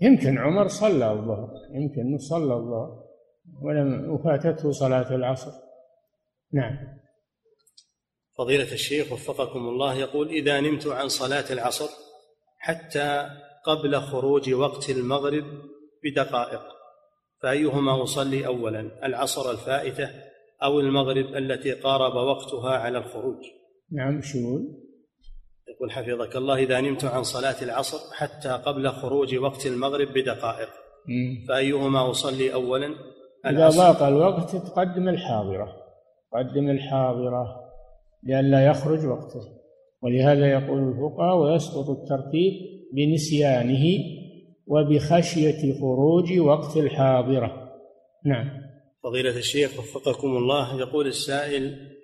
يمكن 0.00 0.38
عمر 0.38 0.68
صلى 0.68 1.12
الظهر 1.12 1.50
يمكن 1.70 2.18
صلى 2.18 2.54
الظهر 2.54 3.04
ولم 3.62 4.10
وفاتته 4.10 4.72
صلاة 4.72 5.14
العصر. 5.14 5.52
نعم. 6.52 6.98
فضيلة 8.38 8.72
الشيخ 8.72 9.12
وفقكم 9.12 9.58
الله 9.58 9.94
يقول 9.94 10.28
إذا 10.28 10.60
نمت 10.60 10.86
عن 10.86 11.08
صلاة 11.08 11.52
العصر 11.52 11.88
حتى 12.58 13.30
قبل 13.64 14.00
خروج 14.00 14.52
وقت 14.52 14.90
المغرب 14.90 15.44
بدقائق 16.04 16.62
فأيهما 17.42 18.02
أصلي 18.02 18.46
أولا 18.46 19.06
العصر 19.06 19.50
الفائتة 19.50 20.10
أو 20.62 20.80
المغرب 20.80 21.36
التي 21.36 21.72
قارب 21.72 22.14
وقتها 22.14 22.70
على 22.70 22.98
الخروج؟ 22.98 23.57
نعم 23.92 24.20
شو 24.22 24.60
يقول 25.68 25.90
حفظك 25.90 26.36
الله 26.36 26.56
إذا 26.56 26.80
نمت 26.80 27.04
عن 27.04 27.22
صلاة 27.22 27.62
العصر 27.62 28.14
حتى 28.14 28.48
قبل 28.48 28.88
خروج 28.88 29.36
وقت 29.36 29.66
المغرب 29.66 30.08
بدقائق 30.08 30.68
فأيهما 31.48 32.10
أصلي 32.10 32.54
أولا؟ 32.54 32.94
إذا 33.46 33.68
ضاق 33.68 34.02
الوقت 34.02 34.56
تقدم 34.56 35.08
الحاضرة. 35.08 35.76
قدم 36.32 36.70
الحاضرة 36.70 37.60
لئلا 38.22 38.66
يخرج 38.66 39.06
وقته. 39.06 39.40
ولهذا 40.02 40.46
يقول 40.46 40.88
الفقهاء 40.88 41.36
ويسقط 41.36 41.90
الترتيب 41.90 42.52
بنسيانه 42.92 43.84
وبخشية 44.66 45.80
خروج 45.80 46.38
وقت 46.38 46.76
الحاضرة. 46.76 47.72
نعم. 48.24 48.48
فضيلة 49.02 49.36
الشيخ 49.36 49.78
وفقكم 49.78 50.36
الله 50.36 50.80
يقول 50.80 51.06
السائل 51.06 51.97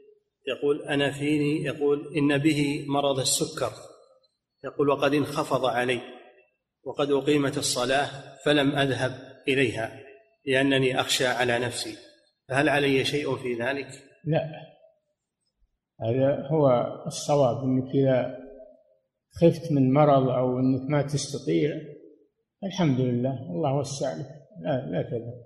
يقول 0.49 0.83
أنا 0.89 1.13
فيني 1.13 1.65
يقول 1.65 2.17
إن 2.17 2.39
به 2.39 2.85
مرض 2.89 3.19
السكر. 3.19 3.73
يقول 4.65 4.89
وقد 4.89 5.15
انخفض 5.15 5.65
علي 5.65 6.01
وقد 6.85 7.11
أقيمت 7.11 7.59
الصلاة 7.59 8.09
فلم 8.45 8.77
أذهب 8.77 9.13
إليها 9.49 10.01
لأنني 10.47 11.01
أخشى 11.01 11.27
على 11.27 11.59
نفسي. 11.59 11.97
فهل 12.49 12.69
علي 12.69 13.05
شيء 13.05 13.37
في 13.37 13.55
ذلك؟ 13.55 13.89
لا. 14.25 14.51
هذا 16.01 16.49
هو 16.51 16.87
الصواب 17.07 17.65
أنك 17.65 17.95
إذا 17.95 18.39
خفت 19.41 19.73
من 19.73 19.93
مرض 19.93 20.29
أو 20.29 20.59
أنك 20.59 20.91
ما 20.91 21.03
تستطيع 21.03 21.71
الحمد 22.65 23.01
لله 23.01 23.51
الله 23.51 23.77
وسع 23.77 24.13
لك. 24.13 24.27
لا 24.61 24.87
لا 24.91 25.03
تذهب. 25.03 25.45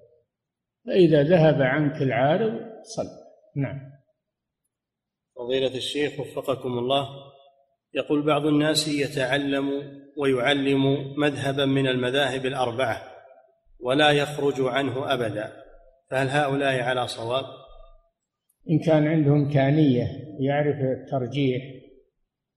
فإذا 0.87 1.23
ذهب 1.23 1.63
عنك 1.63 2.03
العارض 2.03 2.53
صل. 2.83 3.09
نعم. 3.57 3.98
فضيلة 5.39 5.75
الشيخ 5.77 6.21
وفقكم 6.21 6.79
الله 6.79 7.09
يقول 7.95 8.27
بعض 8.27 8.47
الناس 8.47 8.89
يتعلم 8.89 9.71
ويعلم 10.17 11.15
مذهبا 11.21 11.65
من 11.65 11.87
المذاهب 11.87 12.47
الأربعة 12.47 13.03
ولا 13.81 14.11
يخرج 14.11 14.55
عنه 14.61 15.15
أبدا 15.15 15.53
فهل 16.11 16.29
هؤلاء 16.29 16.81
على 16.81 17.07
صواب؟ 17.09 17.45
إن 18.71 18.79
كان 18.79 19.07
عنده 19.07 19.33
إمكانية 19.33 20.07
يعرف 20.41 20.77
الترجيح 20.77 21.63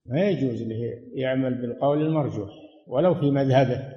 ما 0.06 0.28
يجوز 0.28 0.62
له 0.62 0.78
يعمل 1.14 1.54
بالقول 1.54 2.02
المرجوح 2.02 2.50
ولو 2.86 3.14
في 3.14 3.30
مذهبه 3.30 3.92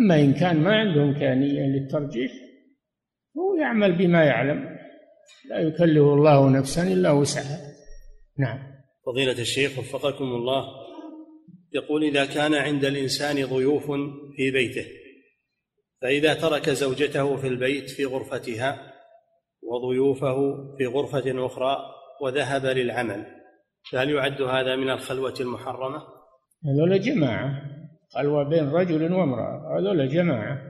أما 0.00 0.20
إن 0.20 0.32
كان 0.32 0.56
ما 0.56 0.76
عنده 0.76 1.02
إمكانية 1.02 1.62
للترجيح 1.62 2.32
هو 3.38 3.54
يعمل 3.54 3.92
بما 3.92 4.24
يعلم 4.24 4.76
لا 5.50 5.58
يكلف 5.58 6.02
الله 6.02 6.50
نفسا 6.50 6.82
إلا 6.82 7.10
وسعها 7.10 7.75
نعم. 8.38 8.58
فضيلة 9.06 9.40
الشيخ 9.40 9.78
وفقكم 9.78 10.24
الله 10.24 10.64
يقول 11.72 12.04
إذا 12.04 12.24
كان 12.24 12.54
عند 12.54 12.84
الإنسان 12.84 13.46
ضيوف 13.46 13.86
في 14.36 14.50
بيته 14.50 14.86
فإذا 16.02 16.34
ترك 16.34 16.70
زوجته 16.70 17.36
في 17.36 17.46
البيت 17.46 17.90
في 17.90 18.04
غرفتها 18.04 18.92
وضيوفه 19.62 20.36
في 20.78 20.86
غرفة 20.86 21.46
أخرى 21.46 21.76
وذهب 22.22 22.66
للعمل 22.66 23.26
فهل 23.92 24.10
يعد 24.10 24.42
هذا 24.42 24.76
من 24.76 24.90
الخلوة 24.90 25.34
المحرمة؟ 25.40 26.02
هذول 26.64 27.00
جماعة 27.00 27.62
خلوة 28.10 28.48
بين 28.48 28.70
رجل 28.70 29.12
وامرأة 29.12 29.78
هذول 29.78 30.08
جماعة. 30.08 30.62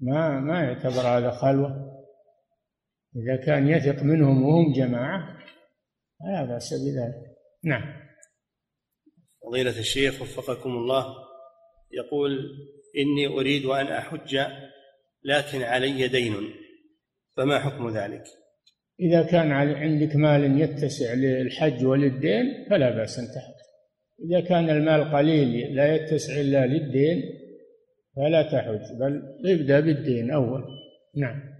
ما 0.00 0.40
ما 0.40 0.60
يعتبر 0.60 1.00
هذا 1.00 1.30
خلوة. 1.30 1.92
إذا 3.16 3.36
كان 3.46 3.68
يثق 3.68 4.02
منهم 4.02 4.42
وهم 4.42 4.72
جماعة 4.72 5.38
لا 6.26 6.44
بأس 6.44 6.74
بذلك. 6.74 7.36
نعم. 7.64 8.02
فضيلة 9.46 9.78
الشيخ 9.78 10.22
وفقكم 10.22 10.70
الله 10.70 11.16
يقول 11.92 12.38
إني 12.98 13.26
أريد 13.26 13.64
أن 13.64 13.86
أحج 13.86 14.38
لكن 15.24 15.62
علي 15.62 16.08
دين 16.08 16.34
فما 17.36 17.58
حكم 17.58 17.96
ذلك؟ 17.96 18.24
إذا 19.00 19.22
كان 19.22 19.52
عندك 19.52 20.16
مال 20.16 20.60
يتسع 20.60 21.14
للحج 21.14 21.84
وللدين 21.84 22.66
فلا 22.70 22.90
بأس 22.90 23.18
أن 23.18 23.24
تحج. 23.24 23.62
إذا 24.30 24.40
كان 24.40 24.70
المال 24.70 25.12
قليل 25.14 25.76
لا 25.76 25.94
يتسع 25.94 26.40
إلا 26.40 26.66
للدين 26.66 27.22
فلا 28.16 28.42
تحج 28.42 28.98
بل 29.00 29.22
ابدأ 29.46 29.80
بالدين 29.80 30.30
أول. 30.30 30.64
نعم. 31.16 31.52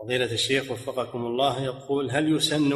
فضيلة 0.00 0.32
الشيخ 0.32 0.70
وفقكم 0.70 1.26
الله 1.26 1.64
يقول 1.64 2.10
هل 2.10 2.36
يسن 2.36 2.72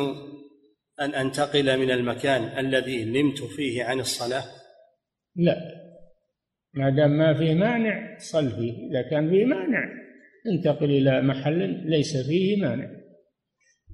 أن 1.01 1.14
أنتقل 1.14 1.78
من 1.78 1.90
المكان 1.90 2.59
الذي 2.66 3.05
نمت 3.05 3.43
فيه 3.43 3.84
عن 3.84 4.01
الصلاة؟ 4.01 4.45
لا. 5.36 5.57
ما 6.74 6.90
دام 6.90 7.11
ما 7.11 7.38
فيه 7.38 7.55
مانع 7.55 8.18
صل 8.18 8.51
فيه. 8.51 8.90
إذا 8.90 9.11
كان 9.11 9.30
فيه 9.30 9.45
مانع 9.45 9.84
انتقل 10.47 10.90
إلى 10.90 11.22
محل 11.22 11.90
ليس 11.90 12.16
فيه 12.16 12.62
مانع. 12.62 12.90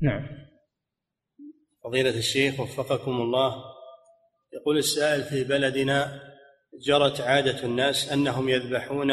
نعم. 0.02 0.48
فضيلة 1.84 2.18
الشيخ 2.18 2.60
وفقكم 2.60 3.10
الله 3.10 3.64
يقول 4.52 4.78
السائل 4.78 5.22
في 5.22 5.44
بلدنا 5.44 6.22
جرت 6.86 7.20
عادة 7.20 7.64
الناس 7.64 8.12
أنهم 8.12 8.48
يذبحون 8.48 9.10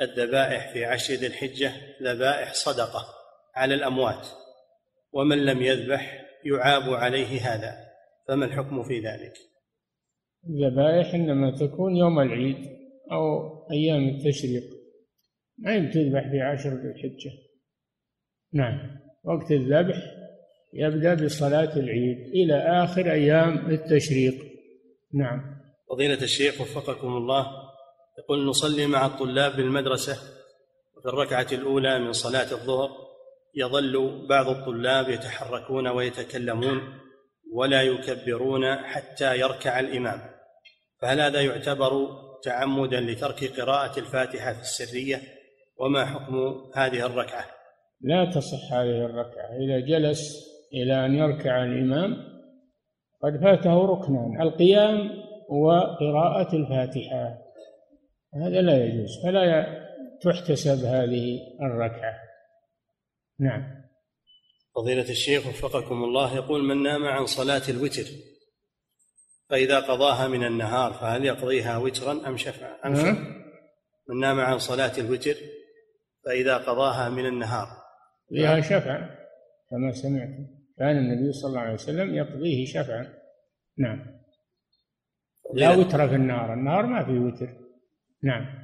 الذبائح 0.00 0.72
في 0.72 0.84
عشر 0.84 1.14
ذي 1.14 1.26
الحجة 1.26 1.72
ذبائح 2.02 2.54
صدقة 2.54 3.06
على 3.54 3.74
الأموات 3.74 4.28
ومن 5.12 5.44
لم 5.44 5.62
يذبح 5.62 6.21
يعاب 6.44 6.94
عليه 6.94 7.40
هذا 7.40 7.92
فما 8.28 8.44
الحكم 8.46 8.82
في 8.82 9.00
ذلك؟ 9.00 9.32
الذبائح 10.48 11.14
إنما 11.14 11.50
تكون 11.50 11.96
يوم 11.96 12.20
العيد 12.20 12.56
أو 13.12 13.48
أيام 13.70 14.08
التشريق 14.08 14.64
ما 15.58 15.90
تذبح 15.90 16.30
في 16.30 16.40
عشر 16.40 16.68
ذي 16.68 16.88
الحجة. 16.88 17.30
نعم 18.52 18.98
وقت 19.24 19.50
الذبح 19.50 19.96
يبدأ 20.74 21.14
بصلاة 21.14 21.76
العيد 21.76 22.18
إلى 22.18 22.54
آخر 22.84 23.12
أيام 23.12 23.70
التشريق. 23.70 24.34
نعم. 25.14 25.62
فضيلة 25.90 26.22
الشيخ 26.22 26.60
وفقكم 26.60 27.08
الله 27.08 27.46
يقول 28.18 28.46
نصلي 28.46 28.86
مع 28.86 29.06
الطلاب 29.06 29.56
بالمدرسة 29.56 30.16
وفي 30.96 31.06
الركعة 31.08 31.46
الأولى 31.52 31.98
من 31.98 32.12
صلاة 32.12 32.52
الظهر 32.52 32.90
يظل 33.54 34.26
بعض 34.28 34.48
الطلاب 34.48 35.08
يتحركون 35.08 35.88
ويتكلمون 35.88 36.80
ولا 37.52 37.82
يكبرون 37.82 38.76
حتى 38.76 39.38
يركع 39.38 39.80
الإمام. 39.80 40.20
فهل 41.02 41.20
هذا 41.20 41.40
يعتبر 41.40 41.90
تعمدا 42.42 43.00
لترك 43.00 43.60
قراءة 43.60 43.98
الفاتحة 43.98 44.52
في 44.52 44.60
السرية؟ 44.60 45.20
وما 45.76 46.04
حكم 46.04 46.36
هذه 46.74 47.06
الركعة؟ 47.06 47.44
لا 48.00 48.30
تصح 48.30 48.72
هذه 48.72 49.04
الركعة. 49.04 49.56
إذا 49.60 49.80
جلس 49.80 50.52
إلى 50.74 51.06
أن 51.06 51.14
يركع 51.14 51.64
الإمام 51.64 52.16
قد 53.22 53.40
فاته 53.42 53.86
ركنان 53.86 54.42
القيام 54.42 55.10
وقراءة 55.48 56.56
الفاتحة. 56.56 57.38
هذا 58.34 58.60
لا 58.60 58.84
يجوز 58.84 59.22
فلا 59.24 59.66
تحتسب 60.22 60.84
هذه 60.84 61.38
الركعة. 61.62 62.31
نعم. 63.42 63.82
فضيلة 64.74 65.10
الشيخ 65.10 65.46
وفقكم 65.46 66.04
الله 66.04 66.36
يقول 66.36 66.64
من 66.64 66.82
نام 66.82 67.04
عن 67.04 67.26
صلاة 67.26 67.62
الوتر 67.68 68.04
فإذا 69.48 69.80
قضاها 69.80 70.28
من 70.28 70.44
النهار 70.44 70.92
فهل 70.92 71.24
يقضيها 71.24 71.76
وترا 71.76 72.28
أم 72.28 72.36
شفعا؟ 72.36 72.76
أم 72.86 72.94
شفعا. 72.94 73.42
من 74.08 74.20
نام 74.20 74.40
عن 74.40 74.58
صلاة 74.58 74.92
الوتر 74.98 75.34
فإذا 76.24 76.56
قضاها 76.56 77.08
من 77.08 77.26
النهار. 77.26 77.68
فيها 78.28 78.60
شفعا 78.60 79.18
كما 79.70 79.92
سمعت 79.92 80.28
كان 80.78 80.96
النبي 80.96 81.32
صلى 81.32 81.48
الله 81.48 81.60
عليه 81.60 81.74
وسلم 81.74 82.14
يقضيه 82.14 82.66
شفعا. 82.66 83.14
نعم. 83.78 84.22
لا 85.54 85.70
وتر 85.70 86.08
في 86.08 86.14
النهار 86.14 86.54
النهار 86.54 86.86
ما 86.86 87.04
في 87.04 87.18
وتر. 87.18 87.48
نعم. 88.22 88.62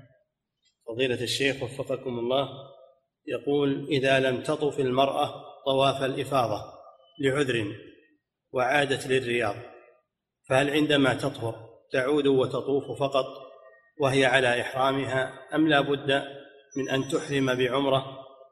فضيلة 0.88 1.22
الشيخ 1.22 1.62
وفقكم 1.62 2.18
الله 2.18 2.67
يقول 3.28 3.86
إذا 3.90 4.20
لم 4.20 4.42
تطف 4.42 4.80
المرأة 4.80 5.44
طواف 5.66 6.02
الإفاضة 6.02 6.62
لعذر 7.20 7.76
وعادت 8.52 9.06
للرياض 9.06 9.54
فهل 10.48 10.70
عندما 10.70 11.14
تطهر 11.14 11.68
تعود 11.92 12.26
وتطوف 12.26 12.98
فقط 13.00 13.26
وهي 14.00 14.24
على 14.24 14.60
إحرامها 14.60 15.32
أم 15.54 15.68
لا 15.68 15.80
بد 15.80 16.22
من 16.76 16.90
أن 16.90 17.08
تحرم 17.08 17.54
بعمرة 17.54 18.04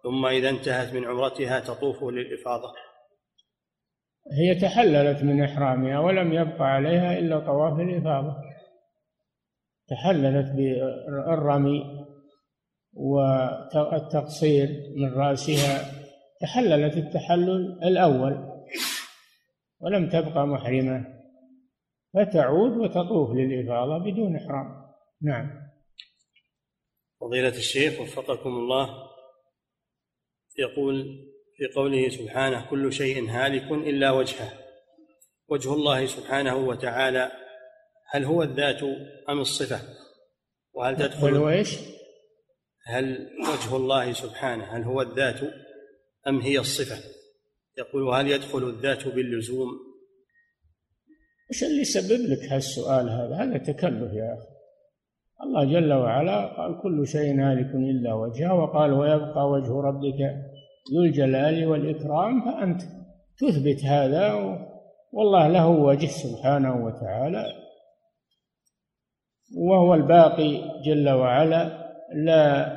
ثم 0.03 0.27
إذا 0.27 0.49
انتهت 0.49 0.95
من 0.95 1.05
عمرتها 1.05 1.61
تطوف 1.61 2.05
للإفاضة؟ 2.05 2.75
هي 4.33 4.55
تحللت 4.55 5.23
من 5.23 5.43
إحرامها 5.43 5.99
ولم 5.99 6.33
يبقى 6.33 6.65
عليها 6.65 7.19
إلا 7.19 7.39
طواف 7.39 7.81
الإفاضة. 7.81 8.37
تحللت 9.89 10.47
بالرمي 10.57 12.06
والتقصير 12.97 14.69
من 14.97 15.15
رأسها 15.15 15.93
تحللت 16.41 16.97
التحلل 16.97 17.79
الأول 17.83 18.57
ولم 19.81 20.09
تبقى 20.09 20.47
محرمة 20.47 21.17
فتعود 22.15 22.77
وتطوف 22.77 23.31
للإفاضة 23.31 23.99
بدون 23.99 24.37
إحرام. 24.37 24.87
نعم. 25.23 25.51
فضيلة 27.21 27.49
الشيخ 27.49 28.01
وفقكم 28.01 28.51
الله 28.51 28.89
يقول 30.59 31.05
في 31.57 31.67
قوله 31.77 32.09
سبحانه 32.09 32.71
كل 32.71 32.93
شيء 32.93 33.29
هالك 33.29 33.73
إلا 33.73 34.11
وجهه. 34.11 34.53
وجه 35.49 35.75
الله 35.75 36.07
سبحانه 36.07 36.57
وتعالى 36.57 37.33
هل 38.11 38.25
هو 38.25 38.43
الذات 38.43 38.83
أم 39.29 39.41
الصفة؟ 39.41 39.81
وهل 40.73 40.97
تدخل 40.97 41.27
هل 41.27 41.37
هو 41.37 41.49
إيش؟ 41.49 41.96
هل 42.89 43.29
وجه 43.41 43.77
الله 43.77 44.13
سبحانه 44.13 44.65
هل 44.65 44.83
هو 44.83 45.03
الذات 45.03 45.41
أم 46.29 46.41
هي 46.41 46.59
الصفة؟ 46.59 46.97
يقول 47.79 48.03
وهل 48.03 48.29
يدخل 48.29 48.69
الذات 48.69 49.09
باللزوم؟ 49.09 49.69
إيش 51.53 51.65
اللي 51.65 51.81
يسبب 51.81 52.21
لك 52.21 52.53
هالسؤال 52.53 53.09
هذا؟ 53.11 53.37
هذا 53.37 53.59
تكلف 53.59 54.13
يا 54.13 54.35
أخي. 54.35 54.57
الله 55.43 55.65
جل 55.65 55.93
وعلا 55.93 56.47
قال 56.57 56.83
كل 56.83 57.07
شيء 57.07 57.41
هالك 57.41 57.75
إلا 57.75 58.15
وجهه 58.15 58.55
وقال 58.55 58.93
ويبقى 58.93 59.49
وجه 59.49 59.73
ربك 59.73 60.21
ذو 60.95 61.03
الجلال 61.03 61.67
والإكرام 61.67 62.45
فأنت 62.45 62.83
تثبت 63.39 63.85
هذا 63.85 64.33
والله 65.13 65.49
له 65.49 65.69
وجه 65.69 66.07
سبحانه 66.07 66.85
وتعالى. 66.85 67.45
وهو 69.57 69.95
الباقي 69.95 70.81
جل 70.85 71.09
وعلا 71.09 71.87
لا 72.15 72.76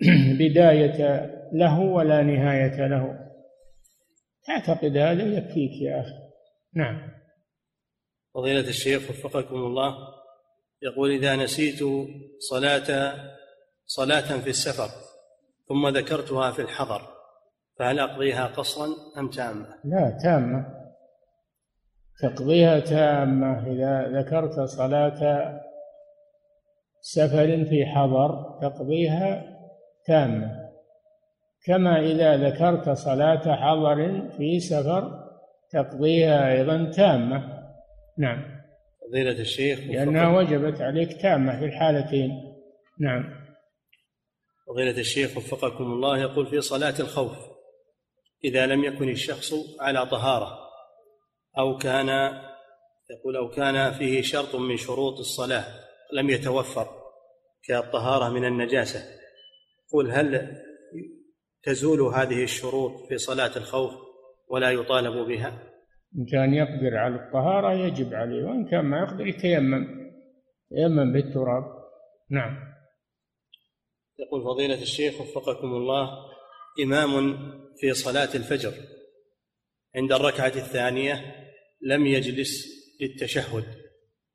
بداية 0.40 1.30
له 1.52 1.80
ولا 1.80 2.22
نهاية 2.22 2.86
له. 2.86 3.18
تعتقد 4.46 4.96
هذا 4.96 5.22
يكفيك 5.22 5.82
يا 5.82 6.00
أخي. 6.00 6.26
نعم. 6.74 7.10
فضيلة 8.34 8.68
الشيخ 8.68 9.10
وفقكم 9.10 9.56
الله 9.56 9.94
يقول 10.82 11.10
إذا 11.10 11.36
نسيت 11.36 11.78
صلاة 12.38 13.14
صلاة 13.86 14.40
في 14.40 14.50
السفر 14.50 14.88
ثم 15.68 15.88
ذكرتها 15.88 16.50
في 16.50 16.62
الحضر 16.62 17.02
فهل 17.78 17.98
أقضيها 17.98 18.46
قصرا 18.46 18.86
أم 19.18 19.30
تامة؟ 19.30 19.66
لا 19.84 20.18
تامة. 20.22 20.66
تقضيها 22.22 22.80
تامة. 22.80 23.72
إذا 23.72 24.20
ذكرت 24.20 24.60
صلاة 24.60 25.60
سفر 27.00 27.64
في 27.64 27.86
حضر 27.86 28.58
تقضيها 28.62 29.55
تامة 30.06 30.66
كما 31.66 32.00
إذا 32.00 32.36
ذكرت 32.36 32.90
صلاة 32.90 33.56
حضر 33.56 34.28
في 34.36 34.60
سفر 34.60 35.26
تقضيها 35.70 36.52
أيضا 36.52 36.90
تامة. 36.96 37.62
نعم. 38.18 38.56
فضيلة 39.08 39.40
الشيخ 39.40 39.80
لأنها 39.80 40.38
وجبت 40.38 40.80
عليك 40.80 41.22
تامة 41.22 41.58
في 41.58 41.64
الحالتين. 41.64 42.30
نعم. 43.00 43.46
فضيلة 44.68 44.98
الشيخ 44.98 45.36
وفقكم 45.36 45.84
الله 45.84 46.18
يقول 46.18 46.46
في 46.46 46.60
صلاة 46.60 46.94
الخوف 47.00 47.36
إذا 48.44 48.66
لم 48.66 48.84
يكن 48.84 49.08
الشخص 49.08 49.54
على 49.80 50.06
طهارة 50.06 50.58
أو 51.58 51.76
كان 51.76 52.08
يقول 53.10 53.36
أو 53.36 53.48
كان 53.48 53.92
فيه 53.92 54.22
شرط 54.22 54.56
من 54.56 54.76
شروط 54.76 55.18
الصلاة 55.18 55.64
لم 56.12 56.30
يتوفر 56.30 56.88
كالطهارة 57.64 58.28
من 58.28 58.44
النجاسة 58.44 59.15
قل 59.92 60.10
هل 60.10 60.56
تزول 61.62 62.00
هذه 62.00 62.42
الشروط 62.42 63.08
في 63.08 63.18
صلاة 63.18 63.56
الخوف 63.56 63.92
ولا 64.48 64.70
يطالب 64.70 65.28
بها؟ 65.28 65.62
إن 66.18 66.26
كان 66.26 66.54
يقدر 66.54 66.96
على 66.96 67.14
الطهارة 67.14 67.72
يجب 67.72 68.14
عليه 68.14 68.44
وإن 68.44 68.68
كان 68.70 68.84
ما 68.84 68.98
يقدر 68.98 69.26
يتيمم 69.26 70.06
يتيمم 70.70 71.12
بالتراب. 71.12 71.64
نعم. 72.30 72.56
يقول 74.18 74.44
فضيلة 74.44 74.82
الشيخ 74.82 75.20
وفقكم 75.20 75.66
الله 75.66 76.10
إمام 76.84 77.36
في 77.80 77.92
صلاة 77.92 78.34
الفجر 78.34 78.72
عند 79.96 80.12
الركعة 80.12 80.52
الثانية 80.56 81.34
لم 81.80 82.06
يجلس 82.06 82.66
للتشهد. 83.00 83.64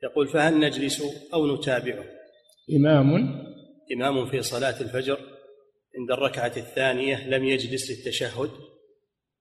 يقول 0.03 0.27
فهل 0.27 0.59
نجلس 0.59 1.03
أو 1.33 1.55
نتابعه؟ 1.55 2.05
إمام. 2.77 3.13
إمام 3.95 4.25
في 4.25 4.41
صلاة 4.41 4.81
الفجر 4.81 5.30
عند 5.99 6.11
الركعة 6.11 6.53
الثانية 6.57 7.27
لم 7.27 7.43
يجلس 7.43 7.91
للتشهد 7.91 8.49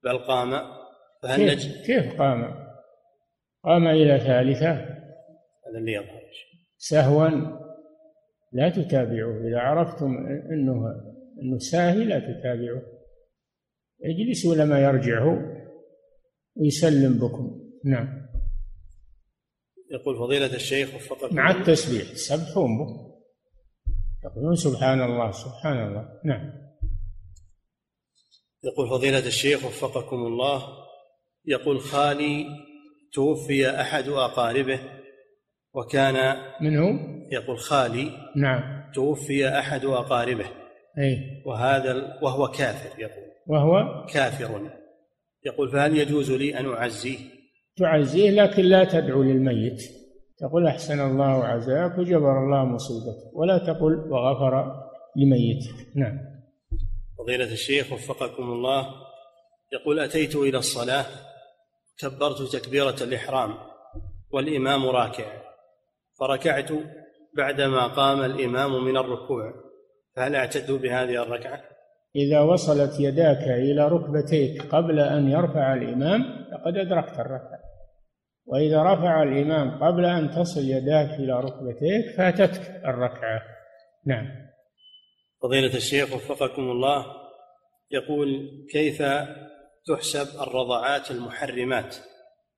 بل 0.04 0.18
قام. 0.18 0.80
فهل 1.22 1.36
كيف, 1.36 1.52
نجلس 1.52 1.86
كيف 1.86 2.20
قام؟ 2.20 2.66
قام 3.64 3.86
إلى 3.86 4.18
ثالثة. 4.18 4.72
هذا 4.72 5.78
اللي 5.78 5.92
يظهر. 5.92 6.20
سهوا. 6.76 7.28
لا 8.52 8.68
تتابعوه 8.68 9.48
إذا 9.48 9.58
عرفتم 9.58 10.26
أنه 10.52 10.84
أنه 11.42 11.58
ساهي 11.58 12.04
لا 12.04 12.18
تتابعوه 12.18 12.82
اجلس 14.04 14.46
ولما 14.46 14.80
يرجع 14.80 15.36
ويسلم 16.56 17.18
بكم. 17.18 17.60
نعم. 17.84 18.26
يقول 19.90 20.16
فضيلة 20.16 20.54
الشيخ 20.54 20.94
وفقكم 20.94 21.36
مع 21.36 21.50
التسبيح. 21.50 22.12
تسبحون 22.12 22.78
به 22.78 23.09
تقولون 24.22 24.56
سبحان 24.56 25.02
الله 25.02 25.30
سبحان 25.30 25.86
الله. 25.88 26.08
نعم. 26.24 26.52
يقول 28.64 28.88
فضيلة 28.88 29.26
الشيخ 29.26 29.64
وفقكم 29.64 30.16
الله 30.16 30.62
يقول 31.46 31.80
خالي 31.80 32.46
توفي 33.12 33.80
أحد 33.80 34.08
أقاربه 34.08 34.80
وكان 35.74 36.36
من 36.60 36.78
هو؟ 36.78 36.88
يقول 37.32 37.58
خالي 37.58 38.10
نعم. 38.36 38.92
توفي 38.94 39.48
أحد 39.48 39.84
أقاربه. 39.84 40.46
أي. 40.98 41.42
وهذا 41.46 42.18
وهو 42.22 42.48
كافر 42.48 43.00
يقول. 43.00 43.24
وهو؟ 43.46 44.06
كافر. 44.06 44.70
يقول 45.46 45.72
فهل 45.72 45.98
يجوز 45.98 46.30
لي 46.30 46.58
أن 46.58 46.72
أعزيه؟ 46.72 47.18
تعزيه 47.76 48.30
لكن 48.30 48.62
لا 48.62 48.84
تدعو 48.84 49.22
للميت. 49.22 49.99
تقول 50.40 50.66
أحسن 50.66 51.00
الله 51.00 51.44
عزاك 51.44 51.98
وجبر 51.98 52.44
الله 52.44 52.64
مصيبتك. 52.64 53.30
ولا 53.32 53.58
تقل 53.58 54.12
وغفر 54.12 54.74
لميتك 55.16 55.96
نعم. 55.96 56.18
فضيلة 57.18 57.52
الشيخ 57.52 57.92
وفقكم 57.92 58.42
الله 58.42 58.86
يقول 59.72 60.00
أتيت 60.00 60.36
إلى 60.36 60.58
الصلاة 60.58 61.06
كبرت 61.98 62.56
تكبيرة 62.56 62.96
الإحرام 63.00 63.54
والإمام 64.32 64.86
راكع 64.86 65.24
فركعت 66.20 66.70
بعدما 67.36 67.86
قام 67.86 68.22
الإمام 68.22 68.84
من 68.84 68.96
الركوع 68.96 69.54
فهل 70.16 70.36
أعتد 70.36 70.72
بهذه 70.72 71.22
الركعة؟ 71.22 71.60
إذا 72.16 72.40
وصلت 72.40 73.00
يداك 73.00 73.42
إلى 73.48 73.88
ركبتيك 73.88 74.74
قبل 74.74 75.00
أن 75.00 75.28
يرفع 75.28 75.74
الإمام 75.74 76.22
فقد 76.52 76.76
أدركت 76.76 77.18
الركعة. 77.18 77.59
وإذا 78.52 78.82
رفع 78.82 79.22
الإمام 79.22 79.84
قبل 79.84 80.04
أن 80.04 80.30
تصل 80.30 80.60
يداك 80.60 81.10
إلى 81.10 81.40
ركبتيك 81.40 82.16
فاتتك 82.16 82.70
الركعة. 82.84 83.42
نعم. 84.06 84.26
فضيلة 85.42 85.74
الشيخ 85.74 86.14
وفقكم 86.14 86.62
الله 86.62 87.06
يقول 87.90 88.48
كيف 88.72 89.02
تحسب 89.86 90.40
الرضعات 90.40 91.10
المحرمات 91.10 91.96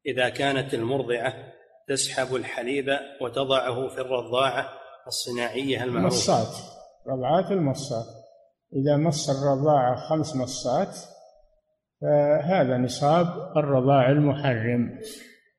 إذا 0.07 0.29
كانت 0.29 0.75
المرضعة 0.75 1.35
تسحب 1.89 2.35
الحليب 2.35 2.87
وتضعه 3.21 3.89
في 3.89 4.01
الرضاعة 4.01 4.69
الصناعية 5.07 5.85
المعروفة؟ 5.85 6.17
مصات. 6.17 6.57
رضعات 7.07 7.51
المصات. 7.51 8.07
إذا 8.77 8.97
مص 8.97 9.31
الرضاعة 9.31 9.97
خمس 9.97 10.37
مصات 10.37 10.97
فهذا 12.01 12.79
نصاب 12.79 13.27
الرضاع 13.57 14.11
المحرم. 14.11 14.99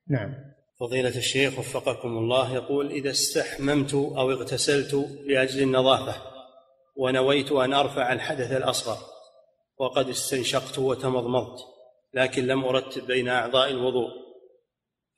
نعم. 0.08 0.34
فضيلة 0.80 1.16
الشيخ 1.16 1.58
وفقكم 1.58 2.08
الله 2.08 2.54
يقول 2.54 2.90
إذا 2.90 3.10
استحممت 3.10 3.94
أو 3.94 4.30
اغتسلت 4.30 4.94
لأجل 5.26 5.62
النظافة 5.62 6.14
ونويت 6.96 7.52
أن 7.52 7.72
أرفع 7.72 8.12
الحدث 8.12 8.52
الأصغر 8.52 8.96
وقد 9.78 10.08
استنشقت 10.08 10.78
وتمضمضت 10.78 11.58
لكن 12.14 12.46
لم 12.46 12.64
أرتب 12.64 13.06
بين 13.06 13.28
أعضاء 13.28 13.70
الوضوء 13.70 14.10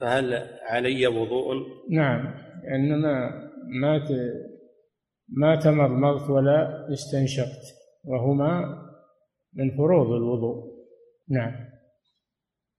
فهل 0.01 0.35
علي 0.63 1.07
وضوء؟ 1.07 1.55
نعم. 1.91 2.35
إنما 2.75 3.31
ما 3.81 4.09
ما 5.29 5.57
تمضمضت 5.61 6.31
ولا 6.31 6.89
استنشقت 6.93 7.63
وهما 8.05 8.83
من 9.55 9.77
فروض 9.77 10.07
الوضوء. 10.07 10.65
نعم. 11.29 11.76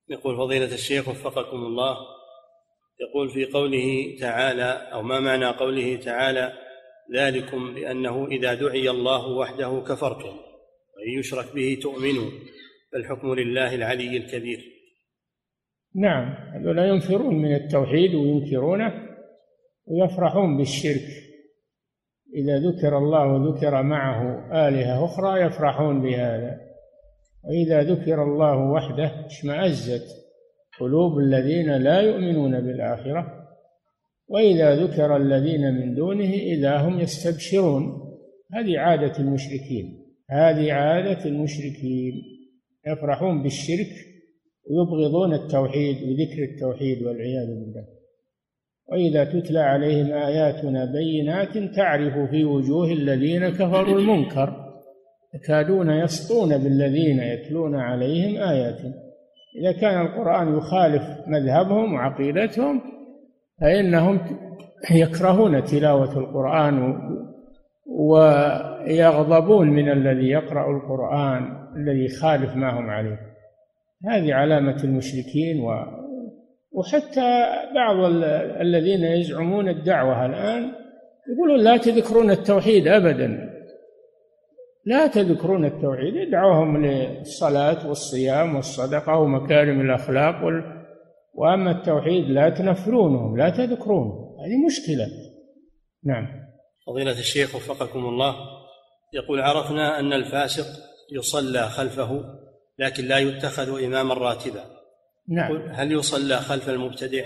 يقول 0.10 0.38
فضيلة 0.38 0.74
الشيخ 0.74 1.08
وفقكم 1.08 1.58
الله. 1.58 1.98
يقول 3.02 3.30
في 3.30 3.46
قوله 3.46 4.18
تعالى 4.20 4.72
أو 4.94 5.02
ما 5.02 5.20
معنى 5.20 5.46
قوله 5.46 5.96
تعالى 5.96 6.54
ذلكم 7.16 7.74
بأنه 7.74 8.28
إذا 8.28 8.54
دعي 8.54 8.90
الله 8.90 9.28
وحده 9.28 9.84
كفرتم 9.88 10.38
وإن 10.98 11.20
يشرك 11.20 11.56
به 11.56 11.80
تؤمنون 11.82 12.32
فالحكم 12.94 13.34
لله 13.34 13.76
العلي 13.76 14.18
الكبير. 14.18 14.60
نعم 15.96 16.36
هذولا 16.54 16.88
ينفرون 16.88 17.36
من 17.36 17.56
التوحيد 17.56 18.16
وينكرونه 18.16 19.08
ويفرحون 19.86 20.58
بالشرك. 20.58 21.08
إذا 22.36 22.60
ذكر 22.60 22.98
الله 22.98 23.34
وذكر 23.34 23.84
معه 23.84 24.50
آلهة 24.68 25.06
أخرى 25.06 25.42
يفرحون 25.42 26.02
بهذا. 26.02 26.67
وإذا 27.48 27.84
ذكر 27.84 28.24
الله 28.24 28.72
وحده 28.72 29.26
اشمأزت 29.26 30.28
قلوب 30.80 31.20
الذين 31.20 31.78
لا 31.78 32.02
يؤمنون 32.02 32.62
بالآخرة 32.62 33.48
وإذا 34.28 34.76
ذكر 34.76 35.18
الذين 35.18 35.74
من 35.74 35.96
دونه 35.96 36.34
إذا 36.34 36.78
هم 36.78 37.00
يستبشرون. 37.00 38.08
هذه 38.54 38.80
عادة 38.80 39.20
المشركين 39.20 40.06
هذه 40.30 40.74
عادة 40.74 41.26
المشركين. 41.26 42.14
يفرحون 42.88 43.44
بالشرك 43.44 43.92
ويبغضون 44.70 45.34
التوحيد 45.34 45.96
وذكر 46.04 46.44
التوحيد 46.44 47.04
والعياذ 47.04 47.48
بالله. 47.48 47.88
وإذا 48.90 49.24
تتلى 49.24 49.60
عليهم 49.60 50.14
آياتنا 50.14 50.86
بينات 50.86 51.76
تعرف 51.76 52.30
في 52.30 52.44
وجوه 52.44 52.92
الذين 52.92 53.50
كفروا 53.50 54.00
المنكر. 54.00 54.67
يكادون 55.38 55.90
يسطون 55.90 56.58
بالذين 56.58 57.20
يتلون 57.20 57.76
عليهم 57.76 58.42
آياتنا. 58.42 58.94
إذا 59.62 59.72
كان 59.72 60.02
القرآن 60.02 60.58
يخالف 60.58 61.04
مذهبهم 61.28 61.94
وعقيدتهم 61.94 62.82
فإنهم 63.62 64.20
يكرهون 64.92 65.64
تلاوة 65.64 66.18
القرآن 66.18 66.98
ويغضبون 67.86 69.70
من 69.70 69.92
الذي 69.92 70.30
يقرأ 70.30 70.78
القرآن 70.78 71.68
الذي 71.76 72.06
يخالف 72.06 72.56
ما 72.56 72.80
هم 72.80 72.90
عليه. 72.90 73.20
هذه 74.06 74.34
علامة 74.34 74.84
المشركين 74.84 75.60
و 75.60 75.72
وحتى 76.72 77.46
بعض 77.76 77.96
الذين 78.62 79.04
يزعمون 79.04 79.70
الدعوة 79.70 80.26
الآن 80.26 80.72
يقولون 81.34 81.60
لا 81.60 81.78
تذكرون 81.78 82.32
التوحيد 82.32 82.88
أبدا. 82.88 83.47
لا 84.88 85.08
تذكرون 85.08 85.66
التوحيد 85.66 86.18
ادعوهم 86.18 86.86
للصلاة 86.86 87.88
والصيام 87.88 88.56
والصدقة 88.56 89.16
ومكارم 89.18 89.82
الأخلاق 89.82 90.46
وال... 90.46 90.86
وأما 91.34 91.72
التوحيد 91.72 92.26
لا 92.30 92.50
تنفرونهم 92.50 93.38
لا 93.38 93.50
تذكرونه 93.50 94.14
هذه 94.40 94.66
مشكلة. 94.66 95.08
نعم. 96.04 96.28
فضيلة 96.88 97.12
الشيخ 97.12 97.56
وفقكم 97.56 98.00
الله 98.00 98.36
يقول 99.14 99.42
عرفنا 99.42 100.00
أن 100.00 100.14
الفاسق 100.14 100.66
يصلى 101.12 101.62
خلفه 101.62 102.24
لكن 102.80 103.06
لا 103.06 103.18
يتخذ 103.18 103.84
إماما 103.84 104.14
راتبا. 104.14 104.64
نعم. 105.30 105.70
هل 105.70 105.92
يصلى 105.92 106.36
خلف 106.36 106.70
المبتدع؟ 106.70 107.26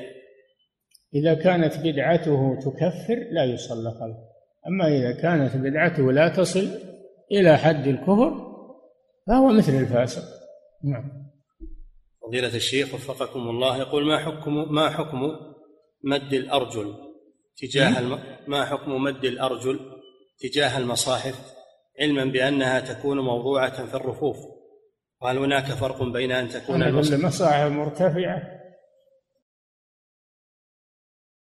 إذا 1.15 1.33
كانت 1.33 1.73
بدعته 1.77 2.59
تكفر 2.59 3.27
لا 3.31 3.45
يصلى 3.45 3.91
خلفه. 3.91 4.31
أما 4.67 4.87
إذا 4.87 5.21
كانت 5.21 5.57
بدعته 5.57 6.11
لا 6.11 6.29
تصل 6.29 6.90
إلى 7.31 7.57
حد 7.57 7.87
الكفر 7.87 8.51
فهو 9.27 9.47
مثل 9.47 9.75
الفاسق. 9.75 10.23
نعم. 10.83 11.31
فضيلة 12.21 12.55
الشيخ 12.55 12.93
وفقكم 12.93 13.39
الله 13.39 13.77
يقول 13.77 14.07
ما 14.07 14.17
حكم 14.17 14.73
ما 14.73 14.89
حكم 14.89 15.21
مد 16.03 16.33
الأرجل 16.33 16.93
تجاه 17.57 17.99
الم... 17.99 18.19
ما 18.47 18.65
حكم 18.65 19.03
مد 19.03 19.25
الأرجل 19.25 19.79
تجاه 20.39 20.77
المصاحف؟ 20.77 21.53
علما 21.99 22.25
بأنها 22.25 22.79
تكون 22.79 23.19
موضوعة 23.19 23.85
في 23.85 23.95
الرفوف 23.95 24.37
وهل 25.21 25.37
هناك 25.37 25.65
فرق 25.65 26.03
بين 26.03 26.31
أن 26.31 26.49
تكون 26.49 26.83
المصاحف 26.83 27.71
مرتفعة 27.71 28.60